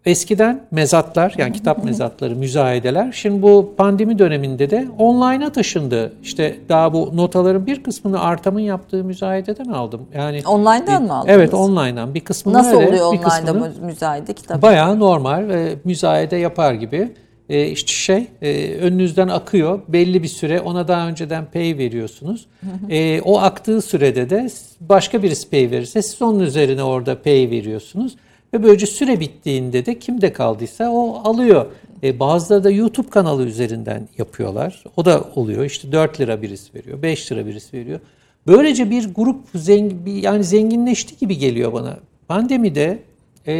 [0.05, 6.13] eskiden mezatlar yani kitap mezatları, müzayedeler şimdi bu pandemi döneminde de online'a taşındı.
[6.23, 10.01] İşte daha bu notaların bir kısmını Artam'ın yaptığı müzayededen aldım.
[10.15, 11.35] Yani Online'dan bir- mı aldınız?
[11.35, 12.13] Evet, online'dan.
[12.13, 14.61] Bir kısmını Nasıl öyle, oluyor bir online'da kısmını- mü- müzayede kitap?
[14.61, 17.11] Bayağı normal e, müzayede yapar gibi.
[17.49, 22.47] E, işte şey e, önünüzden akıyor belli bir süre ona daha önceden pay veriyorsunuz.
[22.89, 24.47] E, o aktığı sürede de
[24.81, 28.15] başka birisi pay verirse siz onun üzerine orada pay veriyorsunuz.
[28.53, 31.65] Ve böylece süre bittiğinde de kimde kaldıysa o alıyor.
[32.03, 34.83] E, bazıları da YouTube kanalı üzerinden yapıyorlar.
[34.97, 35.65] O da oluyor.
[35.65, 37.99] İşte 4 lira birisi veriyor, 5 lira birisi veriyor.
[38.47, 41.99] Böylece bir grup zengin, yani zenginleşti gibi geliyor bana.
[42.27, 42.99] Pandemide
[43.47, 43.55] e,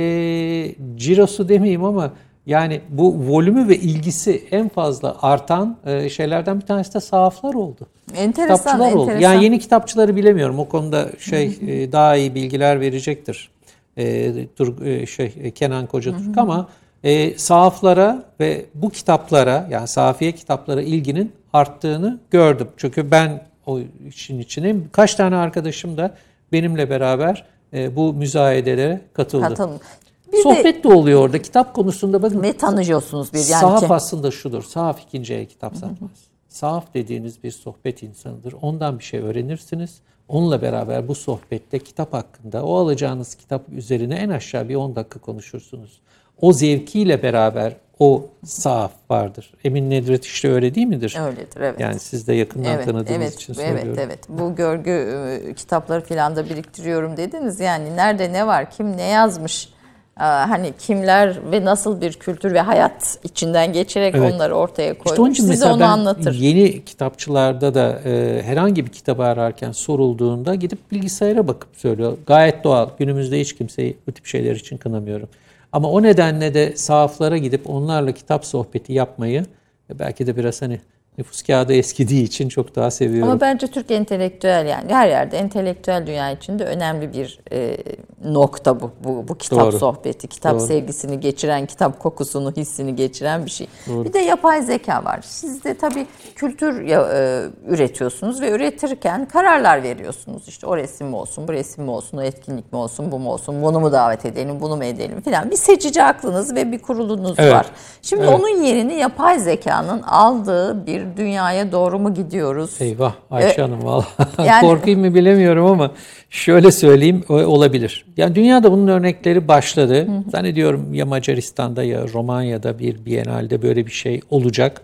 [0.95, 2.13] cirosu demeyeyim ama
[2.45, 7.88] yani bu volümü ve ilgisi en fazla artan e, şeylerden bir tanesi de sahaflar oldu.
[8.18, 9.01] Enteresan, kitapçılar oldu.
[9.01, 9.31] enteresan.
[9.31, 10.59] Yani yeni kitapçıları bilemiyorum.
[10.59, 13.50] O konuda şey e, daha iyi bilgiler verecektir.
[13.97, 16.69] E, Tur, e, şey e, Kenan Kocatürk ama
[17.03, 22.68] e, sahaflara ve bu kitaplara yani sahafiye kitaplara ilginin arttığını gördüm.
[22.77, 24.89] Çünkü ben o işin içindeyim.
[24.91, 26.15] Kaç tane arkadaşım da
[26.51, 29.47] benimle beraber e, bu müzayedelere katıldı.
[29.47, 29.80] Katılın.
[30.27, 31.41] Bir de Sohbet de oluyor orada.
[31.41, 32.41] Kitap konusunda bakın.
[32.41, 33.93] ne tanıyorsunuz bir yani Sahaf ki?
[33.93, 34.63] aslında şudur.
[34.63, 36.11] Sahaf ikinci el kitap satmaz.
[36.47, 38.53] Sahaf dediğiniz bir sohbet insanıdır.
[38.61, 40.01] Ondan bir şey öğrenirsiniz.
[40.31, 45.19] Onunla beraber bu sohbette kitap hakkında, o alacağınız kitap üzerine en aşağı bir 10 dakika
[45.19, 46.01] konuşursunuz.
[46.41, 49.53] O zevkiyle beraber o sahaf vardır.
[49.63, 51.17] Emin Nedret işte öyle değil midir?
[51.25, 51.79] Öyledir evet.
[51.79, 54.03] Yani siz de yakından Evet, tanıdığınız evet, için evet, söylüyorum.
[54.05, 54.19] evet.
[54.29, 57.59] Bu görgü e, kitapları filan da biriktiriyorum dediniz.
[57.59, 59.69] Yani nerede ne var, kim ne yazmış,
[60.15, 64.33] hani kimler ve nasıl bir kültür ve hayat içinden geçerek Evet.
[64.33, 65.11] onları ortaya koymuş.
[65.11, 66.33] İşte onun için Size onu anlatır.
[66.33, 72.17] yeni kitapçılarda da e, herhangi bir kitabı ararken sorulduğunda gidip bilgisayara bakıp söylüyor.
[72.27, 72.89] Gayet doğal.
[72.99, 75.29] Günümüzde hiç kimseyi bu tip şeyler için kınamıyorum.
[75.71, 79.45] Ama o nedenle de sahaflara gidip onlarla kitap sohbeti yapmayı
[79.89, 80.79] e, belki de biraz hani
[81.17, 83.31] nüfus kağıdı eskidiği için çok daha seviyorum.
[83.31, 87.77] Ama bence Türk entelektüel yani her yerde entelektüel dünya içinde önemli bir e,
[88.25, 88.91] nokta bu.
[89.03, 89.77] Bu, bu kitap Doğru.
[89.79, 90.67] sohbeti, kitap Doğru.
[90.67, 93.67] sevgisini geçiren, kitap kokusunu, hissini geçiren bir şey.
[93.88, 95.19] Bir de yapay zeka var.
[95.23, 100.47] Siz de tabii kültür ya- e, üretiyorsunuz ve üretirken kararlar veriyorsunuz.
[100.47, 103.31] İşte o resim mi olsun, bu resim mi olsun, o etkinlik mi olsun, bu mu
[103.31, 105.51] olsun, bunu mu davet edelim, bunu mu edelim filan.
[105.51, 107.53] Bir seçici aklınız ve bir kurulunuz Evet.
[107.53, 107.65] var.
[108.01, 108.39] Şimdi Evet.
[108.39, 112.71] onun yerini yapay zekanın aldığı bir dünyaya doğru mu gidiyoruz?
[112.79, 114.05] Eyvah Ayşe Hanım valla
[114.45, 115.91] yani- korkayım mı bilemiyorum ama
[116.29, 118.05] şöyle söyleyeyim olabilir.
[118.17, 120.07] Yani dünyada bunun örnekleri başladı.
[120.31, 124.81] Zannediyorum ya Macaristan'da ya Romanya'da bir Biennale'de böyle bir şey olacak.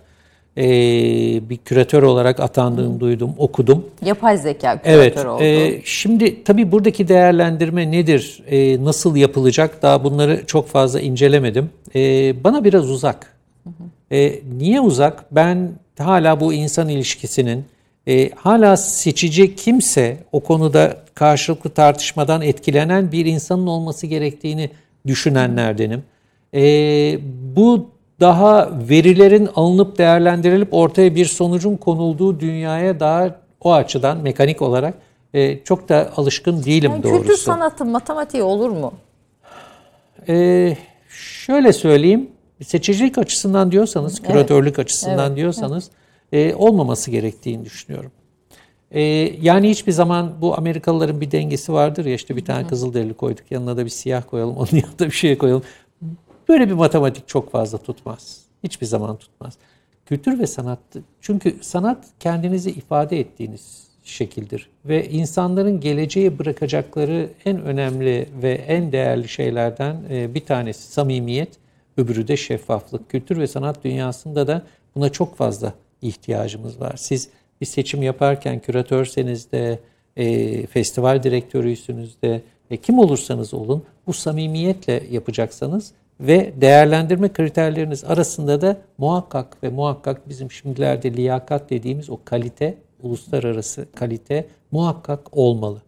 [0.59, 0.63] Ee,
[1.49, 3.85] bir küratör olarak atandığını duydum, okudum.
[4.05, 5.13] Yapay zeka Evet.
[5.13, 5.43] küratör oldu.
[5.43, 8.43] e, şimdi tabii buradaki değerlendirme nedir?
[8.47, 9.81] E, nasıl yapılacak?
[9.81, 11.69] Daha bunları çok fazla incelemedim.
[11.95, 13.33] E, bana biraz uzak.
[14.11, 15.25] E, niye uzak?
[15.35, 15.69] Ben
[16.03, 17.65] hala bu insan ilişkisinin
[18.07, 24.69] e, hala seçici kimse o konuda karşılıklı tartışmadan etkilenen bir insanın olması gerektiğini
[25.07, 26.03] düşünenlerdenim.
[26.53, 26.61] E,
[27.55, 34.93] bu daha verilerin alınıp değerlendirilip ortaya bir sonucun konulduğu dünyaya daha o açıdan mekanik olarak
[35.33, 37.21] e, çok da alışkın değilim Yani doğrusu.
[37.21, 38.93] kültür sanatı, matematiği olur mu?
[40.29, 40.77] Ee,
[41.09, 42.29] şöyle söyleyeyim,
[42.63, 45.91] seçicilik açısından diyorsanız, küratörlük açısından diyorsanız
[46.31, 48.11] e, olmaması gerektiğini düşünüyorum.
[48.91, 49.01] E,
[49.41, 53.77] yani hiçbir zaman bu Amerikalıların bir dengesi vardır ya işte bir tane kızılderili koyduk yanına
[53.77, 55.63] da bir siyah koyalım onun yanına da bir şey koyalım.
[56.49, 58.41] Böyle bir matematik çok fazla tutmaz.
[58.63, 59.53] Hiçbir zaman tutmaz.
[60.05, 60.79] Kültür ve sanat
[61.21, 69.27] çünkü sanat kendinizi ifade ettiğiniz şekildir ve insanların geleceğe bırakacakları en önemli ve en değerli
[69.27, 71.49] şeylerden e, bir tanesi samimiyet,
[71.97, 73.09] öbürü de şeffaflık.
[73.09, 74.61] Kültür ve sanat dünyasında da
[74.95, 76.93] buna çok fazla ihtiyacımız var.
[76.97, 77.29] Siz
[77.61, 79.79] bir seçim yaparken küratörseniz de,
[80.17, 82.41] e, festival direktörüysünüz de,
[82.71, 90.29] e, kim olursanız olun bu samimiyetle yapacaksanız ve değerlendirme kriterleriniz arasında da muhakkak ve muhakkak
[90.29, 95.81] bizim şimdilerde liyakat dediğimiz o kalite, uluslararası kalite muhakkak olmalı.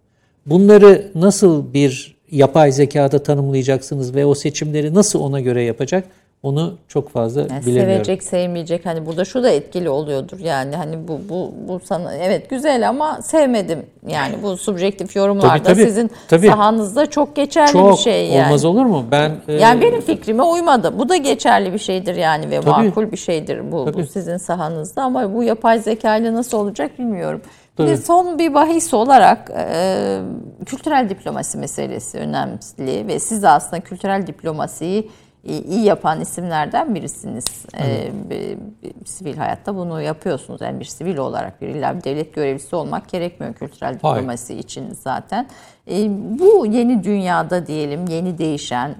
[0.45, 6.03] Bunları nasıl bir yapay zekada tanımlayacaksınız ve o seçimleri nasıl ona göre yapacak
[6.43, 7.91] onu çok fazla Yani bilemiyorum.
[7.93, 8.85] sevecek, sevmeyecek.
[8.85, 10.39] Hani burada şu da etkili oluyordur.
[10.39, 13.80] Yani hani bu bu bu sana evet güzel ama sevmedim.
[14.07, 16.47] Yani bu subjektif yorumlarda Tabii, tabii, sizin tabii.
[16.47, 18.45] sahanızda çok geçerli Çok bir şey yani.
[18.45, 19.06] olmaz olur mu?
[19.11, 20.99] Ben e, Yani benim fikrime uymadı.
[20.99, 22.85] Bu da geçerli bir şeydir yani ve Tabii.
[22.88, 24.07] makul bir şeydir bu, bu Tabii.
[24.07, 27.41] sizin sahanızda ama bu yapay zeka ile nasıl olacak bilmiyorum.
[27.80, 27.97] Bir Tabii.
[27.97, 30.19] son bir bahis olarak e,
[30.65, 35.10] kültürel diplomasi meselesi önemli ve siz de aslında kültürel diplomasiyi
[35.43, 37.45] iyi iyi yapan isimlerden birisiniz.
[37.80, 40.61] E, bir- bir sivil hayatta bunu yapıyorsunuz.
[40.61, 44.15] Yani bir sivil olarak bir illa bir devlet görevlisi olmak gerekmiyor kültürel Hayır.
[44.15, 45.47] diplomasi için zaten.
[45.91, 46.07] E,
[46.39, 48.95] bu yeni dünyada diyelim yeni değişen e,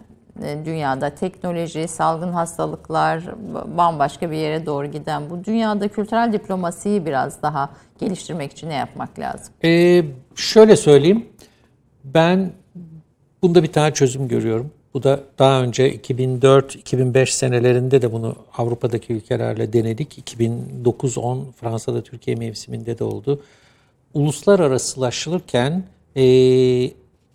[0.66, 3.24] dünyada teknoloji, salgın hastalıklar
[3.78, 9.20] bambaşka bir yere doğru giden bu dünyada kültürel diplomasiyi biraz daha geliştirmek için ne yapmak
[9.20, 9.54] lazım?
[9.64, 10.04] Ee,
[10.36, 11.26] şöyle söyleyeyim.
[12.04, 12.52] Ben
[13.42, 14.72] bunda bir tane çözüm görüyorum.
[14.94, 20.34] Bu da daha önce 2004-2005 senelerinde de bunu Avrupa'daki ülkelerle denedik.
[20.36, 23.44] 2009-10 Fransa'da Türkiye mevsiminde de oldu.
[24.14, 25.84] Uluslararasılaşılırken
[26.16, 26.24] e,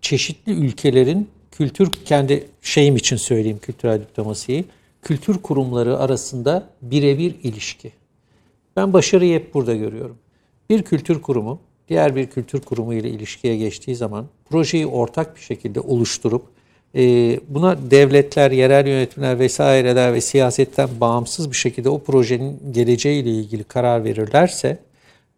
[0.00, 4.64] çeşitli ülkelerin kültür kendi şeyim için söyleyeyim kültürel diplomasiyi.
[5.02, 7.92] Kültür kurumları arasında birebir ilişki.
[8.76, 10.16] Ben başarıyı hep burada görüyorum.
[10.70, 15.80] Bir kültür kurumu diğer bir kültür kurumu ile ilişkiye geçtiği zaman projeyi ortak bir şekilde
[15.80, 16.42] oluşturup
[16.94, 17.00] e,
[17.48, 24.04] buna devletler, yerel yönetimler vesaireler ve siyasetten bağımsız bir şekilde o projenin geleceğiyle ilgili karar
[24.04, 24.78] verirlerse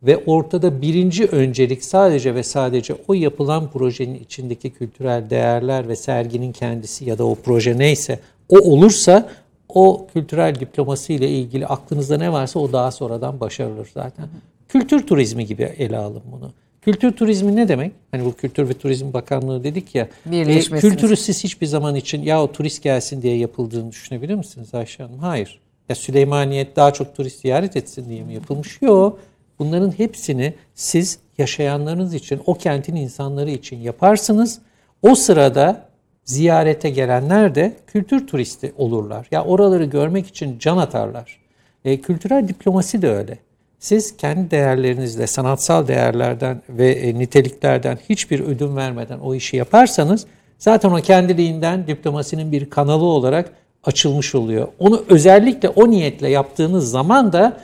[0.06, 6.52] ve ortada birinci öncelik sadece ve sadece o yapılan projenin içindeki kültürel değerler ve serginin
[6.52, 8.18] kendisi ya da o proje neyse
[8.48, 9.28] o olursa
[9.68, 14.28] o kültürel diplomasi ile ilgili aklınızda ne varsa o daha sonradan başarılır zaten.
[14.68, 16.52] Kültür turizmi gibi ele alın bunu.
[16.82, 17.92] Kültür turizmi ne demek?
[18.10, 20.08] Hani bu Kültür ve Turizm Bakanlığı dedik ya.
[20.32, 25.02] E, kültürü siz hiçbir zaman için ya o turist gelsin diye yapıldığını düşünebilir misiniz Ayşe
[25.02, 25.18] Hanım?
[25.18, 25.60] Hayır.
[25.88, 28.82] Ya Süleymaniye daha çok turist ziyaret etsin diye mi yapılmış?
[28.82, 29.18] Yok.
[29.58, 34.58] Bunların hepsini siz yaşayanlarınız için, o kentin insanları için yaparsınız.
[35.02, 35.86] O sırada
[36.24, 39.26] ziyarete gelenler de kültür turisti olurlar.
[39.30, 41.40] Ya oraları görmek için can atarlar.
[41.84, 43.38] E, kültürel diplomasi de öyle.
[43.78, 50.26] Siz kendi değerlerinizle, sanatsal değerlerden ve e, niteliklerden hiçbir ödün vermeden o işi yaparsanız
[50.58, 53.52] zaten o kendiliğinden diplomasinin bir kanalı olarak
[53.84, 54.68] açılmış oluyor.
[54.78, 57.60] Onu özellikle o niyetle yaptığınız zaman da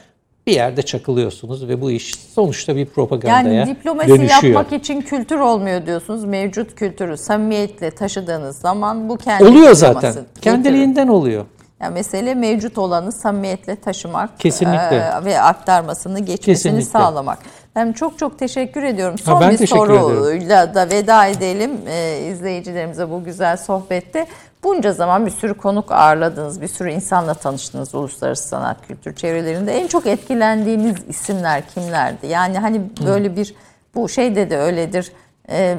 [0.46, 4.54] bir yerde çakılıyorsunuz ve bu iş sonuçta bir propagandaya Yani diplomasi dönüşüyor.
[4.54, 6.24] yapmak için kültür olmuyor diyorsunuz.
[6.24, 10.12] Mevcut kültürü samimiyetle taşıdığınız zaman bu kendi Oluyor zaten.
[10.12, 10.26] getirir.
[10.42, 11.44] Kendiliğinden oluyor.
[11.80, 14.96] Yani mesele mevcut olanı samimiyetle taşımak Kesinlikle.
[14.96, 16.84] e, ve aktarmasını, geçmesini Kesinlikle.
[16.90, 17.38] sağlamak.
[17.76, 19.16] Ben çok çok teşekkür ediyorum.
[19.24, 24.26] Ha, Son ben bir soruyla da veda edelim e, izleyicilerimize bu güzel sohbette.
[24.64, 29.72] Bunca zaman bir sürü konuk ağırladınız, bir sürü insanla tanıştınız uluslararası sanat kültür çevrelerinde.
[29.72, 32.26] En çok etkilendiğiniz isimler kimlerdi?
[32.26, 33.54] Yani hani böyle bir
[33.94, 35.12] bu şeyde de öyledir.
[35.50, 35.76] E,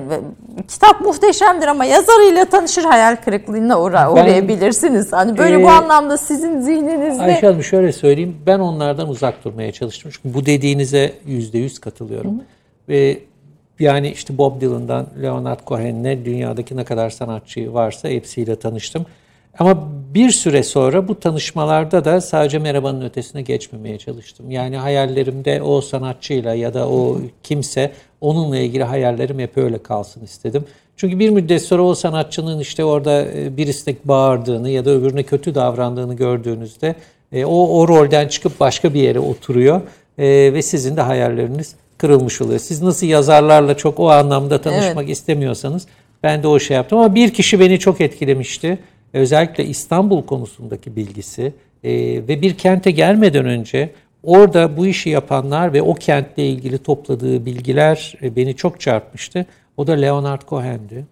[0.67, 5.13] kitap muhteşemdir ama yazarıyla tanışır hayal kırıklığına uğra, uğrayabilirsiniz.
[5.13, 8.37] Hani böyle bu Ee, anlamda sizin zihninizde Ayşe Hanım şöyle söyleyeyim.
[8.45, 10.11] Ben onlardan uzak durmaya çalıştım.
[10.15, 12.41] Çünkü bu dediğinize yüzde yüz katılıyorum.
[12.89, 13.19] Ve
[13.83, 19.05] yani işte Bob Dylan'dan Leonard Cohen'le dünyadaki ne kadar sanatçı varsa hepsiyle tanıştım.
[19.59, 24.51] Ama bir süre sonra bu tanışmalarda da sadece merhabanın ötesine geçmemeye çalıştım.
[24.51, 27.91] Yani hayallerimde o sanatçıyla ya da o kimse
[28.21, 30.65] onunla ilgili hayallerim hep öyle kalsın istedim.
[30.97, 35.55] Çünkü bir müddet sonra o sanatçının işte orada e, birisine bağırdığını ya da öbürüne kötü
[35.55, 36.95] davrandığını gördüğünüzde
[37.31, 39.81] e, o, o rolden çıkıp başka bir yere oturuyor
[40.17, 42.59] e, ve sizin de hayalleriniz kırılmış oluyor.
[42.59, 45.87] Siz nasıl yazarlarla çok o anlamda tanışmak istemiyorsanız
[46.23, 48.79] ben de o şey yaptım ama bir kişi beni çok etkilemişti.
[49.13, 51.53] Özellikle İstanbul konusundaki bilgisi
[51.83, 51.91] e,
[52.27, 53.89] ve bir kente gelmeden önce
[54.23, 59.45] orada bu işi yapanlar ve o kentle ilgili topladığı bilgiler e, beni çok çarpmıştı.
[59.77, 61.05] O da Leonard Cohen'di.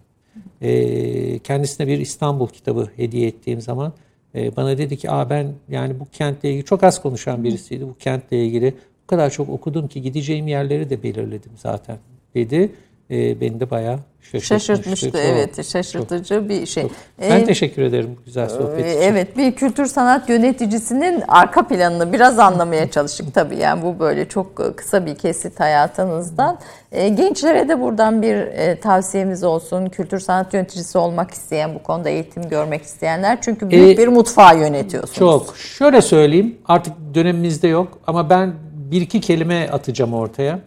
[0.62, 3.94] E, kendisine bir İstanbul kitabı hediye ettiğim zaman
[4.36, 7.88] E, bana dedi ki Aa, ben yani bu kentle ilgili çok az konuşan birisiydi.
[7.88, 8.74] Bu kentle ilgili
[9.12, 11.98] kadar çok okudum ki gideceğim yerleri de belirledim zaten
[12.36, 12.72] dedi.
[13.12, 14.48] E, beni de bayağı şaşırtmıştı.
[14.48, 16.88] Şaşırtmıştı Çok, evet şaşırtıcı bir şey.
[17.22, 19.02] Ben Ee, teşekkür ederim bu güzel sohbet için.
[19.02, 24.78] Evet bir kültür sanat yöneticisinin arka planını biraz anlamaya çalıştık tabii yani bu böyle çok
[24.78, 26.60] kısa bir kesit hayatınızdan.
[26.92, 29.86] Ee, gençlere de buradan bir e, tavsiyemiz olsun.
[29.86, 34.60] Kültür sanat yöneticisi olmak isteyen bu konuda eğitim görmek isteyenler çünkü büyük Ee, bir mutfağı
[34.60, 35.18] yönetiyorsunuz.
[35.18, 35.58] Çok.
[35.58, 38.54] Şöyle söyleyeyim artık dönemimizde yok ama ben
[38.92, 40.60] bir iki kelime atacağım ortaya.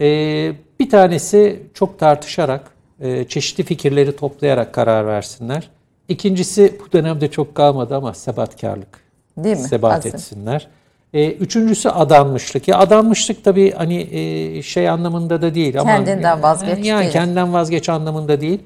[0.00, 2.70] Ee, bir tanesi çok tartışarak,
[3.00, 5.68] e, çeşitli fikirleri toplayarak karar versinler.
[6.08, 9.00] İkincisi bu dönemde çok kalmadı ama sebatkarlık.
[9.36, 9.62] Değil mi?
[9.62, 10.14] Sebat Azim.
[10.14, 10.68] etsinler.
[11.14, 12.68] Ee, üçüncüsü adanmışlık.
[12.68, 15.80] Ya adanmışlık tabii hani e, şey anlamında da değil.
[15.80, 17.12] ama Kendinden vazgeç Yani değil.
[17.12, 18.60] kendinden vazgeç anlamında değil.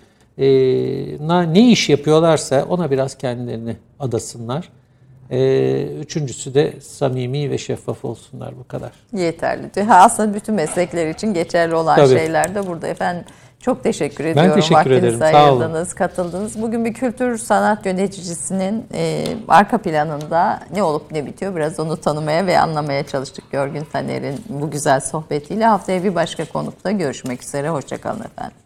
[1.21, 4.69] Na- ne iş yapıyorlarsa ona biraz kendilerini adasınlar.
[5.31, 8.90] Ee, üçüncüsü de samimi ve şeffaf olsunlar bu kadar.
[9.12, 9.82] Yeterli.
[9.82, 12.09] Ha, aslında bütün meslekler için geçerli olan Tabii.
[12.19, 13.24] şeyler de burada efendim.
[13.61, 14.55] Çok teşekkür ediyorum.
[14.55, 15.19] teşekkür Vaktinizi ederim.
[15.19, 15.61] Sağ olun.
[15.61, 16.62] ayırdınız, katıldınız.
[16.62, 22.47] Bugün bir kültür sanat yöneticisinin e, arka planında ne olup ne bitiyor biraz onu tanımaya
[22.47, 23.51] ve anlamaya çalıştık.
[23.51, 27.69] Görgün Taner'in bu güzel sohbetiyle haftaya bir başka konukta görüşmek üzere.
[27.69, 28.57] Hoşçakalın efendim.